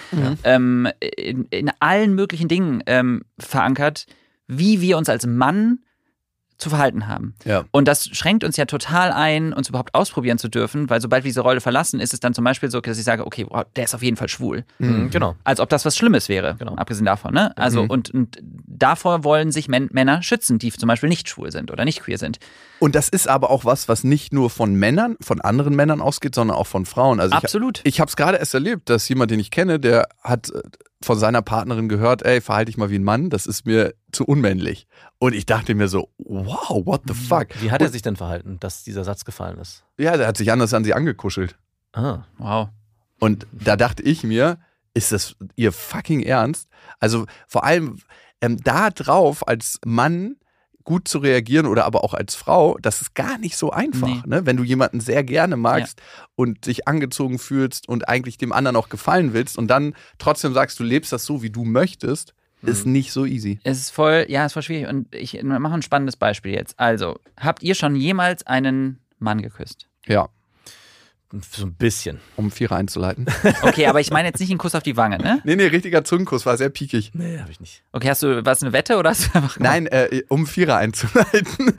ähm, 0.44 0.88
in, 1.16 1.46
in 1.46 1.70
allen 1.80 2.14
möglichen 2.14 2.46
Dingen 2.46 2.82
ähm, 2.86 3.22
verankert, 3.38 4.06
wie 4.46 4.80
wir 4.80 4.96
uns 4.96 5.08
als 5.08 5.26
Mann 5.26 5.80
zu 6.62 6.70
verhalten 6.70 7.06
haben. 7.08 7.34
Ja. 7.44 7.64
Und 7.70 7.88
das 7.88 8.06
schränkt 8.08 8.44
uns 8.44 8.56
ja 8.56 8.64
total 8.64 9.12
ein, 9.12 9.52
uns 9.52 9.68
überhaupt 9.68 9.94
ausprobieren 9.94 10.38
zu 10.38 10.48
dürfen, 10.48 10.88
weil 10.88 11.00
sobald 11.00 11.24
wir 11.24 11.28
diese 11.28 11.42
Rolle 11.42 11.60
verlassen, 11.60 12.00
ist 12.00 12.14
es 12.14 12.20
dann 12.20 12.32
zum 12.34 12.44
Beispiel 12.44 12.70
so, 12.70 12.80
dass 12.80 12.96
ich 12.98 13.04
sage, 13.04 13.26
okay, 13.26 13.46
wow, 13.48 13.64
der 13.76 13.84
ist 13.84 13.94
auf 13.94 14.02
jeden 14.02 14.16
Fall 14.16 14.28
schwul. 14.28 14.64
Mhm. 14.78 15.10
Genau. 15.10 15.36
Als 15.44 15.60
ob 15.60 15.68
das 15.68 15.84
was 15.84 15.96
Schlimmes 15.96 16.28
wäre, 16.28 16.56
Genau. 16.58 16.74
abgesehen 16.76 17.04
davon. 17.06 17.34
Ne? 17.34 17.56
Also 17.58 17.82
Mhm. 17.82 17.90
und, 17.90 18.10
und 18.14 18.38
davor 18.66 19.24
wollen 19.24 19.52
sich 19.52 19.68
Män 19.68 19.88
Männer 19.92 20.22
schützen, 20.22 20.58
die 20.58 20.70
zum 20.72 20.86
Beispiel 20.86 21.08
nicht 21.08 21.28
schwul 21.28 21.52
sind 21.52 21.70
oder 21.70 21.84
nicht 21.84 22.00
queer 22.02 22.18
sind. 22.18 22.38
Und 22.78 22.94
das 22.94 23.08
ist 23.08 23.28
aber 23.28 23.50
auch 23.50 23.64
was, 23.64 23.88
was 23.88 24.04
nicht 24.04 24.32
nur 24.32 24.50
von 24.50 24.74
Männern, 24.74 25.16
von 25.20 25.40
anderen 25.40 25.74
Männern 25.76 26.00
ausgeht, 26.00 26.34
sondern 26.34 26.56
auch 26.56 26.66
von 26.66 26.86
Frauen. 26.86 27.20
Also 27.20 27.36
ich, 27.36 27.42
Absolut. 27.44 27.80
ich 27.84 28.00
habe 28.00 28.08
es 28.08 28.16
gerade 28.16 28.38
erst 28.38 28.54
erlebt, 28.54 28.88
dass 28.90 29.08
jemand, 29.08 29.30
den 29.30 29.38
ich 29.40 29.50
kenne, 29.50 29.78
der 29.78 30.08
hat 30.22 30.50
äh, 30.50 30.60
von 31.04 31.18
seiner 31.18 31.42
Partnerin 31.42 31.88
gehört, 31.88 32.22
ey, 32.24 32.40
verhalte 32.40 32.66
dich 32.66 32.76
mal 32.76 32.88
wie 32.90 32.96
ein 32.98 33.02
Mann, 33.04 33.28
das 33.28 33.46
ist 33.46 33.66
mir 33.66 33.92
zu 34.12 34.24
unmännlich. 34.24 34.86
Und 35.18 35.34
ich 35.34 35.46
dachte 35.46 35.74
mir 35.74 35.88
so, 35.88 36.10
wow, 36.18 36.84
what 36.84 37.02
the 37.06 37.14
fuck? 37.14 37.48
Wie 37.60 37.70
hat 37.70 37.80
er 37.80 37.86
Und, 37.86 37.92
sich 37.92 38.02
denn 38.02 38.16
verhalten, 38.16 38.58
dass 38.60 38.84
dieser 38.84 39.04
Satz 39.04 39.24
gefallen 39.24 39.58
ist? 39.58 39.84
Ja, 39.98 40.16
der 40.16 40.26
hat 40.26 40.36
sich 40.36 40.52
anders 40.52 40.74
an 40.74 40.84
sie 40.84 40.94
angekuschelt. 40.94 41.56
Ah. 41.92 42.24
Wow. 42.38 42.68
Und 43.18 43.46
da 43.52 43.76
dachte 43.76 44.02
ich 44.02 44.24
mir, 44.24 44.58
ist 44.94 45.12
das 45.12 45.36
ihr 45.56 45.72
fucking 45.72 46.22
Ernst? 46.22 46.68
Also 47.00 47.26
vor 47.46 47.64
allem 47.64 47.98
ähm, 48.40 48.58
da 48.62 48.90
drauf 48.90 49.46
als 49.46 49.78
Mann 49.84 50.36
gut 50.84 51.06
zu 51.06 51.18
reagieren 51.18 51.66
oder 51.66 51.84
aber 51.84 52.02
auch 52.02 52.14
als 52.14 52.34
Frau, 52.34 52.76
das 52.82 53.00
ist 53.00 53.14
gar 53.14 53.38
nicht 53.38 53.56
so 53.56 53.70
einfach. 53.70 54.08
Nee. 54.08 54.22
Ne? 54.26 54.46
Wenn 54.46 54.56
du 54.56 54.64
jemanden 54.64 55.00
sehr 55.00 55.22
gerne 55.24 55.56
magst 55.56 56.00
und 56.34 56.66
dich 56.66 56.88
angezogen 56.88 57.38
fühlst 57.38 57.88
und 57.88 58.08
eigentlich 58.08 58.38
dem 58.38 58.52
anderen 58.52 58.76
auch 58.76 58.88
gefallen 58.88 59.32
willst 59.32 59.56
und 59.56 59.68
dann 59.68 59.94
trotzdem 60.18 60.52
sagst, 60.52 60.78
du 60.80 60.84
lebst 60.84 61.12
das 61.12 61.24
so, 61.24 61.42
wie 61.42 61.50
du 61.50 61.64
möchtest, 61.64 62.34
ist 62.62 62.86
nicht 62.86 63.12
so 63.12 63.24
easy. 63.24 63.58
Es 63.64 63.78
ist 63.78 63.90
voll, 63.90 64.26
ja, 64.28 64.42
es 64.42 64.46
ist 64.46 64.52
voll 64.54 64.62
schwierig. 64.62 64.88
Und 64.88 65.14
ich 65.14 65.42
mache 65.42 65.74
ein 65.74 65.82
spannendes 65.82 66.16
Beispiel 66.16 66.52
jetzt. 66.52 66.78
Also, 66.78 67.18
habt 67.38 67.62
ihr 67.62 67.74
schon 67.74 67.96
jemals 67.96 68.46
einen 68.46 69.00
Mann 69.18 69.42
geküsst? 69.42 69.88
Ja, 70.06 70.28
So 71.50 71.64
ein 71.64 71.74
bisschen. 71.74 72.20
um 72.36 72.50
Vierer 72.50 72.76
einzuleiten. 72.76 73.26
Okay, 73.62 73.86
aber 73.86 74.00
ich 74.00 74.10
meine 74.10 74.28
jetzt 74.28 74.40
nicht 74.40 74.50
einen 74.50 74.58
Kuss 74.58 74.74
auf 74.74 74.82
die 74.82 74.96
Wange, 74.96 75.18
ne? 75.18 75.40
nee, 75.44 75.56
nee, 75.56 75.66
richtiger 75.66 76.04
Zungenkuss, 76.04 76.44
war 76.44 76.56
sehr 76.56 76.68
piekig. 76.68 77.12
Nee, 77.14 77.38
habe 77.38 77.50
ich 77.50 77.60
nicht. 77.60 77.82
Okay, 77.92 78.08
hast 78.10 78.22
du, 78.22 78.44
was 78.44 78.62
eine 78.62 78.72
Wette 78.72 78.96
oder 78.98 79.10
hast 79.10 79.26
du 79.26 79.34
einfach 79.38 79.54
gemacht? 79.54 79.60
Nein, 79.60 79.86
äh, 79.86 80.22
um 80.28 80.46
Vierer 80.46 80.76
einzuleiten. 80.76 81.78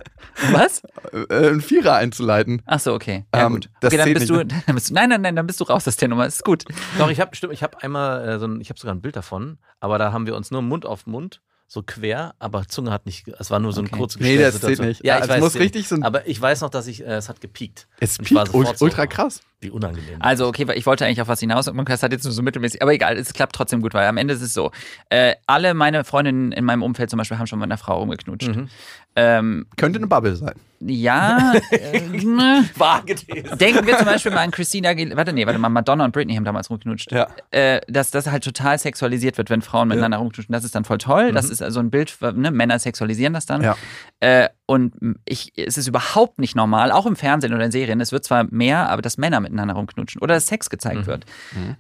Was? 0.52 0.82
äh, 1.30 1.36
einen 1.50 1.62
Vierer 1.62 1.96
einzuleiten. 1.96 2.62
Ach 2.66 2.80
so, 2.80 2.94
okay. 2.94 3.26
Ja, 3.34 3.46
Ähm, 3.46 3.54
gut. 3.54 3.70
das 3.80 3.94
Okay, 3.94 4.04
dann 4.04 4.14
bist, 4.14 4.30
du, 4.30 4.44
dann 4.46 4.76
bist 4.76 4.90
du. 4.90 4.94
Nein, 4.94 5.10
nein, 5.10 5.22
nein, 5.22 5.36
dann 5.36 5.46
bist 5.48 5.60
du 5.60 5.66
raus 5.66 5.88
aus 5.88 5.98
der 5.98 6.08
Nummer. 6.08 6.26
Ist 6.26 6.44
gut. 6.44 6.64
Doch, 6.98 7.10
ich 7.10 7.20
habe 7.20 7.36
stimmt, 7.36 7.54
ich 7.54 7.62
habe 7.64 7.82
einmal 7.84 8.28
äh, 8.28 8.40
so 8.40 8.46
ein, 8.48 8.60
ich 8.62 8.70
habe 8.70 8.80
sogar 8.80 8.96
ein 8.96 9.02
Bild 9.02 9.16
davon, 9.16 9.58
aber 9.80 9.98
da 9.98 10.12
haben 10.12 10.26
wir 10.26 10.36
uns 10.36 10.50
nur 10.52 10.62
Mund 10.62 10.86
auf 10.86 11.06
Mund, 11.06 11.42
so 11.74 11.82
quer, 11.82 12.36
aber 12.38 12.68
Zunge 12.68 12.92
hat 12.92 13.08
nicht, 13.08 13.28
es 13.40 13.50
war 13.50 13.60
nur 13.60 13.74
so 13.74 13.82
eine 13.82 13.88
Okay. 13.90 13.98
kurze 13.98 14.22
Nee, 14.22 14.38
das 14.38 14.62
zählt 14.62 14.80
nicht. 14.80 15.04
Ja, 15.04 15.18
ich 15.18 15.24
es 15.24 15.30
weiß, 15.30 15.40
muss 15.42 15.56
richtig 15.56 15.88
so 15.88 15.98
Aber 16.02 16.28
ich 16.28 16.40
weiß 16.40 16.62
noch, 16.62 16.70
dass 16.70 16.86
ich, 16.86 17.02
äh, 17.02 17.16
es 17.16 17.30
hat 17.30 17.42
gepiekt. 17.42 17.88
Es 18.00 18.20
piekt 18.20 18.30
sofort 18.30 18.54
ult- 18.54 18.78
so, 18.78 18.86
ultra 18.86 19.08
krass. 19.08 19.42
Wie 19.64 19.70
unangenehm. 19.70 20.18
Also, 20.20 20.48
okay, 20.48 20.68
ich 20.76 20.86
wollte 20.86 21.06
eigentlich 21.06 21.22
auf 21.22 21.28
was 21.28 21.40
hinaus 21.40 21.68
und 21.68 21.90
das 21.90 22.04
hat 22.04 22.12
jetzt 22.12 22.24
nur 22.24 22.34
so 22.34 22.42
mittelmäßig, 22.42 22.82
aber 22.82 22.94
egal, 22.94 23.18
es 23.18 23.34
klappt 23.34 23.56
trotzdem 23.56 23.82
gut, 23.82 23.94
weil 23.94 24.08
am 24.08 24.18
Ende 24.18 24.34
ist 24.34 24.42
es 24.42 24.54
so. 24.54 24.72
Äh, 25.10 25.36
alle 25.48 25.74
meine 25.74 26.04
Freundinnen 26.04 26.52
in 26.52 26.66
meinem 26.66 26.84
Umfeld 26.84 27.10
zum 27.10 27.18
Beispiel 27.18 27.38
haben 27.38 27.48
schon 27.48 27.60
mit 27.60 27.68
einer 27.68 27.78
Frau 27.78 28.00
rumgeknutscht. 28.00 28.56
Mhm. 28.56 28.70
Ähm, 29.16 29.68
Könnte 29.78 30.00
eine 30.00 30.08
Bubble 30.08 30.36
sein. 30.36 30.56
ja, 30.80 31.54
äh, 31.72 32.02
ne. 32.02 32.68
Vage 32.76 33.16
These. 33.16 33.56
Denken 33.58 33.86
wir 33.86 33.98
zum 33.98 34.06
Beispiel 34.06 34.32
mal 34.32 34.42
an 34.42 34.52
Christina 34.52 34.90
Aguilera, 34.90 35.18
warte, 35.18 35.34
nee, 35.34 35.46
warte 35.46 35.60
mal, 35.60 35.70
Madonna 35.70 36.04
und 36.06 36.12
Britney 36.14 36.36
haben 36.36 36.46
damals 36.46 36.70
rumgeknutscht. 36.70 37.12
Ja. 37.12 37.28
Äh, 37.52 37.82
dass 37.88 38.10
das 38.10 38.28
halt 38.28 38.44
total 38.44 38.80
sexualisiert 38.80 39.38
wird, 39.38 39.50
wenn 39.50 39.62
Frauen 39.62 39.88
miteinander 39.88 40.18
rumknutschen. 40.18 40.52
Das 40.52 40.64
ist 40.64 40.74
dann 40.74 40.84
voll 40.84 40.98
toll. 40.98 41.32
Das 41.32 41.50
ist 41.50 41.62
also 41.62 41.80
ein 41.80 41.92
Bild, 41.92 42.18
ne? 42.36 42.50
Männer 42.50 42.80
sexualisieren 42.80 43.34
das 43.34 43.46
dann. 43.46 43.62
Ja. 43.62 43.78
Äh, 44.20 44.50
und 44.66 44.96
ich, 45.26 45.54
es 45.58 45.78
ist 45.78 45.88
überhaupt 45.88 46.40
nicht 46.40 46.56
normal, 46.56 46.92
auch 46.92 47.06
im 47.06 47.16
Fernsehen 47.16 47.54
oder 47.54 47.66
in 47.66 47.72
Serien. 47.72 48.02
Es 48.02 48.12
wird 48.12 48.24
zwar 48.24 48.46
mehr, 48.46 48.90
aber 48.90 49.02
dass 49.02 49.18
Männer 49.18 49.42
miteinander 49.54 49.76
rumknutschen 49.76 50.22
oder 50.22 50.36
dass 50.36 50.48
Sex 50.48 50.70
gezeigt 50.70 51.08
wird. 51.08 51.26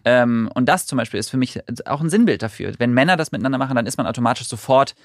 Ähm, 0.06 0.50
und 0.54 0.68
das 0.70 0.86
zum 0.86 0.98
Beispiel 0.98 1.20
ist 1.20 1.30
für 1.30 1.38
mich 1.38 1.60
auch 1.86 2.02
ein 2.02 2.10
Sinnbild 2.10 2.42
dafür. 2.42 2.74
Wenn 2.78 2.94
Männer 2.94 3.18
das 3.18 3.32
miteinander 3.32 3.58
machen, 3.58 3.76
dann 3.76 3.86
ist 3.86 3.98
man 3.98 4.08
automatisch 4.08 4.48
sofort 4.48 4.96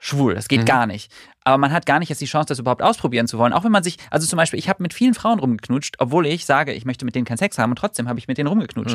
schwul. 0.00 0.34
Das 0.34 0.46
geht 0.48 0.64
gar 0.64 0.86
nicht. 0.86 1.12
Aber 1.44 1.58
man 1.58 1.72
hat 1.72 1.84
gar 1.86 1.98
nicht 1.98 2.08
jetzt 2.08 2.20
die 2.20 2.26
Chance, 2.26 2.46
das 2.48 2.58
überhaupt 2.60 2.82
ausprobieren 2.82 3.26
zu 3.26 3.36
wollen. 3.38 3.52
Auch 3.52 3.64
wenn 3.64 3.72
man 3.72 3.82
sich, 3.82 3.96
also 4.10 4.26
zum 4.26 4.36
Beispiel, 4.36 4.58
ich 4.58 4.68
habe 4.68 4.82
mit 4.82 4.94
vielen 4.94 5.14
Frauen 5.14 5.40
rumgeknutscht, 5.40 5.96
obwohl 5.98 6.26
ich 6.26 6.46
sage, 6.46 6.72
ich 6.72 6.84
möchte 6.84 7.04
mit 7.04 7.14
denen 7.14 7.24
keinen 7.24 7.38
Sex 7.38 7.58
haben 7.58 7.70
und 7.70 7.76
trotzdem 7.76 8.08
habe 8.08 8.18
ich 8.18 8.28
mit 8.28 8.38
denen 8.38 8.46
rumgeknutscht. 8.46 8.94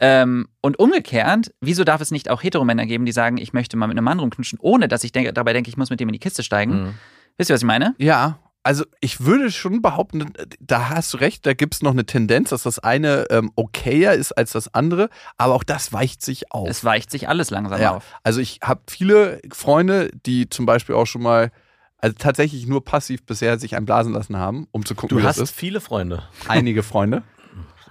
Ähm, 0.00 0.48
und 0.60 0.78
umgekehrt, 0.78 1.52
wieso 1.60 1.82
darf 1.82 2.00
es 2.00 2.10
nicht 2.12 2.30
auch 2.30 2.42
Heteromänner 2.42 2.86
geben, 2.86 3.04
die 3.04 3.12
sagen, 3.12 3.36
ich 3.38 3.52
möchte 3.52 3.76
mal 3.76 3.88
mit 3.88 3.96
einem 3.96 4.04
Mann 4.04 4.20
rumknutschen, 4.20 4.58
ohne 4.60 4.86
dass 4.86 5.02
ich 5.02 5.10
denke, 5.12 5.32
dabei 5.32 5.52
denke, 5.54 5.70
ich 5.70 5.76
muss 5.76 5.90
mit 5.90 5.98
dem 5.98 6.08
in 6.08 6.12
die 6.12 6.18
Kiste 6.20 6.42
steigen? 6.42 6.94
Wisst 7.36 7.50
ihr, 7.50 7.54
was 7.54 7.62
ich 7.62 7.66
meine? 7.66 7.94
Ja, 7.98 8.38
also 8.68 8.84
ich 9.00 9.24
würde 9.24 9.50
schon 9.50 9.80
behaupten, 9.80 10.30
da 10.60 10.90
hast 10.90 11.14
du 11.14 11.16
recht, 11.16 11.46
da 11.46 11.54
gibt 11.54 11.74
es 11.76 11.80
noch 11.82 11.92
eine 11.92 12.04
Tendenz, 12.04 12.50
dass 12.50 12.64
das 12.64 12.78
eine 12.78 13.24
ähm, 13.30 13.50
okayer 13.56 14.12
ist 14.12 14.32
als 14.32 14.52
das 14.52 14.74
andere, 14.74 15.08
aber 15.38 15.54
auch 15.54 15.64
das 15.64 15.90
weicht 15.94 16.20
sich 16.22 16.52
auf. 16.52 16.68
Es 16.68 16.84
weicht 16.84 17.10
sich 17.10 17.30
alles 17.30 17.48
langsam 17.48 17.80
ja, 17.80 17.96
auf. 17.96 18.04
also 18.24 18.40
ich 18.42 18.60
habe 18.62 18.82
viele 18.86 19.40
Freunde, 19.50 20.10
die 20.26 20.50
zum 20.50 20.66
Beispiel 20.66 20.96
auch 20.96 21.06
schon 21.06 21.22
mal, 21.22 21.50
also 21.96 22.14
tatsächlich 22.18 22.66
nur 22.66 22.84
passiv 22.84 23.24
bisher 23.24 23.58
sich 23.58 23.74
einblasen 23.74 24.12
lassen 24.12 24.36
haben, 24.36 24.68
um 24.70 24.84
zu 24.84 24.94
gucken, 24.94 25.16
Du 25.16 25.22
wie 25.22 25.26
hast 25.26 25.40
das 25.40 25.48
ist. 25.48 25.56
viele 25.58 25.80
Freunde. 25.80 26.22
Einige 26.46 26.82
Freunde. 26.82 27.22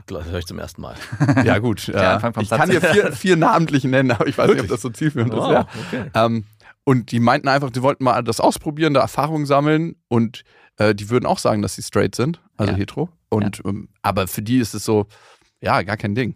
Das 0.06 0.26
höre 0.26 0.40
ich 0.40 0.46
zum 0.46 0.60
ersten 0.60 0.82
Mal. 0.82 0.96
Ja 1.44 1.58
gut, 1.58 1.88
ja. 1.88 2.20
Vom 2.20 2.32
ich 2.40 2.50
kann 2.50 2.70
dir 2.70 2.82
vier, 2.82 3.12
vier 3.12 3.36
namentlich 3.36 3.84
nennen, 3.84 4.12
aber 4.12 4.28
ich 4.28 4.38
weiß 4.38 4.52
nicht, 4.52 4.62
ob 4.62 4.68
das 4.70 4.82
so 4.82 4.90
zielführend 4.90 5.34
ist. 5.34 5.40
Wow, 5.40 5.52
Ja. 5.52 5.68
okay. 5.88 6.12
Ähm, 6.14 6.46
und 6.86 7.12
die 7.12 7.20
meinten 7.20 7.50
einfach, 7.50 7.70
die 7.72 7.82
wollten 7.82 8.06
mal 8.06 8.24
das 8.24 8.40
ausprobieren, 8.40 8.94
da 8.94 9.02
Erfahrung 9.02 9.46
sammeln 9.46 9.96
und 10.08 10.44
äh, 10.78 10.96
die 10.96 11.10
würden 11.10 11.26
auch 11.26 11.40
sagen, 11.40 11.62
dass 11.62 11.76
sie 11.76 11.84
straight 11.84 12.16
sind, 12.16 12.42
also 12.58 12.72
Ja. 12.74 12.78
hetero. 12.78 13.10
Und 13.30 13.62
ähm, 13.66 13.90
aber 14.02 14.28
für 14.28 14.42
die 14.42 14.60
ist 14.60 14.74
es 14.74 14.86
so, 14.86 15.08
ja, 15.62 15.82
gar 15.82 15.98
kein 15.98 16.16
Ding. 16.16 16.36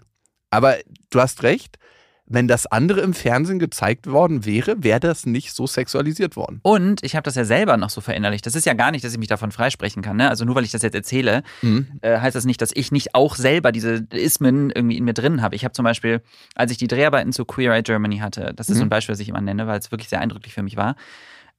Aber 0.50 0.76
du 1.10 1.22
hast 1.22 1.44
recht, 1.44 1.78
wenn 2.26 2.48
das 2.48 2.66
andere 2.66 3.02
im 3.02 3.14
Fernsehen 3.14 3.60
gezeigt 3.60 4.08
worden 4.08 4.46
wäre, 4.46 4.84
wäre 4.84 5.00
das 5.02 5.26
nicht 5.26 5.54
so 5.54 5.68
sexualisiert 5.68 6.38
worden. 6.38 6.60
Und 6.64 7.04
ich 7.04 7.16
habe 7.18 7.24
das 7.24 7.36
ja 7.36 7.44
selber 7.44 7.76
noch 7.76 7.90
so 7.90 8.00
verinnerlicht. 8.00 8.46
Das 8.46 8.56
ist 8.56 8.66
ja 8.66 8.74
gar 8.74 8.92
nicht, 8.92 9.04
dass 9.04 9.12
ich 9.12 9.20
mich 9.20 9.28
davon 9.28 9.52
freisprechen 9.52 10.02
kann. 10.02 10.16
Ne? 10.18 10.30
Also 10.30 10.46
nur 10.46 10.56
weil 10.56 10.64
ich 10.64 10.72
das 10.72 10.82
jetzt 10.82 10.96
erzähle, 10.96 11.44
Mhm. 11.62 11.88
äh, 12.02 12.20
heißt 12.20 12.36
das 12.36 12.46
nicht, 12.46 12.62
dass 12.62 12.72
ich 12.74 12.92
nicht 12.92 13.16
auch 13.16 13.36
selber 13.36 13.72
diese 13.74 14.06
Ismen 14.12 14.70
irgendwie 14.70 14.98
in 14.98 15.04
mir 15.04 15.14
drin 15.14 15.42
habe. 15.42 15.56
Ich 15.56 15.66
habe 15.66 15.74
zum 15.74 15.84
Beispiel, 15.84 16.22
als 16.56 16.72
ich 16.72 16.78
die 16.78 16.88
Dreharbeiten 16.88 17.34
zu 17.34 17.44
Queer 17.44 17.74
Eye 17.74 17.84
Germany 17.84 18.20
hatte, 18.20 18.54
das 18.56 18.70
ist 18.70 18.78
so 18.78 18.84
ein 18.84 18.90
Beispiel, 18.90 19.12
was 19.14 19.20
ich 19.20 19.28
immer 19.30 19.42
nenne, 19.42 19.68
weil 19.68 19.80
es 19.80 19.92
wirklich 19.92 20.08
sehr 20.10 20.22
eindrücklich 20.22 20.54
für 20.54 20.64
mich 20.64 20.78
war. 20.78 20.96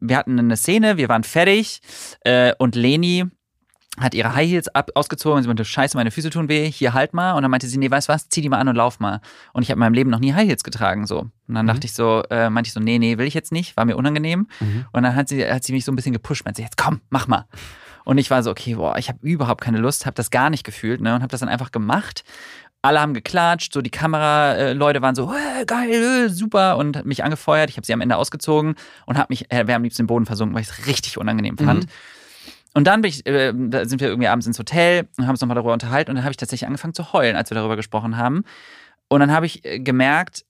Wir 0.02 0.16
hatten 0.16 0.38
eine 0.38 0.56
Szene, 0.56 0.96
wir 0.96 1.08
waren 1.08 1.24
fertig 1.24 1.80
äh, 2.24 2.52
und 2.58 2.74
Leni 2.74 3.24
hat 3.98 4.14
ihre 4.14 4.34
High 4.34 4.48
Heels 4.48 4.68
ab, 4.68 4.90
ausgezogen 4.94 5.36
und 5.36 5.42
sie 5.42 5.48
meinte, 5.48 5.66
scheiße, 5.66 5.96
meine 5.98 6.10
Füße 6.10 6.30
tun 6.30 6.48
weh, 6.48 6.70
hier 6.70 6.94
halt 6.94 7.12
mal. 7.12 7.32
Und 7.34 7.42
dann 7.42 7.50
meinte 7.50 7.66
sie, 7.66 7.76
nee, 7.76 7.90
weißt 7.90 8.08
du 8.08 8.12
was, 8.14 8.28
zieh 8.28 8.40
die 8.40 8.48
mal 8.48 8.58
an 8.58 8.68
und 8.68 8.76
lauf 8.76 9.00
mal. 9.00 9.20
Und 9.52 9.62
ich 9.62 9.68
habe 9.68 9.76
in 9.76 9.80
meinem 9.80 9.92
Leben 9.94 10.08
noch 10.08 10.18
nie 10.18 10.32
High 10.32 10.48
Heels 10.48 10.64
getragen, 10.64 11.06
so. 11.06 11.20
Und 11.46 11.54
dann 11.54 11.66
dachte 11.66 11.86
ich 11.86 11.92
so, 11.92 12.22
äh, 12.30 12.48
meinte 12.48 12.68
ich 12.68 12.72
so, 12.72 12.80
nee, 12.80 12.98
nee, 12.98 13.18
will 13.18 13.26
ich 13.26 13.34
jetzt 13.34 13.52
nicht, 13.52 13.76
war 13.76 13.84
mir 13.84 13.96
unangenehm. 13.96 14.48
Und 14.92 15.02
dann 15.02 15.14
hat 15.14 15.28
sie, 15.28 15.46
hat 15.46 15.62
sie 15.62 15.72
mich 15.72 15.84
so 15.84 15.92
ein 15.92 15.96
bisschen 15.96 16.14
gepusht, 16.14 16.44
meinte 16.46 16.58
sie, 16.58 16.64
jetzt 16.64 16.78
komm, 16.78 17.02
mach 17.10 17.28
mal. 17.28 17.46
Und 18.04 18.16
ich 18.18 18.30
war 18.30 18.42
so, 18.42 18.50
okay, 18.50 18.76
boah, 18.76 18.96
ich 18.96 19.08
habe 19.08 19.18
überhaupt 19.22 19.60
keine 19.60 19.78
Lust, 19.78 20.06
habe 20.06 20.14
das 20.14 20.30
gar 20.30 20.48
nicht 20.48 20.64
gefühlt, 20.64 21.02
ne, 21.02 21.14
und 21.14 21.20
habe 21.20 21.30
das 21.30 21.40
dann 21.40 21.50
einfach 21.50 21.70
gemacht. 21.70 22.24
Alle 22.82 23.00
haben 23.00 23.14
geklatscht, 23.14 23.72
so 23.72 23.80
die 23.80 23.90
Kameraleute 23.90 25.00
waren 25.02 25.14
so, 25.14 25.32
äh, 25.32 25.64
geil, 25.64 25.90
äh, 25.90 26.28
super 26.28 26.76
und 26.76 27.04
mich 27.04 27.22
angefeuert. 27.22 27.70
Ich 27.70 27.76
habe 27.76 27.86
sie 27.86 27.92
am 27.92 28.00
Ende 28.00 28.16
ausgezogen 28.16 28.74
und 29.06 29.16
habe 29.16 29.28
mich, 29.30 29.50
äh, 29.52 29.66
wäre 29.68 29.76
am 29.76 29.84
liebsten 29.84 30.02
im 30.02 30.06
Boden 30.08 30.26
versunken, 30.26 30.54
weil 30.54 30.62
ich 30.62 30.68
es 30.68 30.86
richtig 30.86 31.16
unangenehm 31.16 31.56
fand. 31.56 31.86
Und 32.74 32.86
dann 32.86 33.02
bin 33.02 33.10
ich, 33.10 33.24
äh, 33.26 33.52
da 33.54 33.84
sind 33.84 34.00
wir 34.00 34.08
irgendwie 34.08 34.28
abends 34.28 34.46
ins 34.46 34.58
Hotel 34.58 35.08
und 35.16 35.24
haben 35.24 35.32
uns 35.32 35.40
nochmal 35.40 35.54
darüber 35.54 35.72
unterhalten 35.72 36.10
und 36.10 36.16
dann 36.16 36.24
habe 36.24 36.32
ich 36.32 36.38
tatsächlich 36.38 36.66
angefangen 36.66 36.94
zu 36.94 37.12
heulen, 37.12 37.36
als 37.36 37.50
wir 37.50 37.54
darüber 37.54 37.76
gesprochen 37.76 38.16
haben. 38.16 38.44
Und 39.08 39.20
dann 39.20 39.30
habe 39.30 39.46
ich 39.46 39.64
äh, 39.64 39.78
gemerkt, 39.78 40.44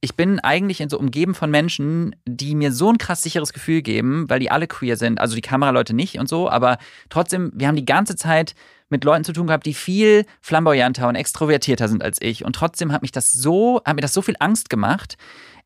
ich 0.00 0.14
bin 0.14 0.40
eigentlich 0.40 0.80
in 0.80 0.88
so 0.88 0.98
umgeben 0.98 1.34
von 1.34 1.50
Menschen, 1.50 2.16
die 2.26 2.54
mir 2.54 2.72
so 2.72 2.90
ein 2.90 2.98
krass 2.98 3.22
sicheres 3.22 3.52
Gefühl 3.52 3.82
geben, 3.82 4.28
weil 4.28 4.40
die 4.40 4.50
alle 4.50 4.66
queer 4.66 4.96
sind. 4.96 5.20
Also 5.20 5.34
die 5.34 5.42
Kameraleute 5.42 5.94
nicht 5.94 6.18
und 6.18 6.28
so, 6.28 6.48
aber 6.50 6.78
trotzdem, 7.08 7.50
wir 7.54 7.68
haben 7.68 7.76
die 7.76 7.84
ganze 7.84 8.16
Zeit 8.16 8.54
mit 8.88 9.04
Leuten 9.04 9.24
zu 9.24 9.32
tun 9.32 9.46
gehabt, 9.46 9.66
die 9.66 9.74
viel 9.74 10.24
flamboyanter 10.40 11.08
und 11.08 11.16
extrovertierter 11.16 11.88
sind 11.88 12.02
als 12.02 12.18
ich. 12.20 12.44
Und 12.44 12.54
trotzdem 12.54 12.92
hat 12.92 13.02
mich 13.02 13.12
das 13.12 13.32
so, 13.32 13.80
hat 13.84 13.96
mir 13.96 14.02
das 14.02 14.12
so 14.12 14.22
viel 14.22 14.36
Angst 14.38 14.70
gemacht, 14.70 15.16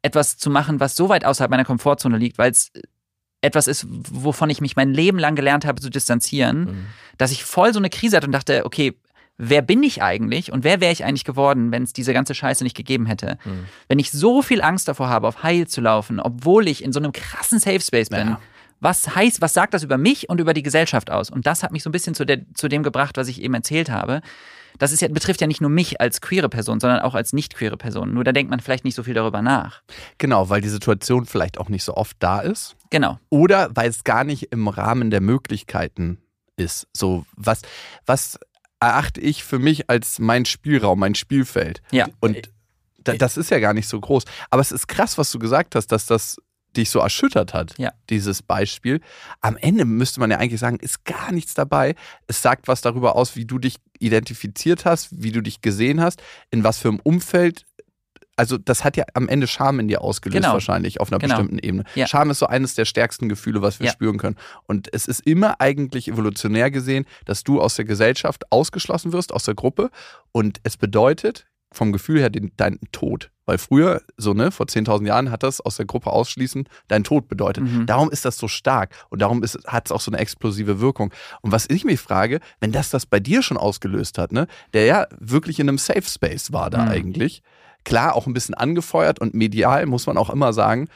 etwas 0.03 0.39
zu 0.39 0.49
machen, 0.51 0.81
was 0.81 0.97
so 0.97 1.09
weit 1.09 1.25
außerhalb 1.25 1.51
meiner 1.51 1.65
Komfortzone 1.67 2.17
liegt, 2.17 2.39
weil 2.39 2.51
es 2.51 2.73
etwas 3.43 3.67
ist, 3.67 3.87
wovon 3.89 4.51
ich 4.51 4.61
mich 4.61 4.77
mein 4.77 4.93
Leben 4.93 5.19
lang 5.19 5.35
gelernt 5.35 5.65
habe 5.65 5.81
zu 5.81 5.91
distanzieren, 5.91 6.87
dass 7.19 7.33
ich 7.33 7.45
voll 7.45 7.73
so 7.73 7.79
eine 7.79 7.91
Krise 7.91 8.17
hatte 8.17 8.27
und 8.27 8.33
dachte, 8.33 8.65
okay, 8.65 8.95
wer 9.43 9.63
bin 9.63 9.83
ich 9.83 10.03
eigentlich 10.03 10.53
und 10.53 10.65
wer 10.65 10.83
wäre 10.83 10.93
ich 10.93 11.05
eigentlich 11.05 11.25
geworden, 11.25 11.73
wenn 11.73 11.83
es 11.83 11.95
diese 11.95 12.13
ganze 12.13 12.35
Scheiße 12.35 12.63
nicht 12.65 12.77
gegeben 12.77 13.07
hätte? 13.07 13.39
Wenn 13.89 13.99
ich 13.99 14.11
so 14.11 14.43
viel 14.43 14.61
Angst 14.61 14.89
davor 14.89 15.09
habe, 15.09 15.27
auf 15.29 15.43
Heil 15.43 15.67
zu 15.67 15.81
laufen, 15.81 16.21
obwohl 16.21 16.69
ich 16.69 16.85
in 16.85 16.93
so 16.93 17.01
einem 17.01 17.13
krassen 17.13 17.59
Safe 17.59 17.81
Space 17.81 18.11
bin, 18.11 18.29
Ja. 18.29 18.41
Was 18.81 19.15
heißt, 19.15 19.41
was 19.41 19.55
sagt 19.55 19.75
das 19.75 19.83
über 19.83 19.99
mich 19.99 20.29
und 20.29 20.41
über 20.41 20.55
die 20.55 20.63
Gesellschaft 20.63 21.11
aus? 21.11 21.31
Und 21.31 21.47
das 21.47 21.63
hat 21.63 21.73
mich 21.73 21.83
so 21.83 21.91
ein 21.91 21.93
bisschen 21.93 22.15
zu, 22.15 22.25
der, 22.25 22.41
zu 22.55 22.69
dem 22.69 22.83
gebracht, 22.83 23.17
was 23.17 23.29
ich 23.29 23.43
eben 23.43 23.55
erzählt 23.55 23.91
habe. 23.91 24.23
Das 24.79 24.93
ist 24.93 25.03
ja, 25.03 25.09
betrifft 25.09 25.41
ja 25.41 25.47
nicht 25.47 25.61
nur 25.61 25.71
mich 25.71 26.01
als 26.01 26.21
queere 26.21 26.49
Person, 26.49 26.81
sondern 26.81 27.01
auch 27.01 27.15
als 27.15 27.33
nicht 27.33 27.55
queere 27.55 27.77
Person. 27.77 28.15
Nur 28.15 28.25
da 28.25 28.33
denkt 28.33 28.51
man 28.51 28.61
vielleicht 28.61 28.85
nicht 28.85 28.95
so 28.95 29.03
viel 29.03 29.15
darüber 29.15 29.43
nach. 29.43 29.83
Genau, 30.19 30.49
weil 30.49 30.61
die 30.61 30.69
Situation 30.69 31.27
vielleicht 31.27 31.59
auch 31.59 31.69
nicht 31.69 31.85
so 31.85 31.95
oft 31.95 32.17
da 32.21 32.41
ist. 32.41 32.77
Genau. 32.89 33.19
Oder 33.29 33.71
weil 33.75 33.91
es 33.91 34.05
gar 34.05 34.25
nicht 34.25 34.53
im 34.53 34.69
Rahmen 34.69 35.11
der 35.11 35.21
Möglichkeiten 35.21 36.19
ist. 36.57 36.87
So, 36.95 37.27
was, 37.37 37.63
was 38.07 38.39
erachte 38.81 39.21
ich 39.21 39.45
für 39.45 39.59
mich 39.59 39.91
als 39.91 40.19
mein 40.19 40.47
Spielraum, 40.47 41.01
mein 41.01 41.15
Spielfeld? 41.15 41.83
Ja. 41.91 42.07
Und 42.21 42.51
da, 43.05 43.15
das 43.15 43.37
ist 43.37 43.51
ja 43.51 43.59
gar 43.59 43.75
nicht 43.75 43.89
so 43.89 44.01
groß. 44.01 44.25
Aber 44.51 44.63
es 44.63 44.73
ist 44.73 44.87
krass, 44.87 45.19
was 45.19 45.31
du 45.31 45.39
gesagt 45.39 45.75
hast, 45.75 45.89
dass 45.89 46.07
das 46.07 46.39
dich 46.77 46.91
so 46.91 47.01
erschüttert 47.01 47.53
hat, 47.55 47.75
Ja. 47.79 47.93
dieses 48.11 48.43
Beispiel. 48.43 49.01
Am 49.41 49.57
Ende 49.57 49.85
müsste 49.85 50.21
man 50.21 50.31
ja 50.31 50.39
eigentlich 50.39 50.61
sagen, 50.61 50.79
ist 50.81 51.05
gar 51.05 51.33
nichts 51.33 51.55
dabei. 51.55 51.95
Es 52.27 52.43
sagt 52.43 52.69
was 52.69 52.81
darüber 52.81 53.17
aus, 53.17 53.37
wie 53.37 53.45
du 53.45 53.59
dich 53.59 53.77
identifiziert 53.99 54.85
hast, 54.85 55.09
wie 55.23 55.33
du 55.33 55.41
dich 55.41 55.61
gesehen 55.61 56.01
hast, 56.01 56.23
in 56.51 56.65
was 56.65 56.79
für 56.79 56.89
einem 56.89 57.01
Umfeld. 57.03 57.65
Also 58.37 58.57
das 58.57 58.85
hat 58.85 58.97
ja 58.97 59.05
am 59.15 59.29
Ende 59.29 59.47
Scham 59.47 59.81
in 59.81 59.89
dir 59.89 60.01
ausgelöst 60.01 60.43
Genau. 60.43 60.55
wahrscheinlich 60.55 61.01
auf 61.01 61.11
einer 61.13 61.19
Genau. 61.19 61.37
bestimmten 61.37 61.59
Ebene. 61.59 61.85
Ja. 61.95 62.07
Scham 62.07 62.31
ist 62.31 62.39
so 62.39 62.47
eines 62.47 62.75
der 62.75 62.87
stärksten 62.87 63.29
Gefühle, 63.29 63.61
was 63.61 63.81
wir 63.81 63.87
Ja. 63.87 63.93
spüren 63.93 64.17
können. 64.17 64.37
Und 64.67 64.89
es 64.95 65.07
ist 65.07 65.21
immer 65.27 65.61
eigentlich 65.61 66.09
evolutionär 66.09 66.71
gesehen, 66.71 67.05
dass 67.27 67.45
du 67.45 67.61
aus 67.61 67.75
der 67.77 67.85
Gesellschaft 67.85 68.51
ausgeschlossen 68.51 69.13
wirst, 69.13 69.33
aus 69.33 69.45
der 69.45 69.55
Gruppe. 69.55 69.91
Und 70.33 70.59
es 70.63 70.77
bedeutet 70.79 71.47
vom 71.73 71.93
Gefühl 71.93 72.21
her 72.21 72.31
den, 72.31 72.53
deinen 72.57 72.81
Tod. 72.93 73.31
Weil 73.51 73.59
früher, 73.59 74.01
so 74.17 74.33
ne, 74.33 74.53
vor 74.53 74.67
10.000 74.67 75.07
Jahren 75.09 75.33
hat 75.33 75.43
das 75.43 75.61
aus 75.61 75.77
der 75.77 75.87
Gruppe 75.87 76.11
ausschließen 76.11 76.69
deinen 76.87 77.03
Tod 77.03 77.27
bedeutet. 77.29 77.65
Mhm. 77.65 77.85
Darum 77.87 78.09
ist 78.13 78.25
das 78.25 78.37
so 78.37 78.47
stark 78.47 78.95
und 79.09 79.21
darum 79.23 79.43
hat 79.67 79.87
es 79.87 79.93
auch 79.93 80.01
so 80.01 80.11
eine 80.13 80.19
explosive 80.21 80.79
Wirkung. 80.81 81.13
Und 81.41 81.51
was 81.51 81.67
ich 81.69 81.85
mich 81.85 81.99
frage, 81.99 82.39
wenn 82.61 82.71
das 82.71 82.91
das 82.91 83.07
bei 83.07 83.19
dir 83.19 83.43
schon 83.43 83.57
ausgelöst 83.57 84.19
hat, 84.19 84.31
ne, 84.31 84.47
der 84.73 84.85
ja 84.85 85.07
wirklich 85.19 85.59
in 85.59 85.69
einem 85.69 85.79
Safe 85.79 86.03
Space 86.03 86.53
war 86.53 86.71
da 86.71 86.85
Mhm. 86.85 86.91
eigentlich, 86.91 87.43
klar 87.85 88.15
auch 88.15 88.29
ein 88.29 88.35
bisschen 88.35 88.55
angefeuert 88.55 89.19
und 89.21 89.35
medial 89.35 89.85
muss 89.87 90.07
man 90.07 90.17
auch 90.17 90.31
immer 90.31 90.53
sagen, 90.53 90.87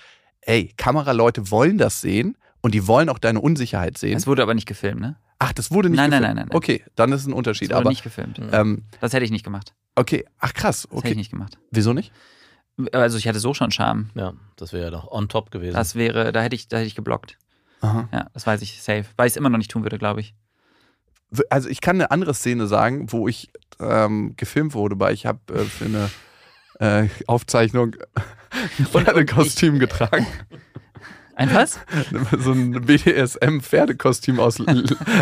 ey, 0.43 0.73
Kameraleute 0.77 1.51
wollen 1.51 1.77
das 1.77 2.01
sehen 2.01 2.37
und 2.61 2.73
die 2.75 2.87
wollen 2.87 3.09
auch 3.09 3.19
deine 3.19 3.40
Unsicherheit 3.40 3.99
sehen. 3.99 4.17
Es 4.17 4.27
wurde 4.29 4.43
aber 4.45 4.55
nicht 4.55 4.67
gefilmt, 4.69 5.01
ne? 5.01 5.17
Ach, 5.40 5.53
das 5.53 5.71
wurde 5.73 5.90
nicht 5.90 5.97
Nein, 5.97 6.11
nein, 6.11 6.21
gefilmt. 6.21 6.37
nein, 6.37 6.47
nein, 6.47 6.49
nein. 6.53 6.57
Okay, 6.57 6.85
dann 6.95 7.11
ist 7.11 7.27
ein 7.27 7.33
Es 7.33 7.37
Unterschied. 7.37 7.71
wurde 7.71 7.79
Aber 7.79 7.90
nicht 7.90 8.05
gefilmt. 8.05 8.40
ähm, 8.53 8.85
Das 9.01 9.12
hätte 9.12 9.25
ich 9.25 9.31
nicht 9.33 9.45
gemacht. 9.45 9.75
okay, 9.97 10.25
ach 10.38 10.55
krass, 10.55 10.83
Das 10.83 10.90
hätte 10.90 10.99
ich 10.99 11.11
okay. 11.12 11.14
nicht 11.17 11.31
gemacht. 11.33 11.59
Wieso 11.73 11.93
nicht? 11.93 12.12
Also 12.93 13.19
ich 13.19 13.29
hatte 13.29 13.39
so 13.39 13.55
schon 13.55 13.71
Scham. 13.71 14.11
Ja, 14.15 14.33
das 14.57 14.73
wäre 14.73 14.85
ja 14.85 14.91
doch 14.91 15.11
on 15.11 15.29
top 15.29 15.51
gewesen. 15.51 15.75
Das 15.75 15.95
wäre, 15.95 16.33
da 16.33 16.43
hätte 16.43 16.57
ich, 16.57 16.69
da 16.69 16.79
hätte 16.79 16.87
ich 16.87 16.95
geblockt. 16.95 17.39
Aha. 17.81 18.09
Ja, 18.13 18.27
das 18.33 18.47
weiß 18.47 18.63
ich 18.63 18.83
safe. 18.83 19.05
Weil 19.17 19.27
ich 19.27 19.35
es 19.35 19.37
immer 19.37 19.51
noch 19.51 19.59
nicht 19.59 19.71
tun 19.71 19.83
würde, 19.83 19.99
glaube 19.99 20.21
ich. 20.21 20.35
Also 21.51 21.69
ich 21.69 21.81
kann 21.81 21.97
eine 21.97 22.11
andere 22.11 22.35
Szene 22.35 22.67
sagen, 22.67 23.13
wo 23.13 23.29
ich 23.29 23.51
ähm, 23.81 24.35
gefilmt 24.37 24.75
wurde, 24.75 24.99
weil 24.99 25.15
ich 25.15 25.27
habe 25.27 25.41
äh, 25.53 25.65
für 25.65 25.85
eine 25.85 26.11
äh, 26.79 27.09
Aufzeichnung 27.27 27.97
ein 28.95 29.27
Kostüm 29.27 29.79
getragen. 29.79 30.27
Ein 31.37 31.53
was? 31.53 31.81
so 32.38 32.53
ein 32.53 32.73
BDSM-Pferdekostüm 32.73 34.38
aus 34.38 34.59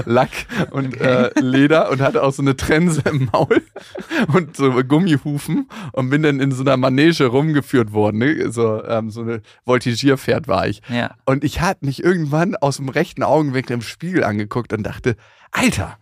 Lack 0.05 0.31
und 0.71 1.01
äh, 1.01 1.31
Leder 1.41 1.91
und 1.91 2.01
hatte 2.01 2.23
auch 2.23 2.33
so 2.33 2.43
eine 2.43 2.57
Trense 2.57 3.03
im 3.09 3.31
Maul 3.33 3.63
und 4.35 4.57
so 4.57 4.73
Gummihufen 4.85 5.69
und 5.93 6.11
bin 6.11 6.23
dann 6.23 6.41
in 6.41 6.53
so 6.53 6.63
einer 6.63 6.77
Manege 6.77 7.27
rumgeführt 7.27 7.93
worden. 7.93 8.19
Ne? 8.19 8.51
So, 8.53 8.85
ähm, 8.85 9.11
so 9.11 9.23
eine 9.23 9.43
Voltigierpferd 9.65 10.49
war 10.49 10.67
ich. 10.67 10.83
Ja. 10.89 11.15
Und 11.25 11.45
ich 11.45 11.61
hatte 11.61 11.85
mich 11.87 12.03
irgendwann 12.03 12.57
aus 12.57 12.77
dem 12.77 12.89
rechten 12.89 13.23
Augenwinkel 13.23 13.75
im 13.75 13.83
Spiegel 13.83 14.25
angeguckt 14.25 14.73
und 14.73 14.83
dachte, 14.83 15.17
Alter, 15.51 15.99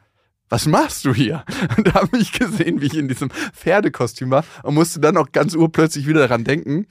was 0.49 0.67
machst 0.67 1.05
du 1.05 1.15
hier? 1.15 1.45
Und 1.77 1.87
da 1.87 1.95
habe 1.95 2.19
ich 2.19 2.33
gesehen, 2.33 2.81
wie 2.81 2.87
ich 2.87 2.97
in 2.97 3.07
diesem 3.09 3.31
Pferdekostüm 3.31 4.31
war 4.31 4.45
und 4.65 4.75
musste 4.75 4.99
dann 4.99 5.17
auch 5.17 5.31
ganz 5.31 5.55
urplötzlich 5.55 6.09
wieder 6.09 6.27
daran 6.27 6.43
denken, 6.43 6.87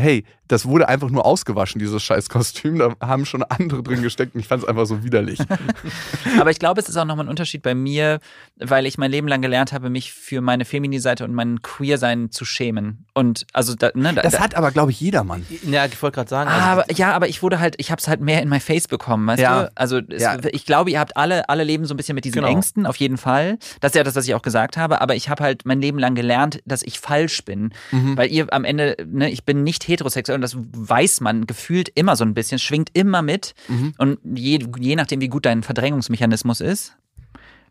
hey, 0.00 0.24
das 0.48 0.66
wurde 0.66 0.88
einfach 0.88 1.10
nur 1.10 1.24
ausgewaschen, 1.26 1.78
dieses 1.78 2.02
Scheißkostüm. 2.02 2.78
Da 2.78 2.94
haben 3.00 3.24
schon 3.24 3.44
andere 3.44 3.84
drin 3.84 4.02
gesteckt 4.02 4.34
und 4.34 4.40
ich 4.40 4.48
fand 4.48 4.62
es 4.64 4.68
einfach 4.68 4.84
so 4.86 5.04
widerlich. 5.04 5.38
Aber 6.40 6.50
ich 6.50 6.58
glaube, 6.58 6.80
es 6.80 6.88
ist 6.88 6.96
auch 6.96 7.04
nochmal 7.04 7.26
ein 7.26 7.28
Unterschied 7.28 7.62
bei 7.62 7.74
mir, 7.74 8.18
weil 8.56 8.86
ich 8.86 8.98
mein 8.98 9.10
Leben 9.10 9.28
lang 9.28 9.42
gelernt 9.42 9.72
habe, 9.72 9.90
mich 9.90 10.12
für 10.12 10.40
meine 10.40 10.64
Femini-Seite 10.64 11.24
und 11.24 11.34
mein 11.34 11.62
Queer-Sein 11.62 12.30
zu 12.32 12.44
schämen. 12.44 13.06
Und 13.14 13.46
also, 13.52 13.74
da, 13.76 13.90
ne, 13.94 14.12
da, 14.14 14.22
Das 14.22 14.32
da, 14.34 14.40
hat 14.40 14.56
aber, 14.56 14.72
glaube 14.72 14.90
ich, 14.90 15.00
jedermann. 15.00 15.46
Ja, 15.62 15.86
ich 15.86 16.00
wollte 16.02 16.16
gerade 16.16 16.28
sagen, 16.30 16.50
also 16.50 16.66
aber, 16.66 16.92
ja, 16.92 17.12
aber 17.12 17.28
ich 17.28 17.42
wurde 17.42 17.60
halt, 17.60 17.76
ich 17.78 17.90
habe 17.92 18.00
es 18.00 18.08
halt 18.08 18.20
mehr 18.20 18.42
in 18.42 18.48
mein 18.48 18.60
Face 18.60 18.88
bekommen, 18.88 19.26
weißt 19.28 19.40
Ja. 19.42 19.62
du? 19.64 19.72
Also 19.76 19.98
es, 20.08 20.20
Ja. 20.22 20.36
ich 20.50 20.66
glaube, 20.66 20.90
ihr 20.90 20.98
habt 20.98 21.16
alle, 21.16 21.48
alle 21.48 21.62
leben 21.62 21.84
so 21.84 21.94
ein 21.94 21.96
bisschen 21.96 22.14
mit 22.16 22.24
diesen 22.24 22.40
Genau. 22.40 22.48
Ängsten, 22.48 22.86
auf 22.86 22.96
jeden 22.96 23.18
Fall. 23.18 23.58
Das 23.80 23.90
ist 23.92 23.96
ja 23.96 24.02
das, 24.02 24.16
was 24.16 24.26
ich 24.26 24.34
auch 24.34 24.42
gesagt 24.42 24.76
habe. 24.76 25.00
Aber 25.00 25.14
ich 25.14 25.28
habe 25.28 25.44
halt 25.44 25.64
mein 25.64 25.80
Leben 25.80 25.98
lang 25.98 26.14
gelernt, 26.16 26.60
dass 26.64 26.82
ich 26.82 26.98
falsch 26.98 27.44
bin. 27.44 27.70
Mhm. 27.92 28.16
Weil 28.16 28.30
ihr 28.32 28.52
am 28.52 28.64
Ende, 28.64 28.96
ne, 29.06 29.30
ich 29.30 29.44
bin 29.44 29.62
nicht 29.62 29.84
heterosexuell 29.90 30.36
und 30.36 30.42
das 30.42 30.56
weiß 30.56 31.20
man 31.20 31.46
gefühlt 31.46 31.88
immer 31.94 32.16
so 32.16 32.24
ein 32.24 32.34
bisschen, 32.34 32.58
schwingt 32.58 32.90
immer 32.94 33.22
mit. 33.22 33.54
Mhm. 33.68 33.92
Und 33.98 34.18
je, 34.24 34.58
je 34.78 34.96
nachdem, 34.96 35.20
wie 35.20 35.28
gut 35.28 35.44
dein 35.46 35.62
Verdrängungsmechanismus 35.62 36.60
ist, 36.60 36.96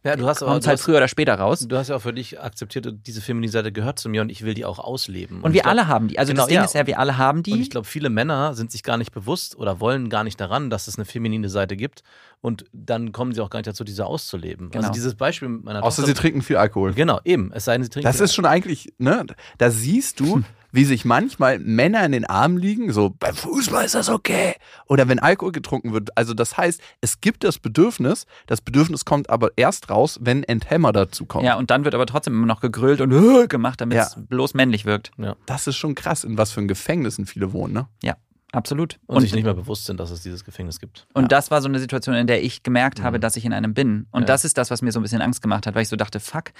ja, 0.02 0.16
du 0.16 0.26
hast 0.28 0.42
aber 0.42 0.52
kommt 0.54 0.64
du 0.64 0.70
halt 0.70 0.80
hast, 0.80 0.86
früher 0.86 0.96
oder 0.96 1.10
später 1.10 1.36
raus. 1.36 1.68
du 1.68 1.76
hast 1.76 1.90
ja 1.90 1.98
auch 1.98 2.02
für 2.02 2.14
dich 2.14 2.40
akzeptiert, 2.40 2.88
diese 3.06 3.20
feminine 3.20 3.52
Seite 3.52 3.74
gehört 3.74 4.00
zu 4.00 4.08
mir 4.08 4.22
und 4.22 4.30
ich 4.30 4.44
will 4.46 4.54
die 4.54 4.64
auch 4.64 4.80
ausleben. 4.80 5.42
Und 5.42 5.52
ich 5.52 5.56
wir 5.56 5.62
glaub- 5.64 5.72
alle 5.72 5.88
haben 5.88 6.08
die. 6.08 6.18
Also 6.18 6.32
Genau, 6.32 6.44
das 6.44 6.48
Ding 6.48 6.56
ja. 6.56 6.64
ist 6.64 6.74
ja, 6.74 6.88
wir 6.88 7.00
alle 7.00 7.18
haben 7.18 7.44
die. 7.44 7.52
Und 7.52 7.60
ich 7.60 7.70
glaube, 7.70 7.86
viele 7.86 8.10
Männer 8.10 8.54
sind 8.54 8.72
sich 8.72 8.84
gar 8.84 8.96
nicht 8.98 9.12
bewusst 9.12 9.58
oder 9.58 9.82
wollen 9.82 10.08
gar 10.08 10.24
nicht 10.24 10.40
daran, 10.40 10.70
dass 10.70 10.88
es 10.88 10.96
eine 10.98 11.04
feminine 11.04 11.50
Seite 11.50 11.76
gibt. 11.76 12.04
Und 12.40 12.64
dann 12.72 13.12
kommen 13.12 13.34
sie 13.34 13.42
auch 13.42 13.50
gar 13.50 13.60
nicht 13.60 13.68
dazu, 13.68 13.84
diese 13.84 14.06
auszuleben. 14.06 14.70
Genau. 14.72 14.84
Also 14.84 14.94
dieses 14.94 15.16
Beispiel 15.16 15.50
mit 15.50 15.66
meiner 15.66 15.84
Außer 15.84 16.04
Tochter. 16.04 16.16
sie 16.16 16.22
trinken 16.22 16.44
viel 16.44 16.56
Alkohol. 16.56 16.94
Genau, 16.94 17.20
eben. 17.26 17.52
Es 17.54 17.66
sei 17.66 17.74
denn, 17.74 17.84
sie 17.84 17.90
trinken. 17.90 18.08
Das 18.08 18.22
ist 18.22 18.34
schon 18.34 18.46
eigentlich, 18.46 18.94
ne? 19.00 19.26
Da 19.58 19.70
siehst 19.70 20.22
du, 20.22 20.44
wie 20.72 20.84
sich 20.86 21.06
manchmal 21.06 21.60
Männer 21.60 22.06
in 22.06 22.12
den 22.12 22.26
Armen 22.26 22.58
liegen, 22.58 22.92
so 22.94 23.10
beim 23.18 23.36
Fußball 23.36 23.86
ist 23.86 23.96
das 23.96 24.10
okay. 24.10 24.56
Oder 24.88 25.08
wenn 25.08 25.20
Alkohol 25.20 25.52
getrunken 25.52 25.94
wird. 25.94 26.16
Also 26.18 26.34
das 26.34 26.58
heißt, 26.58 26.82
es 27.02 27.22
gibt 27.22 27.44
das 27.44 27.58
Bedürfnis, 27.60 28.26
das 28.48 28.62
Bedürfnis 28.62 29.06
kommt 29.06 29.30
aber 29.30 29.50
erst 29.56 29.90
raus, 29.90 30.20
wenn 30.22 30.44
Enthemmer 30.44 30.92
dazu 30.92 31.26
kommt. 31.26 31.46
ja, 31.46 31.56
und 31.56 31.72
dann 31.72 31.86
wird 31.86 31.96
aber 31.96 32.06
trotzdem 32.06 32.34
immer 32.34 32.46
noch 32.48 32.62
gegrillt 32.62 33.02
und 33.02 33.12
äh, 33.12 33.48
gemacht, 33.48 33.82
damit 33.82 33.98
es 33.98 34.16
Ja. 34.16 34.22
bloß 34.30 34.54
männlich 34.54 34.86
wirkt. 34.86 35.12
Das 35.46 35.68
ist 35.68 35.78
schon 35.78 35.96
krass, 35.96 36.24
in 36.24 36.38
was 36.38 36.52
für 36.52 36.62
ein 36.62 36.68
Gefängnissen 36.68 37.26
viele 37.26 37.52
wohnen, 37.54 37.74
ne? 37.74 37.88
Ja, 38.04 38.16
absolut. 38.52 39.00
und, 39.08 39.22
sich 39.22 39.34
nicht 39.34 39.44
mehr 39.44 39.54
bewusst 39.54 39.86
sind, 39.86 40.00
dass 40.00 40.10
es 40.12 40.22
dieses 40.24 40.44
Gefängnis 40.44 40.80
gibt. 40.80 41.06
Und 41.14 41.32
das 41.32 41.52
war 41.52 41.62
so 41.62 41.68
eine 41.68 41.80
Situation, 41.80 42.16
in 42.16 42.28
der 42.28 42.44
ich 42.44 42.64
gemerkt 42.64 43.00
Mhm. 43.00 43.04
habe, 43.04 43.20
dass 43.20 43.36
ich 43.36 43.46
in 43.46 43.54
einem 43.54 43.74
bin. 43.74 44.08
Und 44.12 44.22
Ja. 44.24 44.28
das 44.28 44.46
ist 44.46 44.58
das, 44.58 44.72
was 44.72 44.82
mir 44.82 44.92
so 44.92 45.00
ein 45.00 45.04
bisschen 45.04 45.22
Angst 45.22 45.42
gemacht 45.42 45.68
hat, 45.68 45.76
weil 45.76 45.84
ich 45.84 45.90
so 45.90 45.96
dachte, 45.96 46.20
fuck, 46.20 46.52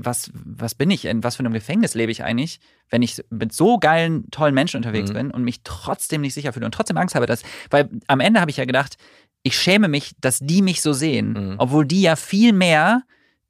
was, 0.00 0.30
was 0.34 0.74
bin 0.74 0.90
ich? 0.90 1.04
In 1.04 1.22
was 1.24 1.36
für 1.36 1.40
einem 1.40 1.52
Gefängnis 1.52 1.94
lebe 1.94 2.12
ich 2.12 2.22
eigentlich, 2.24 2.60
wenn 2.90 3.02
ich 3.02 3.22
mit 3.30 3.52
so 3.52 3.78
geilen, 3.78 4.30
tollen 4.30 4.54
Menschen 4.54 4.78
unterwegs 4.78 5.10
Mhm. 5.10 5.14
bin 5.14 5.30
und 5.30 5.42
mich 5.44 5.60
trotzdem 5.64 6.20
nicht 6.20 6.34
sicher 6.34 6.52
fühle 6.52 6.66
und 6.66 6.72
trotzdem 6.72 6.96
Angst 6.96 7.14
habe, 7.14 7.26
dass, 7.26 7.42
weil 7.70 7.88
am 8.06 8.20
Ende 8.20 8.40
habe 8.40 8.50
ich 8.50 8.56
ja 8.56 8.64
gedacht, 8.64 8.96
ich 9.42 9.56
schäme 9.58 9.88
mich, 9.88 10.14
dass 10.20 10.38
die 10.40 10.62
mich 10.62 10.80
so 10.82 10.92
sehen, 10.92 11.32
Mhm. 11.32 11.54
obwohl 11.58 11.86
die 11.86 12.02
ja 12.02 12.16
viel 12.16 12.52
mehr 12.52 13.02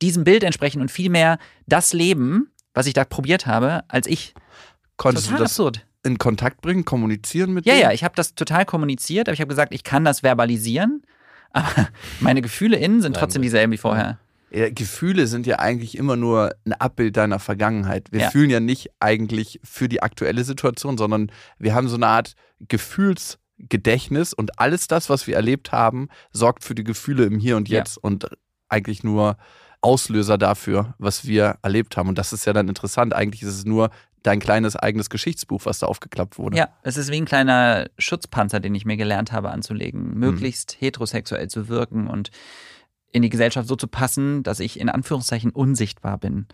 diesem 0.02 0.22
Bild 0.24 0.44
entsprechen 0.44 0.80
und 0.80 0.90
viel 0.90 1.10
mehr 1.10 1.38
das 1.66 1.92
leben, 1.92 2.50
was 2.74 2.86
ich 2.86 2.94
da 2.94 3.04
probiert 3.04 3.46
habe, 3.46 3.82
als 3.88 4.06
ich. 4.06 4.34
Konntest 4.96 5.26
Total 5.26 5.38
du 5.38 5.42
das 5.44 5.52
absurd. 5.52 5.86
In 6.04 6.18
Kontakt 6.18 6.61
bringen, 6.61 6.84
kommunizieren 6.84 7.52
mit 7.52 7.66
Ja, 7.66 7.74
denen? 7.74 7.82
ja, 7.84 7.92
ich 7.92 8.04
habe 8.04 8.14
das 8.14 8.34
total 8.34 8.64
kommuniziert, 8.64 9.28
aber 9.28 9.34
ich 9.34 9.40
habe 9.40 9.48
gesagt, 9.48 9.74
ich 9.74 9.84
kann 9.84 10.04
das 10.04 10.20
verbalisieren, 10.20 11.02
aber 11.52 11.88
meine 12.20 12.42
Gefühle 12.42 12.76
innen 12.76 13.00
sind 13.02 13.16
trotzdem 13.16 13.42
dieselben 13.42 13.72
wie 13.72 13.78
vorher. 13.78 14.18
Ja, 14.50 14.70
Gefühle 14.70 15.26
sind 15.26 15.46
ja 15.46 15.58
eigentlich 15.58 15.98
immer 15.98 16.16
nur 16.16 16.54
ein 16.64 16.72
Abbild 16.72 17.16
deiner 17.18 17.38
Vergangenheit. 17.38 18.11
Wir 18.12 18.20
Ja. 18.22 18.30
fühlen 18.30 18.48
ja 18.48 18.61
nicht 18.61 18.90
eigentlich 19.00 19.61
für 19.62 19.88
die 19.90 20.02
aktuelle 20.02 20.42
Situation, 20.44 20.96
sondern 20.96 21.30
wir 21.58 21.74
haben 21.74 21.88
so 21.88 21.96
eine 21.96 22.06
Art 22.06 22.34
Gefühlsgedächtnis 23.18 24.32
und 24.32 24.58
alles 24.58 24.87
das, 24.88 25.11
was 25.11 25.26
wir 25.26 25.37
erlebt 25.37 25.72
haben, 25.72 26.08
sorgt 26.32 26.64
für 26.64 26.74
die 26.74 26.84
Gefühle 26.84 27.24
im 27.24 27.38
Hier 27.38 27.56
und 27.56 27.68
Ja. 27.68 27.78
Jetzt 27.78 27.98
und 27.98 28.28
eigentlich 28.68 29.02
nur 29.04 29.37
Auslöser 29.80 30.38
dafür, 30.38 30.94
was 30.98 31.24
wir 31.26 31.58
erlebt 31.62 31.96
haben. 31.96 32.08
Und 32.08 32.18
das 32.18 32.32
ist 32.32 32.44
ja 32.46 32.52
dann 32.52 32.68
interessant. 32.68 33.14
Eigentlich 33.14 33.42
ist 33.42 33.48
es 33.50 33.64
nur 33.64 33.90
dein 34.22 34.40
kleines 34.40 34.76
eigenes 34.76 35.11
Geschichtsbuch, 35.11 35.64
was 35.64 35.78
da 35.78 35.87
aufgeklappt 35.87 36.38
wurde. 36.38 36.57
Ja, 36.57 36.68
es 36.83 36.96
ist 36.96 37.11
wie 37.11 37.20
ein 37.20 37.24
kleiner 37.24 37.87
Schutzpanzer, 37.98 38.61
den 38.61 38.74
ich 38.74 38.85
mir 38.85 38.96
gelernt 38.96 39.33
habe 39.33 39.50
anzulegen, 39.50 40.14
möglichst 40.18 40.76
heterosexuell 40.81 41.48
zu 41.48 41.68
wirken 41.68 42.09
und 42.09 42.31
in 43.11 43.22
die 43.22 43.31
Gesellschaft 43.31 43.68
so 43.68 43.76
zu 43.76 43.88
passen, 43.88 44.42
dass 44.42 44.61
ich 44.61 44.78
in 44.78 44.88
Anführungszeichen 44.88 45.50
unsichtbar 45.50 46.18
bin. 46.18 46.46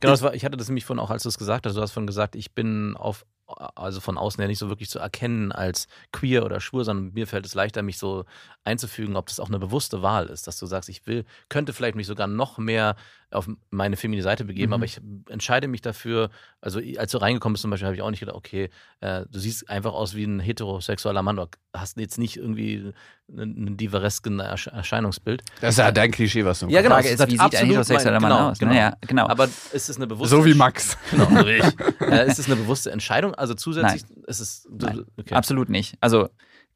Genau, 0.00 0.12
das 0.12 0.22
war, 0.22 0.34
ich 0.34 0.44
hatte 0.44 0.56
das 0.56 0.68
nämlich 0.68 0.84
von 0.84 0.98
auch, 0.98 1.10
als 1.10 1.24
du 1.24 1.28
es 1.28 1.38
gesagt 1.38 1.66
hast, 1.66 1.76
du 1.76 1.80
hast 1.80 1.92
von 1.92 2.06
gesagt, 2.06 2.36
ich 2.36 2.52
bin 2.52 2.96
auf, 2.96 3.26
also 3.74 4.00
von 4.00 4.16
außen 4.18 4.40
her 4.40 4.48
nicht 4.48 4.58
so 4.58 4.68
wirklich 4.68 4.90
zu 4.90 4.98
erkennen 4.98 5.52
als 5.52 5.86
queer 6.12 6.44
oder 6.44 6.60
schwul, 6.60 6.84
sondern 6.84 7.12
mir 7.14 7.26
fällt 7.26 7.46
es 7.46 7.54
leichter, 7.54 7.82
mich 7.82 7.98
so 7.98 8.24
einzufügen, 8.64 9.16
ob 9.16 9.26
das 9.28 9.40
auch 9.40 9.48
eine 9.48 9.58
bewusste 9.58 10.02
Wahl 10.02 10.26
ist, 10.26 10.46
dass 10.46 10.58
du 10.58 10.66
sagst, 10.66 10.88
ich 10.88 11.06
will, 11.06 11.24
könnte 11.48 11.72
vielleicht 11.72 11.94
mich 11.96 12.06
sogar 12.06 12.26
noch 12.26 12.58
mehr 12.58 12.96
auf 13.32 13.48
meine 13.70 13.96
feminine 13.96 14.24
Seite 14.24 14.44
begeben, 14.44 14.70
Mhm. 14.70 14.74
aber 14.74 14.84
ich 14.84 15.00
entscheide 15.28 15.68
mich 15.68 15.80
dafür, 15.82 16.30
also 16.60 16.80
als 16.98 17.12
du 17.12 17.18
reingekommen 17.18 17.54
bist 17.54 17.62
zum 17.62 17.70
Beispiel, 17.70 17.86
habe 17.86 17.94
ich 17.94 18.02
auch 18.02 18.10
nicht 18.10 18.18
gedacht, 18.20 18.34
okay, 18.36 18.70
äh, 19.00 19.24
du 19.30 19.38
siehst 19.38 19.70
einfach 19.70 19.92
aus 19.92 20.14
wie 20.16 20.24
ein 20.24 20.40
heterosexueller 20.40 21.22
Mann, 21.22 21.36
du 21.36 21.46
hast 21.72 21.96
jetzt 21.96 22.18
nicht 22.18 22.36
irgendwie 22.36 22.92
ein, 23.32 23.66
ein 23.68 23.76
diveresken 23.76 24.40
Ersch 24.40 24.66
Erscheinungsbild. 24.66 25.42
Das 25.60 25.74
ist 25.74 25.78
ja 25.78 25.92
dein 25.92 26.10
Klischee, 26.10 26.44
was 26.44 26.58
du 26.58 26.66
Ja, 26.68 26.82
genau. 26.82 26.96
Frage 26.96 27.08
ist, 27.10 27.24
wie 27.28 27.30
sieht 27.38 27.54
ein 27.54 27.66
heterosexueller 27.66 28.18
mein- 28.20 28.30
Mann 28.30 28.38
genau, 28.38 28.50
aus? 28.50 28.58
genau. 28.58 28.72
Naja, 28.72 28.96
genau. 29.02 29.28
Aber 29.28 29.44
ist 29.44 29.88
es 29.88 29.96
eine 29.96 30.08
bewusste 30.08 30.36
So 30.36 30.44
wie 30.44 30.54
Max. 30.54 30.98
Genau, 31.12 31.26
so 31.26 31.46
wie 31.46 31.58
ich. 31.58 31.64
äh, 32.00 32.26
ist 32.26 32.40
es 32.40 32.46
eine 32.46 32.56
bewusste 32.56 32.90
Entscheidung? 32.90 33.36
Also 33.40 33.54
zusätzlich 33.54 34.04
ist 34.26 34.40
es. 34.40 34.68
Nein. 34.70 35.04
okay. 35.16 35.34
Absolut 35.34 35.70
nicht. 35.70 35.96
Also 36.00 36.28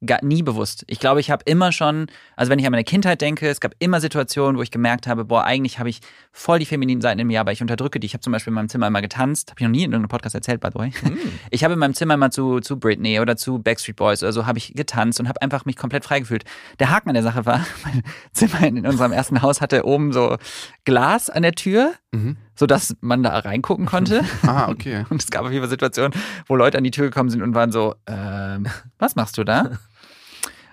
gar, 0.07 0.25
nie 0.25 0.43
bewusst. 0.43 0.85
Ich 0.87 0.99
glaube, 0.99 1.21
ich 1.21 1.31
habe 1.31 1.43
immer 1.47 1.73
schon, 1.73 2.07
also 2.37 2.51
wenn 2.51 2.59
ich 2.59 2.67
an 2.67 2.73
meine 2.73 2.85
Kindheit 2.85 3.21
denke, 3.21 3.49
es 3.49 3.61
gab 3.61 3.75
immer 3.79 4.01
Situationen, 4.01 4.59
wo 4.59 4.63
ich 4.63 4.71
gemerkt 4.71 5.07
habe, 5.07 5.25
boah, 5.25 5.45
eigentlich 5.45 5.79
habe 5.79 5.89
ich 5.89 6.01
voll 6.33 6.59
die 6.59 6.67
femininen 6.67 7.01
Seiten 7.01 7.21
in 7.21 7.27
mir, 7.27 7.41
aber 7.41 7.53
ich 7.53 7.63
unterdrücke 7.63 8.01
die. 8.01 8.07
Ich 8.07 8.15
habe 8.15 8.23
zum 8.23 8.33
Beispiel 8.33 8.51
in 8.51 8.55
meinem 8.55 8.69
Zimmer 8.69 8.87
immer 8.87 9.03
getanzt, 9.03 9.51
habe 9.51 9.61
ich 9.61 9.65
noch 9.65 9.71
nie 9.71 9.85
in 9.85 9.93
irgendeinem 9.93 10.09
Podcast 10.09 10.35
erzählt, 10.35 10.61
by 10.61 10.69
the 10.73 10.79
way. 10.79 10.91
Hm. 10.91 11.19
Ich 11.51 11.63
habe 11.63 11.75
in 11.75 11.81
meinem 11.81 11.95
Zimmer 11.95 12.15
immer 12.15 12.31
zu, 12.31 12.61
zu 12.61 12.79
Britney 12.79 13.21
oder 13.21 13.37
zu 13.37 13.59
Backstreet 13.59 13.97
Boys 13.97 14.23
oder 14.23 14.33
so, 14.33 14.47
habe 14.47 14.59
ich 14.59 14.75
getanzt 14.75 15.21
und 15.21 15.29
habe 15.29 15.41
einfach 15.43 15.65
mich 15.65 15.77
komplett 15.77 16.05
frei 16.05 16.21
gefühlt. 16.21 16.45
Der 16.79 16.91
Haken 16.91 17.11
an 17.11 17.15
der 17.15 17.23
Sache 17.23 17.47
war, 17.47 17.65
mein 17.85 18.03
Zimmer 18.33 18.67
in 18.67 18.87
unserem 18.87 19.13
ersten 19.13 19.43
Haus 19.43 19.61
hatte 19.61 19.85
oben 19.85 20.13
so 20.13 20.37
Glas 20.85 21.31
an 21.31 21.43
der 21.43 21.53
Tür, 21.53 21.95
Mhm. 22.15 22.37
sodass 22.55 22.97
man 23.01 23.23
da 23.23 23.39
reingucken 23.39 23.87
konnte. 23.87 24.23
Ah, 24.47 24.69
okay. 24.69 25.05
Und 25.11 25.21
es 25.23 25.31
gab 25.31 25.43
auf 25.45 25.51
jeden 25.51 25.63
Fall 25.63 25.71
Situationen, 25.71 26.13
wo 26.47 26.57
Leute 26.57 26.79
an 26.79 26.85
die 26.85 26.91
Tür 26.91 27.05
gekommen 27.07 27.29
sind 27.31 27.43
und 27.43 27.55
waren 27.55 27.73
so, 27.73 27.95
ähm, 28.07 28.67
was 28.99 29.17
machst 29.17 29.37
du 29.39 29.45
da? 29.45 29.71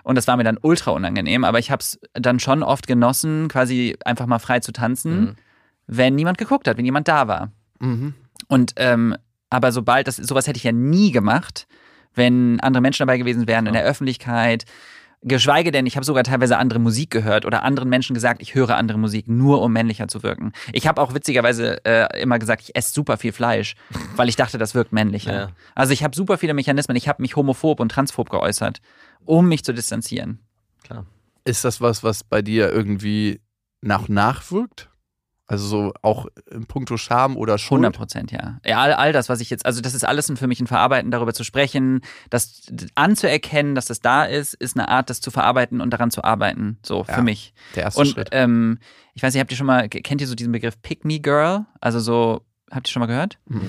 Und 0.04 0.16
das 0.16 0.26
war 0.26 0.36
mir 0.36 0.42
dann 0.42 0.58
ultra 0.60 0.90
unangenehm, 0.90 1.44
aber 1.44 1.60
ich 1.60 1.70
habe 1.70 1.78
es 1.80 2.00
dann 2.14 2.40
schon 2.40 2.64
oft 2.64 2.88
genossen, 2.88 3.46
quasi 3.46 3.96
einfach 4.04 4.26
mal 4.26 4.40
frei 4.40 4.58
zu 4.58 4.72
tanzen, 4.72 5.20
Mhm. 5.20 5.34
wenn 5.86 6.14
niemand 6.16 6.38
geguckt 6.38 6.66
hat, 6.66 6.76
wenn 6.76 6.84
jemand 6.84 7.06
da 7.06 7.28
war. 7.28 7.52
Mhm. 7.78 8.14
Und 8.48 8.72
ähm, 8.78 9.16
aber 9.48 9.70
sobald 9.70 10.08
das 10.08 10.16
sowas 10.16 10.48
hätte 10.48 10.56
ich 10.56 10.64
ja 10.64 10.72
nie 10.72 11.12
gemacht, 11.12 11.68
wenn 12.16 12.58
andere 12.60 12.80
Menschen 12.82 13.06
dabei 13.06 13.16
gewesen 13.18 13.46
wären 13.46 13.66
in 13.66 13.74
Ja. 13.74 13.80
der 13.82 13.88
Öffentlichkeit. 13.90 14.64
Geschweige 15.24 15.70
denn, 15.70 15.86
ich 15.86 15.94
habe 15.94 16.04
sogar 16.04 16.24
teilweise 16.24 16.58
andere 16.58 16.80
Musik 16.80 17.10
gehört 17.10 17.44
oder 17.44 17.62
anderen 17.62 17.88
Menschen 17.88 18.12
gesagt, 18.14 18.42
ich 18.42 18.54
höre 18.54 18.76
andere 18.76 18.98
Musik, 18.98 19.28
nur 19.28 19.62
um 19.62 19.72
männlicher 19.72 20.08
zu 20.08 20.24
wirken. 20.24 20.52
Ich 20.72 20.88
habe 20.88 21.00
auch 21.00 21.14
witzigerweise 21.14 21.84
äh, 21.84 22.20
immer 22.20 22.40
gesagt, 22.40 22.62
ich 22.62 22.74
esse 22.74 22.92
super 22.92 23.16
viel 23.16 23.32
Fleisch, 23.32 23.76
weil 24.16 24.28
ich 24.28 24.34
dachte, 24.36 24.58
das 24.58 24.74
wirkt 24.74 24.92
männlicher. 24.92 25.32
Ja. 25.32 25.48
Also 25.76 25.92
ich 25.92 26.02
habe 26.02 26.16
super 26.16 26.38
viele 26.38 26.54
Mechanismen. 26.54 26.96
Ich 26.96 27.08
habe 27.08 27.22
mich 27.22 27.36
homophob 27.36 27.78
und 27.78 27.90
transphob 27.90 28.30
geäußert, 28.30 28.80
um 29.24 29.48
mich 29.48 29.64
zu 29.64 29.72
distanzieren. 29.72 30.40
Klar. 30.82 31.06
Ist 31.44 31.64
das 31.64 31.80
was, 31.80 32.02
was 32.02 32.24
bei 32.24 32.42
dir 32.42 32.70
irgendwie 32.70 33.40
nach 33.80 34.08
nachwirkt? 34.08 34.91
Also 35.48 35.66
so 35.66 35.92
auch 36.02 36.26
in 36.50 36.66
puncto 36.66 36.96
Scham 36.96 37.36
oder 37.36 37.58
Schuld? 37.58 37.80
100 37.80 37.96
Prozent, 37.96 38.32
ja. 38.32 38.58
ja 38.64 38.78
all, 38.80 38.92
all 38.94 39.12
das, 39.12 39.28
was 39.28 39.40
ich 39.40 39.50
jetzt, 39.50 39.66
also 39.66 39.80
das 39.82 39.92
ist 39.92 40.04
alles 40.04 40.32
für 40.36 40.46
mich 40.46 40.60
ein 40.60 40.66
Verarbeiten, 40.66 41.10
darüber 41.10 41.34
zu 41.34 41.44
sprechen, 41.44 42.00
das 42.30 42.62
anzuerkennen, 42.94 43.74
dass 43.74 43.86
das 43.86 44.00
da 44.00 44.24
ist, 44.24 44.54
ist 44.54 44.78
eine 44.78 44.88
Art, 44.88 45.10
das 45.10 45.20
zu 45.20 45.30
verarbeiten 45.30 45.80
und 45.80 45.90
daran 45.90 46.10
zu 46.10 46.24
arbeiten. 46.24 46.78
So, 46.86 47.04
Ja, 47.08 47.14
für 47.14 47.22
mich. 47.22 47.52
Der 47.74 47.82
erste 47.84 48.00
Und 48.00 48.06
Schritt. 48.08 48.28
ähm, 48.32 48.78
ich 49.14 49.22
weiß 49.22 49.34
nicht, 49.34 49.40
habt 49.40 49.50
ihr 49.50 49.56
schon 49.58 49.66
mal, 49.66 49.88
kennt 49.88 50.20
ihr 50.20 50.26
so 50.28 50.34
diesen 50.34 50.52
Begriff 50.52 50.80
Pick 50.80 51.04
Me 51.04 51.18
Girl? 51.20 51.66
Also 51.80 51.98
so, 52.00 52.42
habt 52.70 52.88
ihr 52.88 52.92
schon 52.92 53.00
mal 53.00 53.06
gehört? 53.06 53.38
Mhm. 53.46 53.60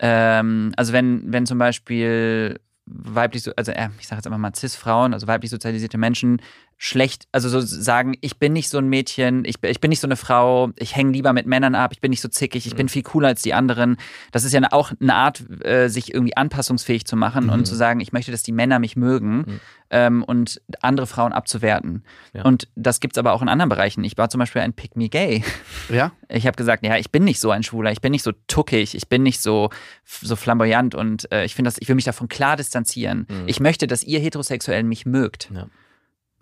Ähm, 0.00 0.72
also 0.76 0.92
wenn, 0.92 1.32
wenn 1.32 1.46
zum 1.46 1.58
Beispiel 1.58 2.58
weiblich, 2.86 3.44
so- 3.44 3.52
also 3.56 3.70
äh, 3.72 3.88
ich 4.00 4.08
sage 4.08 4.18
jetzt 4.18 4.26
einfach 4.26 4.38
mal 4.38 4.52
Cis-Frauen, 4.54 5.14
also 5.14 5.26
weiblich 5.28 5.50
sozialisierte 5.50 5.98
Menschen, 5.98 6.42
schlecht, 6.84 7.28
also 7.30 7.48
so 7.48 7.60
sagen, 7.60 8.16
ich 8.22 8.38
bin 8.40 8.52
nicht 8.52 8.68
so 8.68 8.78
ein 8.78 8.88
Mädchen, 8.88 9.44
ich, 9.44 9.60
bin- 9.60 9.70
ich 9.70 9.78
bin 9.80 9.90
nicht 9.90 10.00
so 10.00 10.08
eine 10.08 10.16
Frau, 10.16 10.70
ich 10.74 10.96
hänge 10.96 11.12
lieber 11.12 11.32
mit 11.32 11.46
Männern 11.46 11.76
ab, 11.76 11.92
ich 11.92 12.00
bin 12.00 12.10
nicht 12.10 12.20
so 12.20 12.26
zickig, 12.26 12.66
ich 12.66 12.74
bin 12.74 12.88
viel 12.88 13.04
cooler 13.04 13.28
als 13.28 13.40
die 13.42 13.54
anderen. 13.54 13.98
Das 14.32 14.42
ist 14.42 14.52
ja 14.52 14.60
auch 14.72 14.90
eine 15.00 15.14
Art, 15.14 15.44
äh, 15.64 15.86
sich 15.86 16.12
irgendwie 16.12 16.36
anpassungsfähig 16.36 17.04
zu 17.04 17.14
machen 17.14 17.50
und 17.50 17.66
zu 17.66 17.76
sagen, 17.76 18.00
ich 18.00 18.12
möchte, 18.12 18.32
dass 18.32 18.42
die 18.42 18.50
Männer 18.50 18.80
mich 18.80 18.96
mögen 18.96 19.60
ähm, 19.90 20.24
und 20.24 20.60
andere 20.80 21.06
Frauen 21.06 21.32
abzuwerten. 21.32 22.02
Ja. 22.34 22.42
Und 22.46 22.66
das 22.74 22.98
gibt's 22.98 23.16
aber 23.16 23.32
auch 23.34 23.42
in 23.42 23.48
anderen 23.48 23.68
Bereichen. 23.68 24.02
Ich 24.02 24.18
war 24.18 24.28
zum 24.28 24.40
Beispiel 24.40 24.62
ein 24.62 24.72
Pick-me-gay. 24.72 25.44
Ja? 25.88 26.10
Ich 26.28 26.46
habe 26.48 26.56
gesagt, 26.56 26.84
ja, 26.84 26.96
ich 26.96 27.12
bin 27.12 27.22
nicht 27.22 27.38
so 27.38 27.50
ein 27.52 27.62
Schwuler, 27.62 27.92
ich 27.92 28.00
bin 28.00 28.10
nicht 28.10 28.22
so 28.24 28.32
tuckig, 28.48 28.94
ich 28.96 29.08
bin 29.08 29.22
nicht 29.22 29.40
so, 29.40 29.68
so 30.04 30.34
flamboyant 30.34 30.94
und 30.96 31.30
äh, 31.30 31.44
ich 31.44 31.54
finde 31.54 31.68
das, 31.68 31.76
ich 31.78 31.86
will 31.88 31.94
mich 31.94 32.06
davon 32.06 32.26
klar 32.26 32.56
distanzieren. 32.56 33.26
Ich 33.46 33.60
möchte, 33.60 33.86
dass 33.86 34.02
ihr 34.02 34.18
Heterosexuellen 34.18 34.88
mich 34.88 35.04
mögt. 35.06 35.50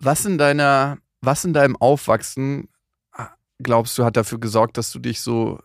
Was 0.01 0.25
in 0.25 0.37
deiner, 0.37 0.97
was 1.21 1.45
in 1.45 1.53
deinem 1.53 1.75
Aufwachsen 1.75 2.69
ah, 3.13 3.29
glaubst 3.61 3.97
du, 3.97 4.03
hat 4.03 4.17
dafür 4.17 4.39
gesorgt, 4.39 4.77
dass 4.77 4.91
du 4.91 4.99
dich 4.99 5.21
so 5.21 5.59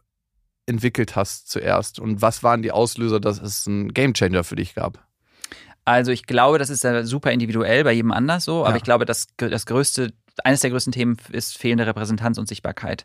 entwickelt 0.67 1.17
hast 1.17 1.49
zuerst? 1.51 1.99
Und 1.99 2.23
was 2.23 2.43
waren 2.43 2.63
die 2.63 2.73
Auslöser, 2.73 3.21
dass 3.21 3.41
es 3.41 3.67
einen 3.67 3.95
Gamechanger 3.95 4.45
für 4.45 4.57
dich 4.57 4.75
gab? 4.75 5.07
Also 5.85 6.11
ich 6.11 6.27
glaube, 6.27 6.59
das 6.59 6.69
ist 6.69 6.83
ja 6.85 7.05
super 7.05 7.31
individuell, 7.31 7.85
bei 7.85 7.93
jedem 7.93 8.11
anders 8.13 8.45
so, 8.45 8.63
aber 8.65 8.71
Ja. 8.71 8.77
ich 8.77 8.83
glaube, 8.83 9.05
das, 9.05 9.29
das 9.37 9.67
größte, 9.67 10.13
eines 10.43 10.61
der 10.61 10.71
größten 10.71 10.93
Themen 10.93 11.17
ist 11.31 11.57
fehlende 11.57 11.87
Repräsentanz 11.87 12.39
und 12.39 12.49
Sichtbarkeit. 12.49 13.05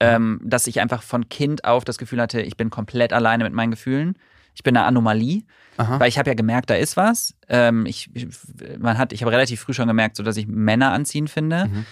Ähm, 0.00 0.38
dass 0.44 0.68
ich 0.68 0.80
einfach 0.80 1.02
von 1.02 1.28
Kind 1.28 1.64
auf 1.64 1.84
das 1.84 1.98
Gefühl 1.98 2.20
hatte, 2.20 2.40
ich 2.40 2.56
bin 2.56 2.70
komplett 2.70 3.12
alleine 3.12 3.42
mit 3.42 3.52
meinen 3.52 3.72
Gefühlen. 3.72 4.16
Ich 4.58 4.64
bin 4.64 4.76
eine 4.76 4.86
Anomalie, 4.86 5.44
Aha. 5.76 6.00
weil 6.00 6.08
ich 6.08 6.18
habe 6.18 6.28
ja 6.28 6.34
gemerkt, 6.34 6.68
da 6.68 6.74
ist 6.74 6.96
was. 6.96 7.32
Ähm, 7.48 7.86
ich, 7.86 8.10
man 8.76 8.98
hat, 8.98 9.12
ich 9.12 9.22
habe 9.22 9.30
relativ 9.30 9.60
früh 9.60 9.72
schon 9.72 9.86
gemerkt, 9.86 10.16
so 10.16 10.24
dass 10.24 10.36
ich 10.36 10.48
Männer 10.48 10.90
anziehen 10.90 11.28
finde. 11.28 11.66
Mhm. 11.66 11.86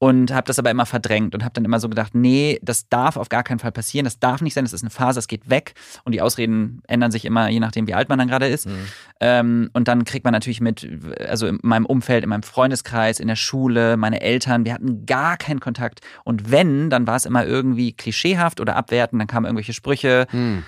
Und 0.00 0.32
habe 0.32 0.46
das 0.46 0.60
aber 0.60 0.70
immer 0.70 0.86
verdrängt 0.86 1.34
und 1.34 1.42
habe 1.42 1.54
dann 1.54 1.64
immer 1.64 1.80
so 1.80 1.88
gedacht, 1.88 2.14
nee, 2.14 2.60
das 2.62 2.88
darf 2.88 3.16
auf 3.16 3.28
gar 3.28 3.42
keinen 3.42 3.58
Fall 3.58 3.72
passieren, 3.72 4.04
das 4.04 4.20
darf 4.20 4.40
nicht 4.40 4.54
sein, 4.54 4.64
das 4.64 4.72
ist 4.72 4.82
eine 4.82 4.90
Phase, 4.90 5.18
das 5.18 5.26
geht 5.26 5.50
weg. 5.50 5.74
Und 6.04 6.12
die 6.12 6.22
Ausreden 6.22 6.82
ändern 6.86 7.10
sich 7.10 7.24
immer, 7.24 7.48
je 7.48 7.58
nachdem, 7.58 7.88
wie 7.88 7.94
alt 7.94 8.08
man 8.08 8.16
dann 8.16 8.28
gerade 8.28 8.46
ist. 8.46 8.68
Ähm, 9.20 9.70
und 9.72 9.88
dann 9.88 10.04
kriegt 10.04 10.24
man 10.24 10.32
natürlich 10.32 10.60
mit, 10.60 10.88
also 11.28 11.48
in 11.48 11.58
meinem 11.62 11.84
Umfeld, 11.84 12.22
in 12.22 12.30
meinem 12.30 12.44
Freundeskreis, 12.44 13.18
in 13.18 13.26
der 13.26 13.34
Schule, 13.34 13.96
meine 13.96 14.20
Eltern, 14.20 14.64
wir 14.64 14.74
hatten 14.74 15.04
gar 15.04 15.36
keinen 15.36 15.58
Kontakt. 15.58 16.00
Und 16.22 16.52
wenn, 16.52 16.90
dann 16.90 17.08
war 17.08 17.16
es 17.16 17.26
immer 17.26 17.44
irgendwie 17.44 17.92
klischeehaft 17.92 18.60
oder 18.60 18.76
abwertend, 18.76 19.20
dann 19.20 19.26
kamen 19.26 19.46
irgendwelche 19.46 19.72
Sprüche. 19.72 20.26
Hm. 20.30 20.62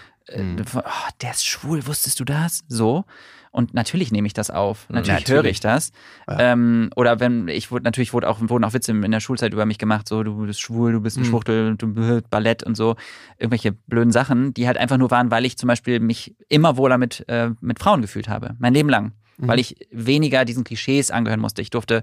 Von, 0.66 0.83
oh, 0.85 1.09
der 1.22 1.31
ist 1.33 1.45
schwul, 1.47 1.87
wusstest 1.87 2.20
du 2.20 2.24
das? 2.24 2.62
So. 2.68 3.05
Und 3.53 3.74
natürlich 3.74 4.12
nehme 4.12 4.28
ich 4.28 4.33
das 4.33 4.49
auf. 4.51 4.87
Natürlich, 4.89 5.09
Natürlich. 5.22 5.43
höre 5.43 5.51
ich 5.51 5.59
das. 5.61 5.91
Ähm, 6.28 6.91
oder 6.95 7.18
wenn, 7.18 7.49
ich 7.49 7.72
wurde, 7.72 7.83
natürlich 7.83 8.12
wurde 8.12 8.28
auch, 8.28 8.39
wurden 8.41 8.62
auch 8.62 8.74
Witze 8.74 8.93
in 8.93 9.11
der 9.11 9.18
Schulzeit 9.18 9.53
über 9.53 9.66
mich 9.66 9.78
gemacht, 9.78 10.07
so, 10.07 10.22
du 10.22 10.47
bist 10.47 10.61
schwul, 10.61 10.93
du 10.93 11.01
bist 11.01 11.16
ein 11.16 11.22
Mhm. 11.22 11.26
Schwuchtel, 11.26 11.76
du 11.76 11.93
bist 11.93 12.31
Ballett 12.31 12.62
und 12.62 12.76
so. 12.76 12.95
Irgendwelche 13.39 13.72
blöden 13.72 14.12
Sachen, 14.12 14.55
die 14.55 14.68
halt 14.68 14.78
einfach 14.78 14.99
nur 14.99 15.11
waren, 15.11 15.33
weil 15.33 15.45
ich 15.45 15.59
zum 15.59 15.66
Beispiel 15.66 15.99
mich 15.99 16.37
immer 16.49 16.76
wohler 16.76 16.97
mit, 16.97 17.24
äh, 17.28 17.51
mit 17.61 17.81
Frauen 17.81 18.03
gefühlt 18.03 18.28
habe. 18.28 18.55
Mein 18.61 18.72
Leben 18.72 18.89
lang. 18.89 19.12
Mhm. 19.39 19.49
Weil 19.49 19.59
ich 19.59 19.74
weniger 19.91 20.45
diesen 20.45 20.62
Klischees 20.62 21.11
angehören 21.11 21.41
musste. 21.41 21.61
Ich 21.61 21.70
durfte 21.70 22.03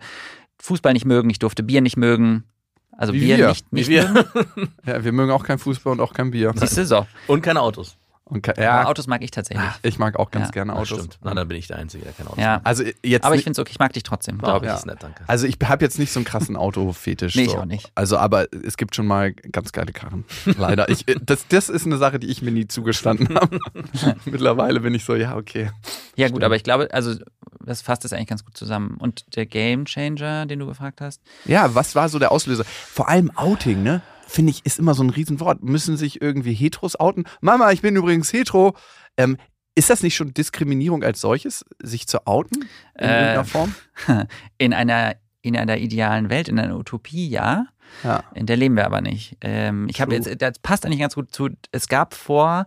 Fußball 0.60 0.92
nicht 0.92 1.06
mögen, 1.06 1.30
ich 1.30 1.40
durfte 1.40 1.64
Bier 1.64 1.80
nicht 1.80 1.96
mögen. 1.96 2.44
Also 2.92 3.14
Wie 3.14 3.20
Bier 3.20 3.38
wir. 3.38 3.48
nicht, 3.48 3.72
nicht 3.72 3.88
Wie 3.88 3.94
wir. 3.94 4.10
mögen. 4.10 4.74
Ja, 4.86 5.02
wir 5.02 5.14
mögen 5.14 5.32
auch 5.32 5.46
kein 5.46 5.60
Fußball 5.60 5.94
und 5.94 6.02
auch 6.02 6.14
kein 6.14 6.32
Bier. 6.32 6.52
Siehst 6.56 6.78
du 6.78 6.86
so. 6.86 7.08
Und 7.28 7.42
keine 7.42 7.62
Autos. 7.62 7.96
Und 8.30 8.42
ke- 8.42 8.52
Aber 8.52 8.62
ja, 8.62 8.86
Autos 8.86 9.08
mag 9.08 9.24
ich 9.24 9.32
tatsächlich. 9.32 9.66
ich 9.84 10.00
mag 10.00 10.20
auch 10.20 10.32
ganz 10.32 10.48
Ja, 10.48 10.52
gerne 10.52 10.74
Das 10.74 10.82
Autos. 10.82 10.98
stimmt. 11.06 11.20
Na, 11.24 11.34
dann 11.34 11.48
bin 11.48 11.58
ich 11.58 11.68
der 11.68 11.78
Einzige, 11.78 12.04
der 12.04 12.12
kein 12.14 12.28
Auto 12.28 12.40
ja. 12.42 12.60
Also 12.66 12.84
jetzt 13.02 13.24
Aber 13.26 13.36
ich 13.36 13.44
finde 13.44 13.54
es 13.54 13.60
okay, 13.60 13.72
ich 13.72 13.80
mag 13.80 13.94
dich 13.94 14.04
trotzdem, 14.04 14.38
glaube 14.38 14.60
glaube 14.60 14.66
ich. 14.66 14.72
ich. 14.74 14.78
ist 14.80 14.86
nett, 14.86 14.98
danke. 15.02 15.24
Also 15.28 15.48
ich 15.48 15.58
habe 15.64 15.86
jetzt 15.86 15.98
nicht 15.98 16.12
so 16.12 16.20
einen 16.20 16.26
krassen 16.26 16.58
Autofetisch. 16.58 17.36
Nee, 17.36 17.44
ich 17.44 17.52
so. 17.52 17.60
auch 17.60 17.66
nicht. 17.66 17.90
Also, 17.96 18.18
aber 18.18 18.48
es 18.66 18.76
gibt 18.76 18.96
schon 18.96 19.08
mal 19.08 19.32
ganz 19.34 19.72
geile 19.72 19.94
Karren. 19.94 20.26
Leider. 20.58 20.90
Ich, 20.90 21.06
das, 21.22 21.48
das 21.48 21.70
ist 21.70 21.86
eine 21.86 21.98
Sache, 21.98 22.20
die 22.20 22.28
ich 22.28 22.42
mir 22.42 22.52
nie 22.52 22.68
zugestanden 22.68 23.34
habe. 23.36 23.60
Mittlerweile 24.26 24.80
bin 24.82 24.94
ich 24.94 25.06
so, 25.06 25.16
ja, 25.16 25.36
okay. 25.38 25.72
Ja, 26.16 26.30
gut, 26.30 26.44
aber 26.44 26.56
ich 26.56 26.64
glaube, 26.64 26.90
also 26.92 27.16
das 27.64 27.82
fasst 27.82 28.06
es 28.06 28.14
eigentlich 28.14 28.28
ganz 28.28 28.44
gut 28.46 28.58
zusammen. 28.58 28.98
Und 29.00 29.36
der 29.36 29.46
Game 29.46 29.86
Changer, 29.86 30.46
den 30.46 30.60
du 30.60 30.66
gefragt 30.68 31.02
hast? 31.02 31.22
Ja, 31.46 31.74
was 31.76 31.96
war 31.96 32.10
so 32.10 32.20
der 32.20 32.32
Auslöser? 32.32 32.66
Vor 32.66 33.08
allem 33.10 33.32
Outing, 33.36 33.84
ne? 33.84 34.02
Finde 34.28 34.52
ich, 34.52 34.66
ist 34.66 34.78
immer 34.78 34.94
so 34.94 35.04
ein 35.04 35.10
Riesenwort. 35.10 35.64
Müssen 35.64 35.98
sich 35.98 36.22
irgendwie 36.22 36.54
Heteros 36.54 37.00
outen? 37.00 37.24
Mama, 37.42 37.72
ich 37.72 37.82
bin 37.82 37.96
übrigens 37.96 38.32
hetero. 38.34 38.76
Ähm, 39.16 39.38
ist 39.74 39.90
das 39.90 40.04
nicht 40.04 40.16
schon 40.16 40.34
Diskriminierung 40.34 41.04
als 41.04 41.22
solches, 41.22 41.64
sich 41.82 42.08
zu 42.08 42.28
outen? 42.28 42.64
In 42.98 43.06
Äh, 43.06 43.08
irgendeiner 43.14 43.46
Form? 43.46 43.76
In 44.58 44.74
einer, 44.74 45.16
in 45.42 45.56
einer 45.56 45.78
idealen 45.78 46.30
Welt, 46.30 46.50
in 46.50 46.60
einer 46.60 46.76
Utopie, 46.78 47.30
ja. 47.30 47.68
Ja. 48.04 48.24
In 48.34 48.48
der 48.48 48.58
leben 48.58 48.76
wir 48.76 48.86
aber 48.86 49.00
nicht. 49.02 49.38
Ähm, 49.42 49.88
ich 49.90 50.02
habe 50.02 50.14
jetzt, 50.14 50.42
das 50.42 50.60
passt 50.60 50.86
eigentlich 50.86 51.00
ganz 51.00 51.16
gut 51.16 51.34
zu. 51.34 51.50
Es 51.72 51.88
gab 51.88 52.14
vor, 52.16 52.66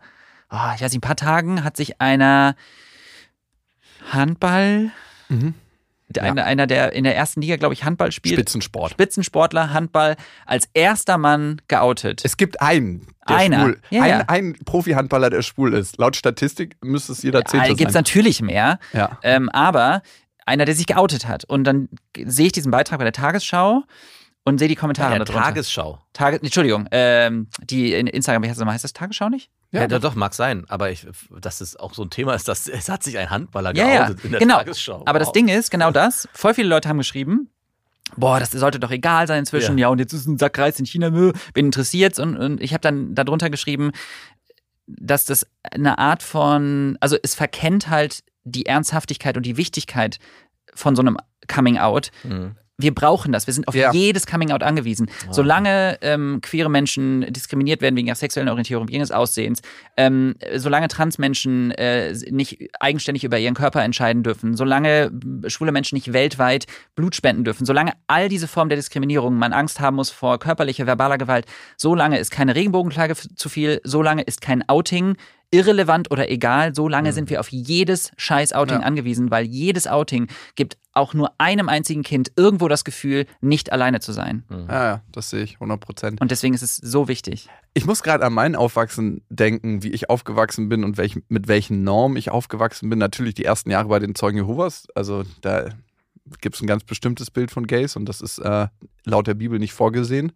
oh, 0.50 0.56
ich 0.74 0.80
weiß 0.80 0.92
nicht, 0.92 0.98
ein 0.98 1.00
paar 1.02 1.16
Tagen 1.16 1.62
hat 1.62 1.76
sich 1.76 2.00
einer 2.00 2.54
Handball, 4.10 4.92
Mhm. 5.28 5.54
Ja. 6.16 6.24
einer, 6.24 6.44
einer, 6.44 6.66
der 6.66 6.92
in 6.92 7.04
der 7.04 7.16
ersten 7.16 7.40
Liga, 7.40 7.56
glaube 7.56 7.74
ich, 7.74 7.84
Handball 7.84 8.10
spielt, 8.12 8.34
Spitzensport. 8.34 8.92
Spitzensportler, 8.92 9.72
Handball, 9.72 10.16
als 10.46 10.68
erster 10.74 11.18
Mann 11.18 11.62
geoutet. 11.68 12.24
Es 12.24 12.36
gibt 12.36 12.60
einen, 12.60 13.06
der 13.28 13.36
Einer. 13.36 13.60
schwul. 13.60 13.80
Ja, 13.90 14.02
ein, 14.02 14.08
ja. 14.10 14.24
ein 14.26 14.56
Profi-Handballer, 14.64 15.30
der 15.30 15.42
schwul 15.42 15.74
ist. 15.74 15.98
Laut 15.98 16.16
Statistik 16.16 16.76
müsste 16.82 17.12
es 17.12 17.22
jeder 17.22 17.44
Zehnte 17.44 17.74
Gibt 17.74 17.90
es 17.90 17.94
natürlich 17.94 18.42
mehr. 18.42 18.78
Ja. 18.92 19.18
Ähm, 19.22 19.48
aber 19.50 20.02
einer, 20.46 20.64
der 20.64 20.74
sich 20.74 20.86
geoutet 20.86 21.28
hat. 21.28 21.44
Und 21.44 21.64
dann 21.64 21.88
sehe 22.24 22.46
ich 22.46 22.52
diesen 22.52 22.70
Beitrag 22.70 22.98
bei 22.98 23.04
der 23.04 23.12
Tagesschau 23.12 23.84
und 24.44 24.58
sehe 24.58 24.68
die 24.68 24.74
Kommentare 24.74 25.16
der 25.16 25.24
darunter. 25.24 25.44
Tagesschau. 25.44 26.00
Tage, 26.12 26.40
Entschuldigung, 26.42 26.88
ähm, 26.90 27.48
die 27.62 27.94
in 27.94 28.06
Instagram, 28.06 28.42
wie 28.42 28.48
heißt 28.48 28.60
das? 28.60 28.66
Heißt 28.66 28.84
das 28.84 28.92
Tagesschau 28.92 29.28
nicht? 29.28 29.50
Ja, 29.72 29.82
ja, 29.82 29.98
doch, 30.00 30.14
mag 30.16 30.34
sein. 30.34 30.64
Aber 30.68 30.90
ich, 30.90 31.06
dass 31.40 31.60
es 31.60 31.76
auch 31.76 31.94
so 31.94 32.02
ein 32.02 32.10
Thema 32.10 32.34
ist, 32.34 32.48
dass 32.48 32.66
es 32.66 32.88
hat 32.88 33.02
sich 33.04 33.16
ein 33.18 33.30
Handballer 33.30 33.74
Ja, 33.76 33.88
ja, 33.88 34.06
geoutet 34.06 34.24
in 34.24 34.30
der 34.32 34.40
genau. 34.40 34.56
Tagesschau. 34.58 35.02
Aber 35.06 35.18
das. 35.20 35.30
Ding 35.32 35.46
ist, 35.48 35.70
genau 35.70 35.90
das, 35.92 36.28
voll 36.32 36.54
viele 36.54 36.68
Leute 36.68 36.88
haben 36.88 36.98
geschrieben, 36.98 37.48
boah, 38.16 38.40
das 38.40 38.50
sollte 38.50 38.80
doch 38.80 38.90
egal 38.90 39.28
sein 39.28 39.40
inzwischen, 39.40 39.78
ja, 39.78 39.82
Ja. 39.86 39.88
und 39.88 40.00
jetzt 40.00 40.12
ist 40.12 40.26
ein 40.26 40.38
Sackreis 40.38 40.80
in 40.80 40.86
China, 40.86 41.10
nö, 41.10 41.32
wen 41.54 41.66
interessiert's? 41.66 42.18
Und, 42.18 42.36
und 42.36 42.60
ich 42.60 42.72
habe 42.72 42.80
dann 42.80 43.14
darunter 43.14 43.48
geschrieben, 43.50 43.92
dass 44.88 45.24
das 45.24 45.46
eine 45.62 45.98
Art 45.98 46.24
von, 46.24 46.98
also 47.00 47.16
es 47.22 47.36
verkennt 47.36 47.88
halt 47.88 48.24
die 48.42 48.66
Ernsthaftigkeit 48.66 49.36
und 49.36 49.46
die 49.46 49.56
Wichtigkeit 49.56 50.18
von 50.74 50.96
so 50.96 51.02
einem 51.02 51.16
Coming 51.46 51.78
Out. 51.78 52.10
Mhm. 52.24 52.56
Wir 52.80 52.94
brauchen 52.94 53.32
das. 53.32 53.46
Wir 53.46 53.54
sind 53.54 53.68
auf 53.68 53.74
Ja. 53.74 53.92
jedes 53.92 54.26
Coming 54.26 54.52
Out 54.52 54.62
angewiesen. 54.62 55.10
Solange 55.30 55.98
ähm, 56.02 56.40
queere 56.42 56.70
Menschen 56.70 57.26
diskriminiert 57.32 57.80
werden 57.82 57.96
wegen 57.96 58.06
ihrer 58.08 58.16
sexuellen 58.16 58.48
Orientierung, 58.48 58.88
wegen 58.88 58.98
ihres 58.98 59.10
Aussehens, 59.10 59.60
ähm, 59.96 60.34
solange 60.56 60.88
Transmenschen 60.88 61.70
äh, 61.72 62.12
nicht 62.30 62.58
eigenständig 62.80 63.24
über 63.24 63.38
ihren 63.38 63.54
Körper 63.54 63.82
entscheiden 63.82 64.22
dürfen, 64.22 64.56
solange 64.56 65.10
schwule 65.48 65.72
Menschen 65.72 65.94
nicht 65.96 66.12
weltweit 66.12 66.66
Blut 66.94 67.14
spenden 67.14 67.44
dürfen, 67.44 67.64
solange 67.66 67.92
all 68.06 68.28
diese 68.28 68.48
Formen 68.48 68.68
der 68.70 68.76
Diskriminierung 68.76 69.36
man 69.36 69.52
Angst 69.52 69.80
haben 69.80 69.96
muss 69.96 70.10
vor 70.10 70.38
körperlicher, 70.38 70.86
verbaler 70.86 71.18
Gewalt, 71.18 71.46
solange 71.76 72.18
ist 72.18 72.30
keine 72.30 72.54
Regenbogenklage 72.54 73.14
zu 73.14 73.48
viel, 73.48 73.80
solange 73.84 74.22
ist 74.22 74.40
kein 74.40 74.68
Outing 74.68 75.16
irrelevant 75.52 76.10
oder 76.10 76.30
egal, 76.30 76.74
solange 76.74 77.12
sind 77.12 77.28
wir 77.28 77.40
auf 77.40 77.48
jedes 77.48 78.12
scheiß 78.16 78.52
Outing 78.52 78.80
Ja. 78.80 78.86
angewiesen, 78.86 79.30
weil 79.30 79.44
jedes 79.44 79.86
Outing 79.88 80.28
gibt 80.54 80.78
auch 80.92 81.12
nur 81.14 81.32
einem 81.38 81.68
einzigen 81.68 82.02
Kind 82.02 82.32
irgendwo 82.36 82.68
das 82.68 82.84
Gefühl, 82.84 83.26
nicht 83.40 83.72
alleine 83.72 84.00
zu 84.00 84.12
sein. 84.12 84.44
Ja, 84.50 84.84
ja, 84.84 85.02
das 85.10 85.30
sehe 85.30 85.42
ich 85.42 85.54
100 85.54 85.80
Prozent. 85.80 86.20
Und 86.20 86.30
deswegen 86.30 86.54
ist 86.54 86.62
es 86.62 86.76
so 86.76 87.08
wichtig. 87.08 87.48
Ich 87.74 87.86
muss 87.86 88.02
gerade 88.02 88.24
an 88.24 88.32
mein 88.32 88.54
Aufwachsen 88.56 89.22
denken, 89.28 89.82
wie 89.82 89.90
ich 89.90 90.08
aufgewachsen 90.10 90.68
bin 90.68 90.84
und 90.84 90.96
welch, 90.98 91.18
mit 91.28 91.48
welchen 91.48 91.82
Normen 91.84 92.16
ich 92.16 92.30
aufgewachsen 92.30 92.88
bin. 92.90 92.98
Natürlich 92.98 93.34
die 93.34 93.44
ersten 93.44 93.70
Jahre 93.70 93.88
bei 93.88 93.98
den 93.98 94.14
Zeugen 94.14 94.38
Jehovas. 94.38 94.86
Also 94.94 95.24
da 95.40 95.68
gibt 96.40 96.56
es 96.56 96.60
ein 96.62 96.66
ganz 96.66 96.84
bestimmtes 96.84 97.30
Bild 97.30 97.50
von 97.50 97.66
Gays 97.66 97.96
und 97.96 98.06
das 98.08 98.20
ist 98.20 98.38
äh, 98.38 98.68
laut 99.04 99.26
der 99.26 99.34
Bibel 99.34 99.58
nicht 99.58 99.72
vorgesehen. 99.72 100.32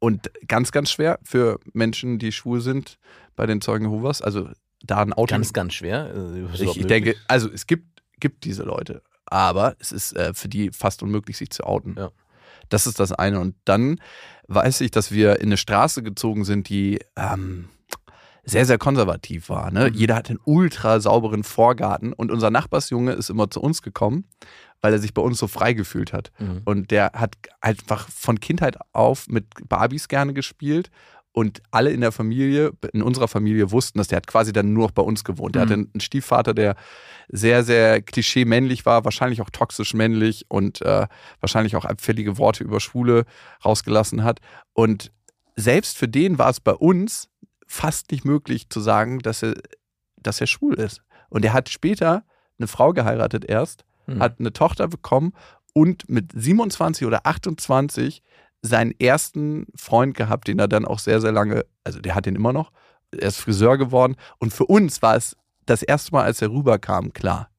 Und 0.00 0.30
ganz, 0.46 0.70
ganz 0.72 0.90
schwer 0.90 1.18
für 1.22 1.58
Menschen, 1.72 2.18
die 2.18 2.32
schwul 2.32 2.60
sind 2.60 2.98
bei 3.36 3.46
den 3.46 3.60
Zeugen 3.60 3.86
Jehovas. 3.86 4.22
Also 4.22 4.48
da 4.82 4.98
ein 4.98 5.12
Outing. 5.12 5.36
Ganz, 5.36 5.52
ganz 5.52 5.74
schwer. 5.74 6.12
Äh, 6.14 6.62
ich, 6.62 6.76
ich 6.76 6.86
denke, 6.86 7.16
also 7.26 7.50
es 7.50 7.66
gibt, 7.66 8.02
gibt 8.20 8.44
diese 8.44 8.62
Leute, 8.62 9.02
aber 9.26 9.76
es 9.80 9.92
ist 9.92 10.16
äh, 10.16 10.32
für 10.34 10.48
die 10.48 10.70
fast 10.70 11.02
unmöglich, 11.02 11.36
sich 11.36 11.50
zu 11.50 11.64
outen. 11.64 11.96
Ja. 11.98 12.10
Das 12.68 12.86
ist 12.86 13.00
das 13.00 13.12
eine. 13.12 13.40
Und 13.40 13.56
dann 13.64 14.00
weiß 14.46 14.80
ich, 14.82 14.90
dass 14.90 15.10
wir 15.10 15.40
in 15.40 15.48
eine 15.48 15.56
Straße 15.56 16.02
gezogen 16.02 16.44
sind, 16.44 16.68
die 16.68 17.00
ähm, 17.16 17.68
sehr, 18.48 18.64
sehr 18.66 18.78
konservativ 18.78 19.48
war. 19.48 19.70
Ne? 19.70 19.90
Jeder 19.92 20.16
hat 20.16 20.30
einen 20.30 20.38
ultra 20.44 21.00
sauberen 21.00 21.44
Vorgarten 21.44 22.12
und 22.12 22.30
unser 22.30 22.50
Nachbarsjunge 22.50 23.12
ist 23.12 23.30
immer 23.30 23.50
zu 23.50 23.60
uns 23.60 23.82
gekommen, 23.82 24.24
weil 24.80 24.92
er 24.92 24.98
sich 24.98 25.12
bei 25.14 25.22
uns 25.22 25.38
so 25.38 25.48
frei 25.48 25.72
gefühlt 25.74 26.12
hat. 26.12 26.30
Mhm. 26.38 26.62
Und 26.64 26.90
der 26.90 27.12
hat 27.14 27.36
einfach 27.60 28.08
von 28.08 28.40
Kindheit 28.40 28.78
auf 28.92 29.26
mit 29.28 29.46
Barbies 29.68 30.08
gerne 30.08 30.32
gespielt 30.32 30.90
und 31.32 31.62
alle 31.70 31.90
in 31.90 32.00
der 32.00 32.10
Familie, 32.10 32.72
in 32.92 33.02
unserer 33.02 33.28
Familie 33.28 33.70
wussten 33.70 33.98
das. 33.98 34.08
Der 34.08 34.16
hat 34.16 34.26
quasi 34.26 34.52
dann 34.52 34.72
nur 34.72 34.84
noch 34.84 34.90
bei 34.92 35.02
uns 35.02 35.24
gewohnt. 35.24 35.54
Der 35.54 35.66
Mhm. 35.66 35.70
hatte 35.70 35.74
einen 35.74 36.00
Stiefvater, 36.00 36.54
der 36.54 36.74
sehr, 37.28 37.62
sehr 37.62 38.00
klischee-männlich 38.02 38.86
war, 38.86 39.04
wahrscheinlich 39.04 39.42
auch 39.42 39.50
toxisch 39.50 39.94
männlich 39.94 40.46
und 40.48 40.80
äh, 40.82 41.06
wahrscheinlich 41.40 41.76
auch 41.76 41.84
abfällige 41.84 42.38
Worte 42.38 42.64
über 42.64 42.80
Schwule 42.80 43.24
rausgelassen 43.64 44.24
hat. 44.24 44.40
Und 44.72 45.12
selbst 45.54 45.98
für 45.98 46.08
den 46.08 46.38
war 46.38 46.50
es 46.50 46.60
bei 46.60 46.72
uns 46.72 47.28
fast 47.68 48.10
nicht 48.10 48.24
möglich 48.24 48.68
zu 48.70 48.80
sagen, 48.80 49.20
dass 49.20 49.44
er, 49.44 49.54
dass 50.16 50.40
er 50.40 50.48
schwul 50.48 50.74
ist. 50.74 51.02
Und 51.28 51.44
er 51.44 51.52
hat 51.52 51.68
später 51.68 52.24
eine 52.58 52.66
Frau 52.66 52.92
geheiratet 52.92 53.44
erst, 53.44 53.84
Hm. 54.06 54.20
hat 54.20 54.40
eine 54.40 54.52
Tochter 54.52 54.88
bekommen 54.88 55.34
und 55.74 56.08
mit 56.08 56.32
27 56.34 57.06
oder 57.06 57.26
28 57.26 58.22
seinen 58.62 58.92
ersten 58.98 59.66
Freund 59.76 60.16
gehabt, 60.16 60.48
den 60.48 60.58
er 60.58 60.66
dann 60.66 60.86
auch 60.86 60.98
sehr, 60.98 61.20
sehr 61.20 61.30
lange, 61.30 61.64
also 61.84 62.00
der 62.00 62.14
hat 62.14 62.24
den 62.26 62.34
immer 62.34 62.52
noch, 62.54 62.72
er 63.12 63.28
ist 63.28 63.36
Friseur 63.36 63.76
geworden. 63.78 64.16
Und 64.38 64.52
für 64.52 64.64
uns 64.64 65.02
war 65.02 65.14
es 65.14 65.36
das 65.66 65.82
erste 65.82 66.12
Mal, 66.12 66.24
als 66.24 66.40
er 66.42 66.50
rüberkam, 66.50 67.12
klar. 67.12 67.50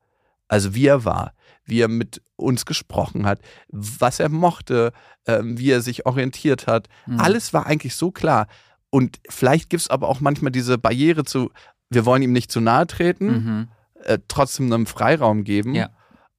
Also 0.48 0.74
wie 0.74 0.88
er 0.88 1.06
war, 1.06 1.34
wie 1.64 1.82
er 1.82 1.88
mit 1.88 2.22
uns 2.36 2.66
gesprochen 2.66 3.28
hat, 3.28 3.40
was 3.70 4.20
er 4.20 4.30
mochte, 4.30 4.92
ähm, 5.28 5.60
wie 5.60 5.70
er 5.70 5.82
sich 5.82 6.08
orientiert 6.08 6.66
hat. 6.66 6.90
Mhm. 7.06 7.20
Alles 7.20 7.54
war 7.54 7.68
eigentlich 7.68 7.96
so 7.96 8.10
klar. 8.12 8.48
Und 8.90 9.20
vielleicht 9.30 9.70
gibt 9.70 9.82
es 9.82 9.90
aber 9.90 10.08
auch 10.10 10.20
manchmal 10.20 10.52
diese 10.52 10.78
Barriere 10.78 11.24
zu, 11.24 11.52
wir 11.90 12.06
wollen 12.06 12.22
ihm 12.24 12.34
nicht 12.34 12.52
zu 12.52 12.60
nahe 12.62 12.88
treten, 12.88 13.28
Mhm. 13.28 13.68
äh, 14.04 14.20
trotzdem 14.28 14.72
einem 14.72 14.86
Freiraum 14.86 15.44
geben. 15.44 15.76
Ja. 15.76 15.90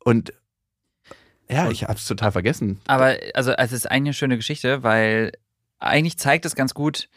Und 0.05 0.33
ja, 1.49 1.69
ich 1.71 1.83
habe 1.85 1.95
es 1.95 2.07
total 2.07 2.33
vergessen. 2.33 2.81
Aber 2.87 3.17
also 3.35 3.53
es 3.53 3.73
ist 3.73 3.91
eine 3.91 4.13
schöne 4.15 4.37
Geschichte, 4.37 4.83
weil 4.83 5.33
eigentlich 5.79 6.17
zeigt 6.19 6.45
es 6.45 6.55
ganz 6.55 6.75
gut. 6.75 7.09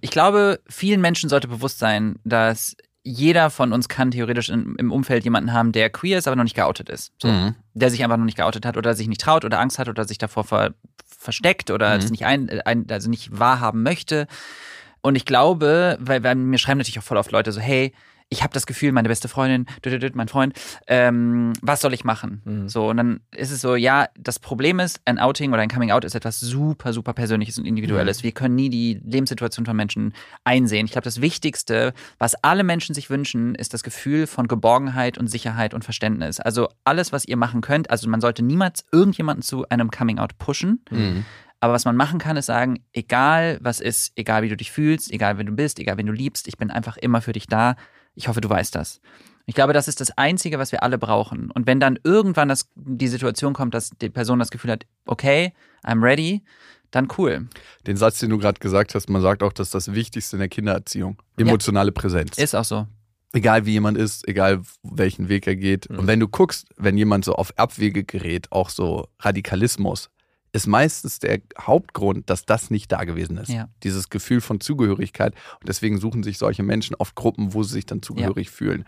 Ich 0.00 0.10
glaube, 0.10 0.60
vielen 0.68 1.00
Menschen 1.00 1.28
sollte 1.30 1.48
bewusst 1.48 1.78
sein, 1.78 2.16
dass 2.24 2.76
jeder 3.02 3.50
von 3.50 3.72
uns 3.72 3.88
kann 3.88 4.10
theoretisch 4.10 4.48
in, 4.48 4.76
im 4.76 4.90
Umfeld 4.92 5.24
jemanden 5.24 5.52
haben, 5.52 5.72
der 5.72 5.90
queer 5.90 6.18
ist, 6.18 6.26
aber 6.26 6.36
noch 6.36 6.44
nicht 6.44 6.56
geoutet 6.56 6.88
ist. 6.88 7.12
So. 7.20 7.28
Mhm. 7.28 7.54
Der 7.74 7.90
sich 7.90 8.02
einfach 8.02 8.16
noch 8.16 8.24
nicht 8.24 8.36
geoutet 8.36 8.64
hat 8.66 8.76
oder 8.76 8.94
sich 8.94 9.08
nicht 9.08 9.20
traut 9.20 9.44
oder 9.44 9.60
Angst 9.60 9.78
hat 9.78 9.88
oder 9.88 10.04
sich 10.06 10.18
davor 10.18 10.44
ver 10.44 10.74
versteckt 11.24 11.70
oder 11.70 11.96
Mhm. 11.96 12.00
das 12.00 12.10
nicht 12.10 12.24
ein, 12.26 12.48
ein, 12.64 12.86
also 12.90 13.10
nicht 13.10 13.36
wahrhaben 13.38 13.82
möchte. 13.82 14.26
Und 15.00 15.16
ich 15.16 15.24
glaube, 15.24 15.98
weil, 16.00 16.22
weil 16.22 16.34
mir 16.34 16.58
schreiben 16.58 16.78
natürlich 16.78 16.98
auch 16.98 17.02
voll 17.04 17.16
oft 17.18 17.30
Leute 17.32 17.52
so, 17.52 17.60
hey, 17.60 17.92
ich 18.30 18.42
habe 18.42 18.52
das 18.52 18.66
Gefühl, 18.66 18.92
meine 18.92 19.08
beste 19.08 19.28
Freundin, 19.28 19.66
mein 20.14 20.28
Freund, 20.28 20.54
ähm, 20.86 21.52
was 21.62 21.80
soll 21.80 21.94
ich 21.94 22.04
machen? 22.04 22.42
Mhm. 22.44 22.68
So, 22.68 22.88
und 22.88 22.96
dann 22.96 23.20
ist 23.36 23.50
es 23.50 23.60
so, 23.60 23.76
ja, 23.76 24.08
das 24.18 24.38
Problem 24.38 24.80
ist, 24.80 25.00
ein 25.04 25.18
Outing 25.18 25.52
oder 25.52 25.62
ein 25.62 25.68
Coming 25.68 25.90
Out 25.90 26.04
ist 26.04 26.14
etwas 26.14 26.40
super, 26.40 26.92
super 26.92 27.12
Persönliches 27.12 27.58
und 27.58 27.64
Individuelles. 27.66 28.22
Wir 28.22 28.32
können 28.32 28.54
nie 28.54 28.70
die 28.70 29.00
Lebenssituation 29.04 29.66
von 29.66 29.76
Menschen 29.76 30.14
einsehen. 30.42 30.86
Ich 30.86 30.92
glaube, 30.92 31.04
das 31.04 31.20
Wichtigste, 31.20 31.92
was 32.18 32.34
alle 32.42 32.64
Menschen 32.64 32.94
sich 32.94 33.10
wünschen, 33.10 33.54
ist 33.54 33.72
das 33.72 33.82
Gefühl 33.82 34.26
von 34.26 34.48
Geborgenheit 34.48 35.16
und 35.18 35.28
Sicherheit 35.28 35.74
und 35.74 35.84
Verständnis. 35.84 36.40
Also 36.40 36.68
alles, 36.84 37.12
was 37.12 37.24
ihr 37.24 37.36
machen 37.36 37.60
könnt, 37.60 37.90
also 37.90 38.08
man 38.08 38.20
sollte 38.20 38.42
niemals 38.42 38.84
irgendjemanden 38.90 39.42
zu 39.42 39.68
einem 39.68 39.90
Coming 39.90 40.18
Out 40.18 40.38
pushen. 40.38 40.84
Mhm. 40.90 41.24
Aber 41.60 41.72
was 41.72 41.86
man 41.86 41.96
machen 41.96 42.18
kann, 42.18 42.36
ist 42.36 42.46
sagen, 42.46 42.84
egal 42.92 43.58
was 43.62 43.80
ist, 43.80 44.12
egal 44.16 44.42
wie 44.42 44.50
du 44.50 44.56
dich 44.56 44.70
fühlst, 44.70 45.10
egal 45.10 45.38
wer 45.38 45.44
du 45.44 45.52
bist, 45.52 45.78
egal 45.78 45.96
wen 45.96 46.04
du 46.04 46.12
liebst, 46.12 46.46
ich 46.46 46.58
bin 46.58 46.70
einfach 46.70 46.98
immer 46.98 47.22
für 47.22 47.32
dich 47.32 47.46
da. 47.46 47.76
Ich 48.14 48.28
hoffe, 48.28 48.40
du 48.40 48.48
weißt 48.48 48.74
das. 48.74 49.00
Ich 49.46 49.54
glaube, 49.54 49.72
das 49.72 49.88
ist 49.88 50.00
das 50.00 50.16
Einzige, 50.16 50.58
was 50.58 50.72
wir 50.72 50.82
alle 50.82 50.96
brauchen. 50.98 51.50
Und 51.50 51.66
wenn 51.66 51.78
dann 51.78 51.98
irgendwann 52.02 52.48
das, 52.48 52.70
die 52.74 53.08
Situation 53.08 53.52
kommt, 53.52 53.74
dass 53.74 53.90
die 53.90 54.08
Person 54.08 54.38
das 54.38 54.50
Gefühl 54.50 54.70
hat, 54.70 54.86
okay, 55.04 55.52
I'm 55.84 56.02
ready, 56.02 56.42
dann 56.90 57.08
cool. 57.18 57.48
Den 57.86 57.96
Satz, 57.96 58.20
den 58.20 58.30
du 58.30 58.38
gerade 58.38 58.58
gesagt 58.60 58.94
hast, 58.94 59.10
man 59.10 59.20
sagt 59.20 59.42
auch, 59.42 59.52
das 59.52 59.68
ist 59.68 59.74
das 59.74 59.92
Wichtigste 59.92 60.36
in 60.36 60.40
der 60.40 60.48
Kindererziehung. 60.48 61.20
Emotionale 61.36 61.92
Präsenz. 61.92 62.38
Ist 62.38 62.54
auch 62.54 62.64
so. 62.64 62.86
egal 63.34 63.66
wie 63.66 63.72
jemand 63.72 63.98
ist, 63.98 64.26
egal 64.28 64.62
welchen 64.82 65.28
Weg 65.28 65.46
er 65.46 65.56
geht. 65.56 65.90
Mhm. 65.90 65.98
Und 65.98 66.06
wenn 66.06 66.20
du 66.20 66.28
guckst, 66.28 66.68
wenn 66.76 66.96
jemand 66.96 67.24
so 67.24 67.34
auf 67.34 67.52
Abwege 67.58 68.04
gerät, 68.04 68.50
auch 68.52 68.70
so 68.70 69.08
Radikalismus, 69.20 70.08
ist 70.54 70.68
meistens 70.68 71.18
der 71.18 71.40
Hauptgrund, 71.60 72.30
dass 72.30 72.46
das 72.46 72.70
nicht 72.70 72.92
da 72.92 73.02
gewesen 73.02 73.38
ist. 73.38 73.50
Ja. 73.50 73.68
Dieses 73.82 74.08
Gefühl 74.08 74.40
von 74.40 74.60
Zugehörigkeit. 74.60 75.34
Und 75.58 75.68
deswegen 75.68 75.98
suchen 75.98 76.22
sich 76.22 76.38
solche 76.38 76.62
Menschen 76.62 76.94
oft 76.94 77.16
Gruppen, 77.16 77.54
wo 77.54 77.64
sie 77.64 77.72
sich 77.74 77.86
dann 77.86 78.02
zugehörig 78.02 78.50
fühlen. 78.50 78.84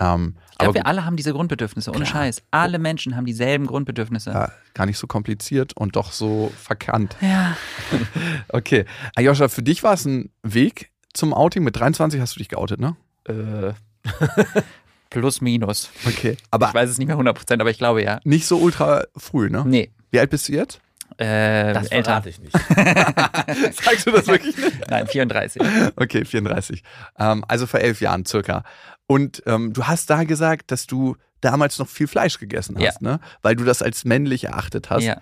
Ähm, 0.00 0.34
Ich 0.50 0.58
glaube, 0.58 0.70
aber 0.70 0.74
wir 0.74 0.86
alle 0.86 1.04
haben 1.04 1.16
diese 1.16 1.32
Grundbedürfnisse, 1.32 1.90
ohne 1.90 2.00
Klar. 2.04 2.24
Scheiß. 2.24 2.42
Alle 2.50 2.80
Menschen 2.80 3.14
haben 3.14 3.24
dieselben 3.24 3.68
Grundbedürfnisse. 3.68 4.30
ja, 4.30 4.50
gar 4.74 4.86
nicht 4.86 4.98
so 4.98 5.06
kompliziert 5.06 5.76
und 5.76 5.94
doch 5.94 6.10
so 6.10 6.52
verkannt. 6.56 7.16
Ja. 7.20 7.56
Okay. 8.48 8.84
Ayosha, 9.14 9.48
für 9.48 9.62
dich 9.62 9.82
war 9.82 9.94
es 9.94 10.04
ein 10.06 10.30
Weg 10.42 10.90
zum 11.14 11.32
Outing. 11.32 11.62
Mit 11.62 11.76
23 11.76 12.20
hast 12.20 12.34
du 12.34 12.38
dich 12.38 12.48
geoutet, 12.48 12.80
ne? 12.80 12.96
Äh, 13.24 13.74
plus, 15.10 15.40
minus. 15.40 15.90
Okay. 16.04 16.36
Aber 16.50 16.68
ich 16.68 16.74
weiß 16.74 16.90
es 16.90 16.98
nicht 16.98 17.06
mehr 17.08 17.16
100%, 17.16 17.60
aber 17.60 17.70
ich 17.70 17.78
glaube 17.78 18.02
ja. 18.02 18.20
nicht 18.24 18.46
so 18.46 18.58
ultra 18.58 19.04
früh, 19.16 19.50
ne? 19.50 19.64
Nee. 19.66 19.90
Wie 20.10 20.18
alt 20.20 20.30
bist 20.30 20.48
du 20.48 20.52
jetzt? 20.52 20.80
Äh, 21.18 21.72
Das 21.72 21.88
älter. 21.88 22.22
ich 22.26 22.38
nicht. 22.40 22.52
Sagst 23.82 24.06
du 24.06 24.10
das 24.10 24.26
wirklich 24.26 24.56
nicht? 24.56 24.90
Nein, 24.90 25.06
34. 25.06 25.62
Okay, 25.96 26.24
34. 26.24 26.82
Ähm, 27.18 27.44
also 27.48 27.66
vor 27.66 27.80
elf 27.80 28.00
Jahren 28.00 28.24
circa. 28.26 28.64
Und 29.06 29.42
ähm, 29.46 29.72
du 29.72 29.84
hast 29.84 30.10
da 30.10 30.24
gesagt, 30.24 30.70
dass 30.70 30.86
du 30.86 31.16
damals 31.40 31.78
noch 31.78 31.88
viel 31.88 32.06
Fleisch 32.06 32.38
gegessen 32.38 32.76
hast, 32.80 33.02
ne? 33.02 33.20
Weil 33.42 33.56
du 33.56 33.64
das 33.64 33.82
als 33.82 34.04
männlich 34.04 34.44
erachtet 34.44 34.90
hast. 34.90 35.04
Ja, 35.04 35.20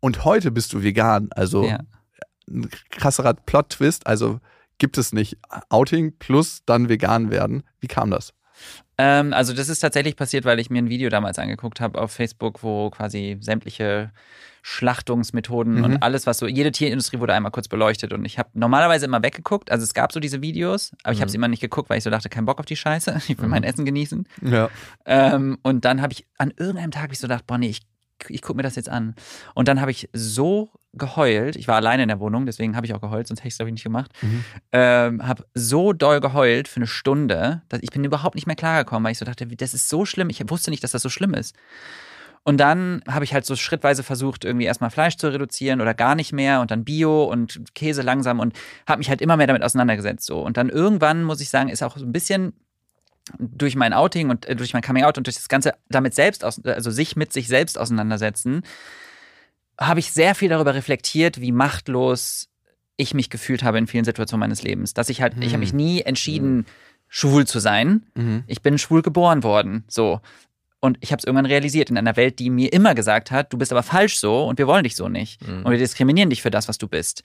Und 0.00 0.24
heute 0.24 0.50
bist 0.50 0.72
du 0.72 0.82
vegan. 0.82 1.28
Also 1.32 1.64
ja. 1.64 1.80
ein 2.48 2.68
krasserer 2.90 3.34
Plot-Twist. 3.34 4.06
Also 4.06 4.40
gibt 4.78 4.98
es 4.98 5.12
nicht 5.12 5.38
Outing 5.70 6.16
plus 6.18 6.62
dann 6.66 6.88
vegan 6.88 7.30
werden. 7.30 7.62
Wie 7.80 7.88
kam 7.88 8.10
das? 8.10 8.32
Ähm, 8.98 9.32
also 9.32 9.52
das 9.52 9.68
ist 9.68 9.80
tatsächlich 9.80 10.16
passiert, 10.16 10.44
weil 10.44 10.58
ich 10.60 10.70
mir 10.70 10.78
ein 10.78 10.88
Video 10.88 11.10
damals 11.10 11.38
angeguckt 11.38 11.80
habe 11.80 12.00
auf 12.00 12.12
Facebook, 12.12 12.62
wo 12.62 12.90
quasi 12.90 13.36
sämtliche 13.40 14.10
Schlachtungsmethoden 14.68 15.76
Mhm. 15.76 15.84
und 15.84 16.02
alles, 16.02 16.26
was 16.26 16.38
so, 16.38 16.46
jede 16.46 16.72
Tierindustrie 16.72 17.20
wurde 17.20 17.34
einmal 17.34 17.52
kurz 17.52 17.68
beleuchtet 17.68 18.12
und 18.12 18.24
ich 18.24 18.38
habe 18.38 18.48
normalerweise 18.54 19.04
immer 19.06 19.22
weggeguckt, 19.22 19.70
also 19.70 19.84
es 19.84 19.94
gab 19.94 20.12
so 20.12 20.20
diese 20.20 20.42
Videos, 20.42 20.92
aber 21.02 21.12
ich 21.12 21.20
habe 21.20 21.28
Mhm. 21.28 21.30
sie 21.30 21.36
immer 21.36 21.48
nicht 21.48 21.60
geguckt, 21.60 21.88
weil 21.90 21.98
ich 21.98 22.04
so 22.04 22.10
dachte, 22.10 22.28
kein 22.28 22.44
Bock 22.46 22.58
auf 22.58 22.66
die 22.66 22.76
Scheiße, 22.76 23.14
ich 23.28 23.38
will 23.38 23.48
mein 23.48 23.62
Essen 23.64 23.84
genießen. 23.84 24.26
Ja. 24.42 24.68
Ähm, 25.04 25.58
und 25.62 25.84
dann 25.84 26.02
habe 26.02 26.12
ich 26.12 26.26
an 26.38 26.52
irgendeinem 26.56 26.90
Tag 26.90 27.12
ich 27.12 27.18
so 27.18 27.26
gedacht, 27.28 27.46
boah 27.46 27.58
nee, 27.58 27.68
ich, 27.68 27.80
ich 28.28 28.42
gucke 28.42 28.56
mir 28.56 28.62
das 28.62 28.76
jetzt 28.76 28.88
an. 28.88 29.14
Und 29.54 29.68
dann 29.68 29.80
habe 29.80 29.90
ich 29.90 30.08
so 30.12 30.70
geheult, 30.94 31.56
ich 31.56 31.68
war 31.68 31.76
alleine 31.76 32.02
in 32.02 32.08
der 32.08 32.18
Wohnung, 32.20 32.46
deswegen 32.46 32.74
habe 32.74 32.86
ich 32.86 32.94
auch 32.94 33.00
geheult, 33.00 33.28
sonst 33.28 33.40
hätte 33.40 33.48
ich 33.48 33.54
es 33.54 33.58
glaube 33.58 33.68
ich 33.68 33.74
nicht 33.74 33.84
gemacht. 33.84 34.10
Mhm. 34.22 34.44
Ähm, 34.72 35.26
habe 35.26 35.44
so 35.54 35.92
doll 35.92 36.20
geheult 36.20 36.68
für 36.68 36.78
eine 36.78 36.86
Stunde, 36.86 37.62
dass 37.68 37.80
ich 37.82 37.90
bin 37.90 38.02
überhaupt 38.02 38.34
nicht 38.34 38.46
mehr 38.46 38.56
klargekommen, 38.56 39.04
weil 39.04 39.12
ich 39.12 39.18
so 39.18 39.24
dachte, 39.26 39.46
das 39.46 39.74
ist 39.74 39.88
so 39.88 40.04
schlimm. 40.06 40.28
Ich 40.30 40.42
wusste 40.50 40.70
nicht, 40.70 40.82
dass 40.82 40.90
das 40.92 41.02
so 41.02 41.08
schlimm 41.10 41.34
ist. 41.34 41.54
Und 42.46 42.58
dann 42.58 43.02
habe 43.08 43.24
ich 43.24 43.34
halt 43.34 43.44
so 43.44 43.56
schrittweise 43.56 44.04
versucht, 44.04 44.44
irgendwie 44.44 44.66
erstmal 44.66 44.90
Fleisch 44.90 45.16
zu 45.16 45.26
reduzieren 45.32 45.80
oder 45.80 45.94
gar 45.94 46.14
nicht 46.14 46.32
mehr 46.32 46.60
und 46.60 46.70
dann 46.70 46.84
Bio 46.84 47.24
und 47.24 47.74
Käse 47.74 48.02
langsam 48.02 48.38
und 48.38 48.54
habe 48.86 48.98
mich 48.98 49.08
halt 49.08 49.20
immer 49.20 49.36
mehr 49.36 49.48
damit 49.48 49.64
auseinandergesetzt. 49.64 50.24
So. 50.24 50.38
Und 50.42 50.56
dann 50.56 50.68
irgendwann, 50.68 51.24
muss 51.24 51.40
ich 51.40 51.48
sagen, 51.48 51.68
ist 51.68 51.82
auch 51.82 51.96
so 51.96 52.04
ein 52.04 52.12
bisschen 52.12 52.52
durch 53.40 53.74
mein 53.74 53.92
Outing 53.92 54.30
und 54.30 54.46
äh, 54.46 54.54
durch 54.54 54.74
mein 54.74 54.82
Coming 54.82 55.02
Out 55.02 55.18
und 55.18 55.26
durch 55.26 55.34
das 55.34 55.48
Ganze 55.48 55.74
damit 55.88 56.14
selbst, 56.14 56.44
aus, 56.44 56.64
also 56.64 56.92
sich 56.92 57.16
mit 57.16 57.32
sich 57.32 57.48
selbst 57.48 57.80
auseinandersetzen, 57.80 58.62
habe 59.76 59.98
ich 59.98 60.12
sehr 60.12 60.36
viel 60.36 60.48
darüber 60.48 60.76
reflektiert, 60.76 61.40
wie 61.40 61.50
machtlos 61.50 62.48
ich 62.96 63.12
mich 63.12 63.28
gefühlt 63.28 63.64
habe 63.64 63.78
in 63.78 63.88
vielen 63.88 64.04
Situationen 64.04 64.42
meines 64.42 64.62
Lebens. 64.62 64.94
Dass 64.94 65.08
ich 65.08 65.20
halt, 65.20 65.34
ich 65.40 65.48
habe 65.48 65.58
mich 65.58 65.72
nie 65.72 66.02
entschieden, 66.02 66.64
schwul 67.08 67.44
zu 67.44 67.58
sein. 67.58 68.06
Mhm. 68.14 68.44
Ich 68.46 68.62
bin 68.62 68.78
schwul 68.78 69.02
geboren 69.02 69.42
worden. 69.42 69.82
So. 69.88 70.20
Und 70.80 70.98
ich 71.00 71.10
habe 71.10 71.20
es 71.20 71.24
irgendwann 71.24 71.46
realisiert 71.46 71.90
in 71.90 71.96
einer 71.96 72.16
Welt, 72.16 72.38
die 72.38 72.50
mir 72.50 72.72
immer 72.72 72.94
gesagt 72.94 73.30
hat, 73.30 73.52
du 73.52 73.58
bist 73.58 73.72
aber 73.72 73.82
falsch 73.82 74.18
so 74.18 74.44
und 74.44 74.58
wir 74.58 74.66
wollen 74.66 74.84
dich 74.84 74.94
so 74.94 75.08
nicht. 75.08 75.46
Mhm. 75.46 75.64
Und 75.64 75.70
wir 75.70 75.78
diskriminieren 75.78 76.30
dich 76.30 76.42
für 76.42 76.50
das, 76.50 76.68
was 76.68 76.78
du 76.78 76.86
bist. 76.86 77.22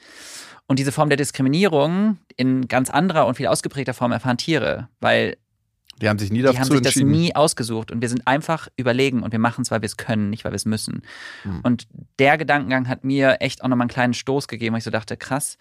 Und 0.67 0.79
diese 0.79 0.91
Form 0.91 1.09
der 1.09 1.17
Diskriminierung 1.17 2.17
in 2.37 2.67
ganz 2.67 2.89
anderer 2.89 3.27
und 3.27 3.35
viel 3.35 3.47
ausgeprägter 3.47 3.93
Form 3.93 4.13
erfahren 4.13 4.37
Tiere, 4.37 4.87
weil 5.01 5.35
Die 6.01 6.07
haben 6.07 6.17
sich 6.17 6.31
nie 6.31 6.39
die 6.39 6.43
dazu 6.43 6.59
haben 6.59 6.69
sich 6.69 6.81
das 6.81 6.95
nie 6.95 7.35
ausgesucht 7.35 7.91
und 7.91 8.01
wir 8.01 8.07
sind 8.07 8.25
einfach 8.25 8.69
überlegen 8.77 9.21
und 9.21 9.33
wir 9.33 9.39
machen 9.39 9.63
es, 9.63 9.71
weil 9.71 9.81
wir 9.81 9.87
es 9.87 9.97
können, 9.97 10.29
nicht 10.29 10.45
weil 10.45 10.53
wir 10.53 10.57
es 10.57 10.65
müssen. 10.65 11.01
Hm. 11.43 11.59
Und 11.63 11.87
der 12.19 12.37
Gedankengang 12.37 12.87
hat 12.87 13.03
mir 13.03 13.37
echt 13.41 13.63
auch 13.63 13.67
nochmal 13.67 13.85
einen 13.85 13.89
kleinen 13.89 14.13
Stoß 14.13 14.47
gegeben, 14.47 14.73
weil 14.73 14.79
ich 14.79 14.85
so 14.85 14.91
dachte, 14.91 15.17
krass, 15.17 15.57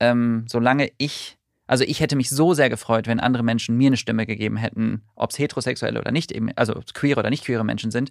ähm, 0.00 0.44
solange 0.48 0.90
ich, 0.98 1.37
also 1.68 1.84
ich 1.84 2.00
hätte 2.00 2.16
mich 2.16 2.30
so 2.30 2.54
sehr 2.54 2.70
gefreut, 2.70 3.06
wenn 3.06 3.20
andere 3.20 3.44
Menschen 3.44 3.76
mir 3.76 3.88
eine 3.88 3.96
Stimme 3.96 4.26
gegeben 4.26 4.56
hätten, 4.56 5.02
ob 5.14 5.30
es 5.30 5.38
heterosexuelle 5.38 6.00
oder 6.00 6.10
nicht, 6.10 6.32
eben, 6.32 6.50
also 6.56 6.80
queere 6.94 7.20
oder 7.20 7.30
nicht 7.30 7.44
queere 7.44 7.64
Menschen 7.64 7.90
sind. 7.90 8.10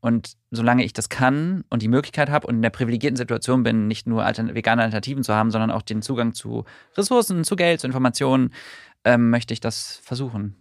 Und 0.00 0.34
solange 0.50 0.84
ich 0.84 0.92
das 0.92 1.08
kann 1.08 1.64
und 1.68 1.82
die 1.82 1.88
Möglichkeit 1.88 2.30
habe 2.30 2.46
und 2.46 2.56
in 2.56 2.62
der 2.62 2.70
privilegierten 2.70 3.16
Situation 3.16 3.64
bin, 3.64 3.88
nicht 3.88 4.06
nur 4.06 4.24
altern 4.24 4.54
vegane 4.54 4.82
Alternativen 4.82 5.24
zu 5.24 5.34
haben, 5.34 5.50
sondern 5.50 5.70
auch 5.70 5.82
den 5.82 6.00
Zugang 6.00 6.32
zu 6.32 6.64
Ressourcen, 6.96 7.44
zu 7.44 7.56
Geld, 7.56 7.80
zu 7.80 7.86
Informationen, 7.86 8.54
ähm, 9.04 9.30
möchte 9.30 9.52
ich 9.52 9.60
das 9.60 10.00
versuchen. 10.02 10.56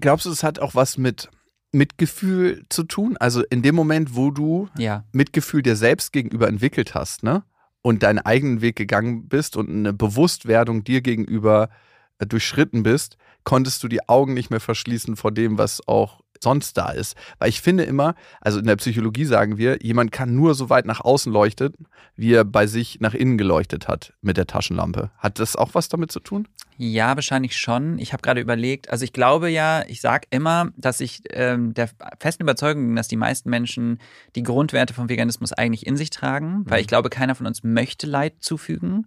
Glaubst 0.00 0.26
du, 0.26 0.30
es 0.30 0.42
hat 0.42 0.60
auch 0.60 0.74
was 0.74 0.96
mit 0.96 1.28
Mitgefühl 1.72 2.64
zu 2.68 2.84
tun? 2.84 3.16
Also 3.18 3.42
in 3.50 3.62
dem 3.62 3.74
Moment, 3.74 4.14
wo 4.14 4.30
du 4.30 4.68
Ja. 4.76 5.04
Mitgefühl 5.12 5.62
dir 5.62 5.76
selbst 5.76 6.12
gegenüber 6.12 6.48
entwickelt 6.48 6.94
hast, 6.94 7.22
ne? 7.22 7.42
Und 7.82 8.02
deinen 8.02 8.18
eigenen 8.18 8.60
Weg 8.60 8.76
gegangen 8.76 9.28
bist 9.28 9.56
und 9.56 9.68
eine 9.68 9.92
Bewusstwerdung 9.92 10.84
dir 10.84 11.00
gegenüber 11.00 11.70
äh, 12.18 12.26
durchschritten 12.26 12.82
bist, 12.82 13.16
konntest 13.44 13.82
du 13.82 13.88
die 13.88 14.08
Augen 14.08 14.34
nicht 14.34 14.50
mehr 14.50 14.60
verschließen 14.60 15.16
vor 15.16 15.32
dem, 15.32 15.58
was 15.58 15.86
auch 15.88 16.20
sonst 16.42 16.76
da 16.76 16.90
ist. 16.90 17.16
Weil 17.38 17.48
ich 17.48 17.60
finde 17.60 17.84
immer, 17.84 18.14
also 18.40 18.58
in 18.58 18.66
der 18.66 18.76
Psychologie 18.76 19.24
sagen 19.24 19.58
wir, 19.58 19.78
jemand 19.82 20.12
kann 20.12 20.34
nur 20.34 20.54
so 20.54 20.70
weit 20.70 20.86
nach 20.86 21.00
außen 21.00 21.32
leuchten, 21.32 21.74
wie 22.16 22.32
er 22.32 22.44
bei 22.44 22.66
sich 22.66 23.00
nach 23.00 23.14
innen 23.14 23.38
geleuchtet 23.38 23.88
hat 23.88 24.14
mit 24.22 24.36
der 24.36 24.46
Taschenlampe. 24.46 25.10
Hat 25.18 25.38
das 25.38 25.56
auch 25.56 25.74
was 25.74 25.88
damit 25.88 26.12
zu 26.12 26.20
tun? 26.20 26.48
Ja, 26.82 27.14
wahrscheinlich 27.14 27.58
schon. 27.58 27.98
Ich 27.98 28.14
habe 28.14 28.22
gerade 28.22 28.40
überlegt, 28.40 28.88
also 28.88 29.04
ich 29.04 29.12
glaube 29.12 29.50
ja, 29.50 29.84
ich 29.86 30.00
sage 30.00 30.26
immer, 30.30 30.70
dass 30.78 31.00
ich 31.00 31.20
ähm, 31.28 31.74
der 31.74 31.90
festen 32.18 32.42
Überzeugung 32.42 32.86
bin, 32.86 32.96
dass 32.96 33.06
die 33.06 33.18
meisten 33.18 33.50
Menschen 33.50 33.98
die 34.34 34.42
Grundwerte 34.42 34.94
vom 34.94 35.10
Veganismus 35.10 35.52
eigentlich 35.52 35.86
in 35.86 35.98
sich 35.98 36.08
tragen, 36.08 36.62
weil 36.64 36.80
ich 36.80 36.86
glaube, 36.86 37.10
keiner 37.10 37.34
von 37.34 37.46
uns 37.46 37.62
möchte 37.62 38.06
Leid 38.06 38.36
zufügen. 38.40 39.04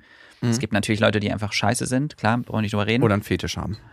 Es 0.49 0.59
gibt 0.59 0.73
natürlich 0.73 0.99
Leute, 0.99 1.19
die 1.19 1.31
einfach 1.31 1.53
scheiße 1.53 1.85
sind, 1.85 2.17
klar, 2.17 2.37
brauchen 2.37 2.57
wir 2.57 2.61
nicht 2.63 2.73
drüber 2.73 2.85
reden. 2.85 3.03
Oder 3.03 3.13
einen 3.13 3.23
Fetisch 3.23 3.57
haben. 3.57 3.77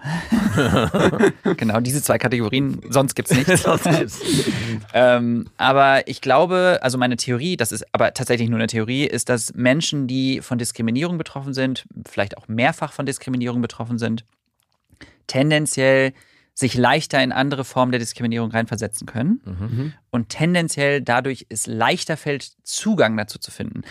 Genau, 1.56 1.80
diese 1.80 2.02
zwei 2.02 2.18
Kategorien, 2.18 2.80
sonst 2.88 3.14
gibt's 3.14 3.32
nichts. 3.32 3.64
ähm, 4.94 5.46
aber 5.56 6.06
ich 6.08 6.20
glaube, 6.20 6.78
also 6.82 6.98
meine 6.98 7.16
Theorie, 7.16 7.56
das 7.56 7.72
ist 7.72 7.84
aber 7.92 8.14
tatsächlich 8.14 8.48
nur 8.48 8.58
eine 8.58 8.66
Theorie, 8.66 9.04
ist, 9.04 9.28
dass 9.28 9.54
Menschen, 9.54 10.06
die 10.06 10.40
von 10.40 10.58
Diskriminierung 10.58 11.18
betroffen 11.18 11.54
sind, 11.54 11.84
vielleicht 12.08 12.36
auch 12.36 12.48
mehrfach 12.48 12.92
von 12.92 13.06
Diskriminierung 13.06 13.60
betroffen 13.60 13.69
sind, 13.98 14.24
tendenziell 15.26 16.12
sich 16.54 16.74
leichter 16.74 17.22
in 17.22 17.32
andere 17.32 17.64
Formen 17.64 17.92
der 17.92 18.00
Diskriminierung 18.00 18.50
reinversetzen 18.50 19.06
können 19.06 19.40
und 20.10 20.28
tendenziell 20.28 21.00
dadurch 21.00 21.46
es 21.48 21.66
leichter 21.66 22.16
fällt, 22.16 22.52
Zugang 22.64 23.16
dazu 23.16 23.38
zu 23.38 23.50
finden. 23.50 23.82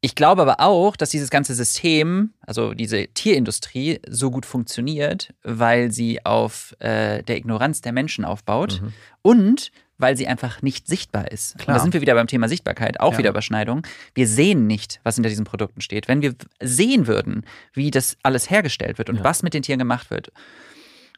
Ich 0.00 0.14
glaube 0.14 0.42
aber 0.42 0.60
auch, 0.60 0.96
dass 0.96 1.08
dieses 1.08 1.30
ganze 1.30 1.54
System, 1.54 2.34
also 2.42 2.74
diese 2.74 3.06
Tierindustrie, 3.08 4.00
so 4.06 4.30
gut 4.30 4.44
funktioniert, 4.44 5.32
weil 5.42 5.90
sie 5.90 6.24
auf 6.26 6.76
äh, 6.78 7.22
der 7.22 7.38
Ignoranz 7.38 7.80
der 7.80 7.92
Menschen 7.92 8.26
aufbaut 8.26 8.82
und 9.22 9.72
weil 10.04 10.18
sie 10.18 10.26
einfach 10.26 10.60
nicht 10.60 10.86
sichtbar 10.86 11.32
ist. 11.32 11.54
Und 11.54 11.62
Klar. 11.62 11.78
da 11.78 11.82
sind 11.82 11.94
wir 11.94 12.02
wieder 12.02 12.14
beim 12.14 12.26
Thema 12.26 12.46
Sichtbarkeit, 12.46 13.00
auch 13.00 13.12
Ja. 13.12 13.18
wieder 13.18 13.30
Überschneidung. 13.30 13.86
Wir 14.14 14.28
sehen 14.28 14.66
nicht, 14.66 15.00
was 15.02 15.14
hinter 15.14 15.30
diesen 15.30 15.46
Produkten 15.46 15.80
steht. 15.80 16.08
Wenn 16.08 16.20
wir 16.20 16.34
sehen 16.62 17.06
würden, 17.06 17.44
wie 17.72 17.90
das 17.90 18.18
alles 18.22 18.50
hergestellt 18.50 18.98
wird 18.98 19.08
und 19.08 19.24
was 19.24 19.42
mit 19.42 19.54
den 19.54 19.62
Tieren 19.62 19.78
gemacht 19.78 20.10
wird, 20.10 20.30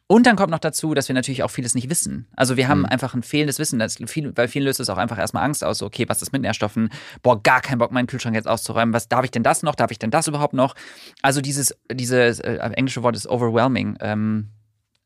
und 0.09 0.25
dann 0.25 0.37
kommt 0.37 0.51
noch 0.51 0.59
dazu, 0.59 0.93
dass 0.93 1.09
wir 1.09 1.13
natürlich 1.15 1.43
auch 1.43 1.51
vieles 1.51 1.75
nicht 1.75 1.89
wissen. 1.89 2.27
Also 2.37 2.55
wir 2.55 2.69
haben 2.69 2.85
einfach 2.85 3.13
ein 3.13 3.23
fehlendes 3.23 3.59
Wissen. 3.59 3.77
Das 3.77 3.97
viel, 4.05 4.31
bei 4.31 4.47
vielen 4.47 4.63
löst 4.63 4.79
es 4.79 4.87
auch 4.89 4.97
einfach 4.97 5.17
erstmal 5.19 5.43
Angst 5.43 5.65
aus. 5.65 5.79
So, 5.79 5.85
okay, 5.85 6.05
was 6.07 6.21
ist 6.21 6.31
mit 6.31 6.43
Nährstoffen? 6.43 6.87
Boah, 7.23 7.43
gar 7.43 7.59
keinen 7.59 7.79
Bock, 7.79 7.91
meinen 7.91 8.07
Kühlschrank 8.07 8.33
jetzt 8.33 8.47
auszuräumen. 8.47 8.93
Was 8.93 9.09
darf 9.09 9.25
ich 9.25 9.31
denn 9.31 9.43
das 9.43 9.63
noch? 9.63 9.75
Darf 9.75 9.91
ich 9.91 9.99
denn 9.99 10.09
das 10.11 10.29
überhaupt 10.29 10.53
noch? 10.53 10.75
Also 11.23 11.41
dieses, 11.41 11.75
dieses 11.91 12.39
äh, 12.39 12.53
englische 12.75 13.03
Wort 13.03 13.17
ist 13.17 13.27
overwhelming. 13.27 13.97
Ähm, 13.99 14.47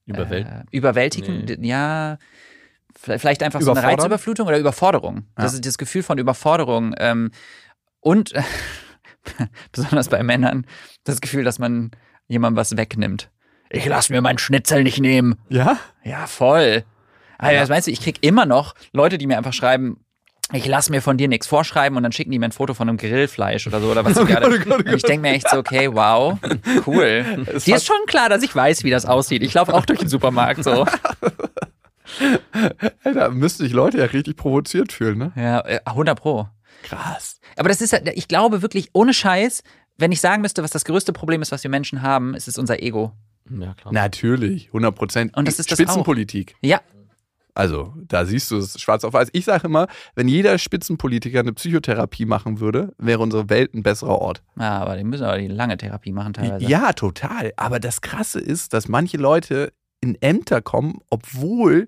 Überwältigt. 0.05 0.51
äh, 0.51 0.63
überwältigen, 0.77 1.45
Nee. 1.45 1.67
ja. 1.67 2.19
Vielleicht 2.99 3.43
einfach 3.43 3.61
so 3.61 3.71
eine? 3.71 3.83
Reizüberflutung 3.83 4.47
oder 4.47 4.57
Überforderung. 4.57 5.25
Das 5.35 5.51
Ja. 5.53 5.57
ist 5.57 5.65
das 5.65 5.77
Gefühl 5.77 6.03
von 6.03 6.17
Überforderung. 6.17 6.93
Ähm, 6.97 7.31
und 7.99 8.33
besonders 9.71 10.09
bei 10.09 10.23
Männern 10.23 10.65
das 11.03 11.21
Gefühl, 11.21 11.43
dass 11.43 11.59
man 11.59 11.91
jemandem 12.27 12.57
was 12.57 12.75
wegnimmt. 12.77 13.29
Ich 13.69 13.85
lass 13.85 14.09
mir 14.09 14.21
meinen 14.21 14.37
Schnitzel 14.37 14.83
nicht 14.83 14.99
nehmen. 14.99 15.35
Ja? 15.49 15.77
Ja, 16.03 16.27
voll. 16.27 16.83
Also, 17.37 17.59
was 17.61 17.69
meinst 17.69 17.87
du, 17.87 17.91
ich 17.91 18.01
krieg 18.01 18.17
immer 18.21 18.45
noch 18.45 18.75
Leute, 18.91 19.17
die 19.17 19.25
mir 19.27 19.37
einfach 19.37 19.53
schreiben, 19.53 20.03
ich 20.53 20.67
lass 20.67 20.89
mir 20.89 21.01
von 21.01 21.17
dir 21.17 21.29
nichts 21.29 21.47
vorschreiben 21.47 21.95
und 21.95 22.03
dann 22.03 22.11
schicken 22.11 22.29
die 22.31 22.37
mir 22.37 22.45
ein 22.45 22.51
Foto 22.51 22.73
von 22.73 22.89
einem 22.89 22.97
Grillfleisch 22.97 23.65
oder 23.67 23.79
so 23.79 23.89
oder 23.89 24.03
was 24.03 24.15
sie 24.17 24.25
gerade. 24.25 24.49
Gott, 24.49 24.59
oh 24.65 24.69
Gott, 24.69 24.83
oh 24.85 24.89
Und 24.89 24.95
ich 24.97 25.03
denke 25.03 25.21
mir 25.21 25.33
echt 25.33 25.49
so, 25.49 25.57
okay, 25.57 25.89
wow, 25.93 26.37
cool. 26.85 27.45
Dir 27.65 27.75
ist 27.77 27.85
schon 27.85 28.05
klar, 28.05 28.27
dass 28.27 28.43
ich 28.43 28.53
weiß, 28.53 28.83
wie 28.83 28.89
das 28.89 29.05
aussieht. 29.05 29.43
Ich 29.43 29.53
laufe 29.53 29.73
auch 29.73 29.85
durch 29.85 29.99
den 29.99 30.09
Supermarkt 30.09 30.63
so. 30.65 30.85
Da 33.03 33.29
müssten 33.29 33.63
sich 33.63 33.73
Leute 33.73 33.97
ja 33.99 34.05
richtig 34.05 34.35
provoziert 34.37 34.91
fühlen, 34.93 35.17
ne? 35.17 35.31
Ja, 35.35 35.59
äh, 35.65 35.79
100 35.85 36.19
pro. 36.19 36.47
Krass. 36.83 37.39
Aber 37.57 37.69
das 37.69 37.81
ist, 37.81 37.91
ja- 37.93 37.99
ich 38.13 38.27
glaube 38.27 38.61
wirklich, 38.61 38.89
ohne 38.93 39.13
Scheiß, 39.13 39.63
wenn 39.97 40.11
ich 40.11 40.21
sagen 40.21 40.41
müsste, 40.41 40.63
was 40.63 40.71
das 40.71 40.85
größte 40.85 41.13
Problem 41.13 41.41
ist, 41.41 41.51
was 41.51 41.63
wir 41.63 41.69
Menschen 41.69 42.01
haben, 42.01 42.33
ist 42.33 42.47
es 42.47 42.57
unser 42.57 42.81
Ego. 42.81 43.11
Ja, 43.49 43.73
klar. 43.73 43.93
Natürlich, 43.93 44.67
100 44.67 44.95
Prozent. 44.95 45.37
Und 45.37 45.47
das 45.47 45.59
ist 45.59 45.69
das 45.71 45.77
Spitzenpolitik. 45.77 46.55
Ja, 46.61 46.79
Also, 47.53 47.93
da 48.07 48.23
siehst 48.25 48.49
du 48.49 48.57
es 48.57 48.79
schwarz 48.79 49.03
auf 49.03 49.11
weiß. 49.13 49.27
Ich 49.33 49.43
sage 49.45 49.67
immer, 49.67 49.87
wenn 50.15 50.29
jeder 50.29 50.57
Spitzenpolitiker 50.57 51.41
eine 51.41 51.51
Psychotherapie 51.51 52.25
machen 52.25 52.61
würde, 52.61 52.93
wäre 52.97 53.19
unsere 53.19 53.49
Welt 53.49 53.73
ein 53.73 53.83
besserer 53.83 54.17
Ort. 54.19 54.41
ja 54.57 54.79
aber 54.79 54.95
die 54.95 55.03
müssen 55.03 55.25
aber 55.25 55.37
die 55.37 55.47
lange 55.49 55.75
Therapie 55.77 56.13
machen 56.13 56.31
teilweise. 56.33 56.65
Ja, 56.65 56.93
total. 56.93 57.51
Aber 57.57 57.79
das 57.81 57.99
Krasse 58.01 58.39
ist, 58.39 58.73
dass 58.73 58.87
manche 58.87 59.17
Leute 59.17 59.73
in 59.99 60.15
Ämter 60.21 60.61
kommen, 60.61 60.99
obwohl 61.09 61.87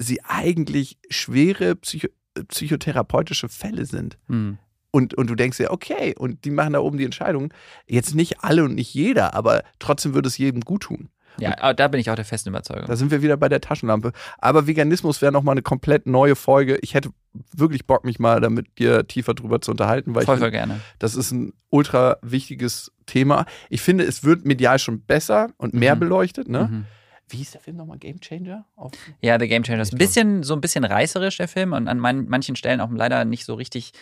sie 0.00 0.20
eigentlich 0.24 0.98
schwere 1.10 1.76
Psycho 1.76 2.08
psychotherapeutische 2.48 3.48
Fälle 3.48 3.84
sind. 3.86 4.18
Hm. 4.28 4.58
Und, 4.92 5.14
und 5.14 5.28
du 5.28 5.34
denkst 5.34 5.58
dir, 5.58 5.70
okay, 5.70 6.14
und 6.18 6.44
die 6.44 6.50
machen 6.50 6.72
da 6.72 6.80
oben 6.80 6.98
die 6.98 7.04
Entscheidung. 7.04 7.52
Jetzt 7.86 8.14
nicht 8.14 8.40
alle 8.42 8.64
und 8.64 8.74
nicht 8.74 8.92
jeder, 8.94 9.34
aber 9.34 9.62
trotzdem 9.78 10.14
würde 10.14 10.28
es 10.28 10.38
jedem 10.38 10.62
gut 10.62 10.82
tun. 10.84 11.08
Ja, 11.38 11.56
aber 11.60 11.74
da 11.74 11.86
bin 11.88 12.00
ich 12.00 12.10
auch 12.10 12.16
der 12.16 12.24
festen 12.24 12.48
Überzeugung. 12.48 12.86
Da 12.86 12.96
sind 12.96 13.10
wir 13.12 13.22
wieder 13.22 13.36
bei 13.36 13.48
der 13.48 13.60
Taschenlampe. 13.60 14.12
Aber 14.38 14.66
Veganismus 14.66 15.22
wäre 15.22 15.32
nochmal 15.32 15.54
eine 15.54 15.62
komplett 15.62 16.06
neue 16.06 16.34
Folge. 16.34 16.76
Ich 16.82 16.94
hätte 16.94 17.10
wirklich 17.54 17.86
Bock, 17.86 18.04
mich 18.04 18.18
mal 18.18 18.40
damit 18.40 18.78
dir 18.78 19.06
tiefer 19.06 19.34
drüber 19.34 19.60
zu 19.60 19.70
unterhalten, 19.70 20.14
weil 20.14 20.24
voll, 20.24 20.34
ich 20.36 20.40
voll 20.40 20.50
find, 20.50 20.52
gerne. 20.68 20.80
das 20.98 21.14
ist 21.14 21.30
ein 21.30 21.52
ultra 21.70 22.16
wichtiges 22.22 22.90
Thema. 23.06 23.46
Ich 23.70 23.80
finde, 23.80 24.04
es 24.04 24.24
wird 24.24 24.44
medial 24.44 24.78
schon 24.80 25.02
besser 25.02 25.50
und 25.56 25.72
mehr 25.72 25.94
Mhm. 25.94 26.00
beleuchtet. 26.00 26.48
Ne? 26.48 26.68
Mhm. 26.70 26.84
Wie 27.30 27.38
hieß 27.38 27.52
der 27.52 27.60
Film 27.60 27.76
nochmal? 27.76 27.98
Game 27.98 28.20
Changer? 28.20 28.64
Auf 28.76 28.92
Ja, 29.20 29.38
The 29.38 29.48
Game 29.48 29.62
Changer 29.62 29.82
ist 29.82 29.92
ein 29.92 29.98
bisschen, 29.98 30.42
so 30.42 30.54
ein 30.54 30.60
bisschen 30.60 30.84
reißerisch, 30.84 31.36
der 31.36 31.48
Film, 31.48 31.72
und 31.72 31.88
an 31.88 31.98
man, 31.98 32.28
manchen 32.28 32.56
Stellen 32.56 32.80
auch 32.80 32.90
leider 32.90 33.24
nicht 33.24 33.44
so 33.44 33.54
richtig 33.54 33.92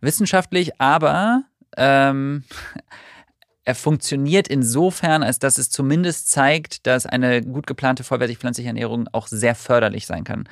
wissenschaftlich, 0.00 0.80
aber 0.80 1.44
ähm, 1.76 2.44
er 3.64 3.74
funktioniert 3.74 4.48
insofern, 4.48 5.22
als 5.22 5.38
dass 5.38 5.56
es 5.56 5.70
zumindest 5.70 6.30
zeigt, 6.30 6.86
dass 6.86 7.06
eine 7.06 7.42
gut 7.42 7.66
geplante 7.66 8.04
vollwertig 8.04 8.38
pflanzliche 8.38 8.68
Ernährung 8.68 9.08
auch 9.12 9.26
sehr 9.26 9.54
förderlich 9.54 10.06
sein 10.06 10.24
kann. 10.24 10.48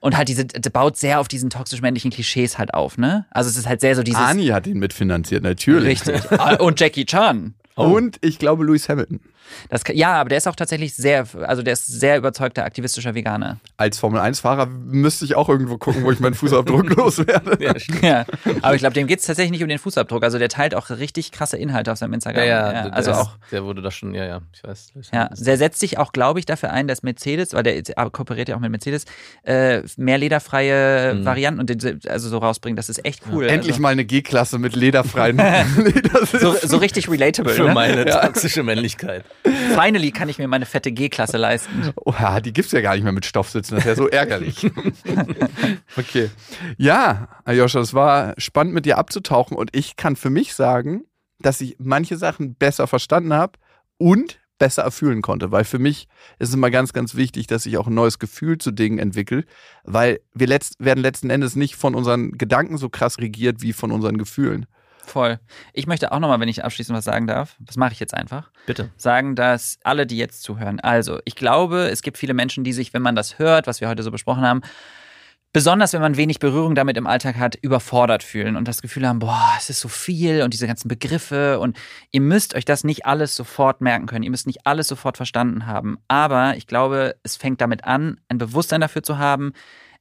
Und 0.00 0.16
halt 0.16 0.28
diese, 0.28 0.44
baut 0.44 0.96
sehr 0.96 1.20
auf 1.20 1.28
diesen 1.28 1.50
toxisch-männlichen 1.50 2.10
Klischees 2.10 2.58
halt 2.58 2.74
auf, 2.74 2.98
ne? 2.98 3.26
Also 3.30 3.50
es 3.50 3.56
ist 3.56 3.66
halt 3.66 3.80
sehr 3.80 3.96
so 3.96 4.02
dieses. 4.02 4.20
Ani 4.20 4.46
hat 4.48 4.66
ihn 4.66 4.78
mitfinanziert, 4.78 5.42
natürlich. 5.42 6.06
Richtig. 6.06 6.30
Und 6.60 6.78
Jackie 6.78 7.06
Chan. 7.06 7.54
Und 7.74 8.18
ich 8.22 8.38
glaube 8.38 8.64
Lewis 8.64 8.88
Hamilton. 8.88 9.20
Das, 9.68 9.82
ja, 9.92 10.12
aber 10.14 10.28
der 10.28 10.38
ist 10.38 10.48
auch 10.48 10.56
tatsächlich 10.56 10.94
sehr, 10.94 11.26
also 11.46 11.62
der 11.62 11.72
ist 11.74 11.86
sehr 11.86 12.16
überzeugter 12.18 12.64
aktivistischer 12.64 13.14
Veganer. 13.14 13.58
Als 13.76 13.98
Formel-1-Fahrer 13.98 14.66
müsste 14.66 15.24
ich 15.24 15.34
auch 15.34 15.48
irgendwo 15.48 15.78
gucken, 15.78 16.04
wo 16.04 16.10
ich 16.10 16.20
meinen 16.20 16.34
Fußabdruck 16.34 16.88
loswerde. 16.96 17.62
Ja, 17.62 17.78
stimmt. 17.78 18.02
Ja, 18.02 18.24
aber 18.62 18.74
ich 18.74 18.80
glaube, 18.80 18.94
dem 18.94 19.06
geht 19.06 19.20
es 19.20 19.26
tatsächlich 19.26 19.52
nicht 19.52 19.62
um 19.62 19.68
den 19.68 19.78
Fußabdruck. 19.78 20.22
Also 20.22 20.38
der 20.38 20.48
teilt 20.48 20.74
auch 20.74 20.90
richtig 20.90 21.32
krasse 21.32 21.56
Inhalte 21.56 21.92
auf 21.92 21.98
seinem 21.98 22.14
Instagram. 22.14 22.44
Ja, 22.44 22.72
ja, 22.72 22.82
der, 22.84 22.94
also 22.94 23.10
der, 23.10 23.20
auch. 23.20 23.30
der 23.52 23.64
wurde 23.64 23.82
da 23.82 23.90
schon, 23.90 24.14
ja, 24.14 24.24
ja, 24.24 24.40
ich 24.52 24.64
weiß. 24.64 24.92
Ja, 25.12 25.28
der 25.36 25.56
setzt 25.56 25.80
sich 25.80 25.98
auch, 25.98 26.12
glaube 26.12 26.38
ich, 26.38 26.46
dafür 26.46 26.70
ein, 26.72 26.88
dass 26.88 27.02
Mercedes, 27.02 27.52
weil 27.54 27.62
der 27.62 27.82
kooperiert 28.10 28.48
ja 28.48 28.56
auch 28.56 28.60
mit 28.60 28.70
Mercedes, 28.70 29.04
äh, 29.44 29.82
mehr 29.96 30.18
lederfreie 30.18 30.78
Mhm. 31.14 31.24
Varianten 31.24 31.60
und 31.60 31.70
den, 31.70 32.00
also 32.08 32.28
so 32.28 32.38
rausbringt. 32.38 32.78
Das 32.78 32.88
ist 32.88 33.04
echt 33.04 33.22
cool. 33.32 33.46
Endlich 33.46 33.72
also, 33.72 33.82
mal 33.82 33.90
eine 33.90 34.04
G-Klasse 34.04 34.58
mit 34.58 34.74
lederfreien 34.76 35.36
Ledersitzen. 35.76 36.40
so, 36.40 36.54
so 36.62 36.76
richtig 36.78 37.08
relatable. 37.10 37.52
Für 37.52 37.64
ne? 37.64 37.74
meine 37.74 38.04
toxische 38.06 38.62
Männlichkeit. 38.62 39.24
Finally 39.44 40.10
kann 40.10 40.28
ich 40.28 40.38
mir 40.38 40.48
meine 40.48 40.66
fette 40.66 40.92
G-Klasse 40.92 41.36
leisten. 41.36 41.92
Oh 42.04 42.14
ja, 42.18 42.40
die 42.40 42.52
gibt's 42.52 42.72
ja 42.72 42.80
gar 42.80 42.94
nicht 42.94 43.04
mehr 43.04 43.12
mit 43.12 43.24
Stoffsitzen. 43.24 43.76
Das 43.76 43.84
ist 43.84 43.88
ja 43.88 43.94
so 43.94 44.08
ärgerlich. 44.08 44.70
okay. 45.96 46.30
Ja, 46.76 47.28
Ayosha, 47.44 47.80
es 47.80 47.94
war 47.94 48.34
spannend 48.38 48.74
mit 48.74 48.84
dir 48.84 48.98
abzutauchen 48.98 49.56
und 49.56 49.74
ich 49.74 49.96
kann 49.96 50.16
für 50.16 50.30
mich 50.30 50.54
sagen, 50.54 51.04
dass 51.38 51.60
ich 51.60 51.76
manche 51.78 52.16
Sachen 52.16 52.54
besser 52.54 52.86
verstanden 52.86 53.32
habe 53.32 53.58
und 53.96 54.40
besser 54.58 54.82
erfühlen 54.82 55.22
konnte, 55.22 55.52
weil 55.52 55.64
für 55.64 55.78
mich 55.78 56.08
ist 56.38 56.48
es 56.48 56.54
immer 56.54 56.70
ganz, 56.70 56.92
ganz 56.92 57.14
wichtig, 57.14 57.46
dass 57.46 57.64
ich 57.64 57.78
auch 57.78 57.86
ein 57.86 57.94
neues 57.94 58.18
Gefühl 58.18 58.58
zu 58.58 58.72
Dingen 58.72 58.98
entwickle, 58.98 59.44
weil 59.84 60.20
wir 60.34 60.48
letzt, 60.48 60.74
werden 60.78 61.00
letzten 61.00 61.30
Endes 61.30 61.56
nicht 61.56 61.76
von 61.76 61.94
unseren 61.94 62.32
Gedanken 62.32 62.76
so 62.76 62.88
krass 62.88 63.18
regiert 63.18 63.62
wie 63.62 63.72
von 63.72 63.92
unseren 63.92 64.18
Gefühlen. 64.18 64.66
Voll. 65.08 65.38
Ich 65.72 65.86
möchte 65.86 66.12
auch 66.12 66.18
nochmal, 66.18 66.38
wenn 66.40 66.48
ich 66.48 66.64
abschließend 66.64 66.96
was 66.96 67.04
sagen 67.04 67.26
darf, 67.26 67.56
das 67.60 67.76
mache 67.76 67.92
ich 67.92 68.00
jetzt 68.00 68.14
einfach. 68.14 68.50
Bitte. 68.66 68.90
sagen, 68.96 69.34
dass 69.34 69.78
alle, 69.82 70.06
die 70.06 70.18
jetzt 70.18 70.42
zuhören, 70.42 70.80
also 70.80 71.20
ich 71.24 71.34
glaube, 71.34 71.88
es 71.88 72.02
gibt 72.02 72.18
viele 72.18 72.34
Menschen, 72.34 72.64
die 72.64 72.74
sich, 72.74 72.92
wenn 72.92 73.02
man 73.02 73.16
das 73.16 73.38
hört, 73.38 73.66
was 73.66 73.80
wir 73.80 73.88
heute 73.88 74.02
so 74.02 74.10
besprochen 74.10 74.42
haben, 74.42 74.60
besonders 75.54 75.94
wenn 75.94 76.02
man 76.02 76.18
wenig 76.18 76.40
Berührung 76.40 76.74
damit 76.74 76.98
im 76.98 77.06
Alltag 77.06 77.36
hat, 77.36 77.56
überfordert 77.56 78.22
fühlen 78.22 78.56
und 78.56 78.68
das 78.68 78.82
Gefühl 78.82 79.08
haben, 79.08 79.18
boah, 79.18 79.54
es 79.56 79.70
ist 79.70 79.80
so 79.80 79.88
viel 79.88 80.42
und 80.42 80.52
diese 80.52 80.66
ganzen 80.66 80.88
Begriffe 80.88 81.58
und 81.58 81.78
ihr 82.10 82.20
müsst 82.20 82.54
euch 82.54 82.66
das 82.66 82.84
nicht 82.84 83.06
alles 83.06 83.34
sofort 83.34 83.80
merken 83.80 84.06
können, 84.06 84.24
ihr 84.24 84.30
müsst 84.30 84.46
nicht 84.46 84.66
alles 84.66 84.88
sofort 84.88 85.16
verstanden 85.16 85.66
haben, 85.66 85.98
aber 86.08 86.56
ich 86.56 86.66
glaube, 86.66 87.16
es 87.22 87.36
fängt 87.36 87.62
damit 87.62 87.84
an, 87.84 88.20
ein 88.28 88.38
Bewusstsein 88.38 88.82
dafür 88.82 89.02
zu 89.02 89.16
haben, 89.16 89.52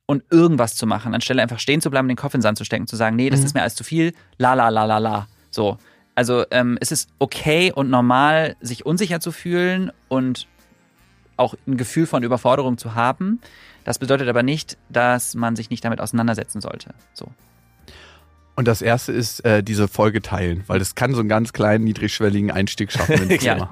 und 0.07 0.23
irgendwas 0.31 0.75
zu 0.75 0.87
machen, 0.87 1.13
anstelle 1.13 1.41
einfach 1.43 1.59
stehen 1.59 1.81
zu 1.81 1.91
bleiben, 1.91 2.07
den 2.07 2.17
Kopf 2.17 2.33
in 2.33 2.39
den 2.39 2.43
Sand 2.43 2.57
zu 2.57 2.63
stecken, 2.65 2.87
zu 2.87 2.95
sagen, 2.95 3.15
nee, 3.15 3.29
das 3.29 3.41
ist 3.43 3.53
mir 3.53 3.61
alles 3.61 3.75
zu 3.75 3.83
viel, 3.83 4.13
la 4.39 4.55
la 4.55 4.69
la 4.69 4.85
la 4.85 4.97
la. 4.97 5.27
So. 5.51 5.77
Also 6.15 6.45
ähm, 6.49 6.77
es 6.81 6.91
ist 6.91 7.09
okay 7.19 7.71
und 7.71 7.91
normal, 7.91 8.55
sich 8.59 8.85
unsicher 8.87 9.19
zu 9.19 9.31
fühlen 9.31 9.91
und 10.07 10.47
auch 11.35 11.53
ein 11.67 11.77
Gefühl 11.77 12.07
von 12.07 12.23
Überforderung 12.23 12.79
zu 12.79 12.95
haben. 12.95 13.39
Das 13.83 13.99
bedeutet 13.99 14.27
aber 14.27 14.41
nicht, 14.41 14.77
dass 14.89 15.35
man 15.35 15.55
sich 15.55 15.69
nicht 15.69 15.85
damit 15.85 16.01
auseinandersetzen 16.01 16.59
sollte. 16.61 16.95
So. 17.13 17.27
Und 18.55 18.67
das 18.67 18.81
erste 18.81 19.11
ist 19.11 19.45
äh, 19.45 19.61
diese 19.61 19.87
Folge 19.87 20.21
teilen, 20.23 20.63
weil 20.65 20.79
das 20.79 20.95
kann 20.95 21.13
so 21.13 21.19
einen 21.19 21.29
ganz 21.29 21.53
kleinen, 21.53 21.83
niedrigschwelligen 21.83 22.49
Einstieg 22.49 22.91
schaffen 22.91 23.29
ins 23.29 23.43
Ja. 23.43 23.69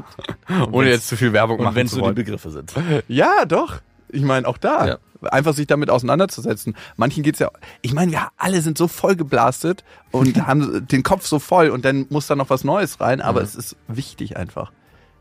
Thema. 0.47 0.69
Ohne 0.71 0.89
jetzt 0.89 1.07
zu 1.07 1.17
viel 1.17 1.33
Werbung 1.33 1.57
Und 1.57 1.63
machen 1.63 1.75
wenn 1.75 1.88
es 1.88 1.93
zu 1.93 1.97
nur 1.97 2.03
die 2.11 2.15
wollen. 2.17 2.25
Begriffe 2.25 2.51
sind. 2.51 2.71
Ja, 3.07 3.45
doch. 3.45 3.81
Ich 4.09 4.21
meine, 4.21 4.47
auch 4.47 4.59
da. 4.59 4.88
Ja. 4.88 4.97
Einfach 5.28 5.53
sich 5.53 5.67
damit 5.67 5.89
auseinanderzusetzen. 5.89 6.76
Manchen 6.97 7.23
geht's 7.23 7.39
ja, 7.39 7.49
ich 7.82 7.93
meine, 7.93 8.11
wir 8.11 8.28
alle 8.38 8.61
sind 8.61 8.78
so 8.78 8.88
voll 8.88 9.15
geblastet 9.15 9.84
und 10.11 10.36
haben 10.47 10.88
den 10.88 11.03
Kopf 11.03 11.26
so 11.26 11.39
voll 11.39 11.69
und 11.69 11.86
dann 11.86 12.05
muss 12.09 12.28
da 12.28 12.36
noch 12.36 12.49
was 12.49 12.63
Neues 12.63 12.99
rein, 12.99 13.21
aber 13.21 13.41
es 13.41 13.55
ist 13.55 13.76
wichtig 13.88 14.38
einfach. 14.38 14.71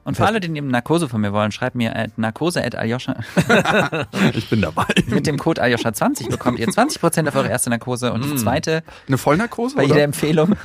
Und 0.04 0.18
für 0.18 0.26
alle, 0.26 0.38
die 0.38 0.54
eben 0.54 0.68
Narkose 0.68 1.08
von 1.08 1.20
mir 1.20 1.32
wollen, 1.32 1.50
schreibt 1.50 1.76
mir 1.76 1.96
at 1.96 2.18
narkose 2.18 2.62
at 2.62 2.74
aljoscha. 2.74 3.16
Ich 4.34 4.50
bin 4.50 4.60
dabei. 4.60 4.84
Mit 5.06 5.26
dem 5.26 5.38
Code 5.38 5.62
aljoscha20 5.62 6.30
bekommt 6.30 6.58
ihr 6.58 6.68
20% 6.68 7.26
auf 7.26 7.34
eure 7.34 7.48
erste 7.48 7.70
Narkose 7.70 8.12
und 8.12 8.22
die 8.22 8.36
zweite 8.36 8.82
Eine 9.08 9.16
Vollnarkose, 9.16 9.76
bei 9.76 9.84
jeder 9.84 9.94
oder? 9.94 10.04
Empfehlung. 10.04 10.56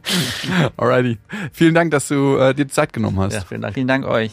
Alrighty. 0.78 1.18
Vielen 1.52 1.74
Dank, 1.74 1.90
dass 1.90 2.08
du 2.08 2.36
äh, 2.36 2.54
dir 2.54 2.68
Zeit 2.68 2.94
genommen 2.94 3.20
hast. 3.20 3.34
Ja, 3.34 3.40
vielen 3.42 3.60
Dank. 3.60 3.74
Vielen 3.74 3.88
Dank 3.88 4.06
euch. 4.06 4.32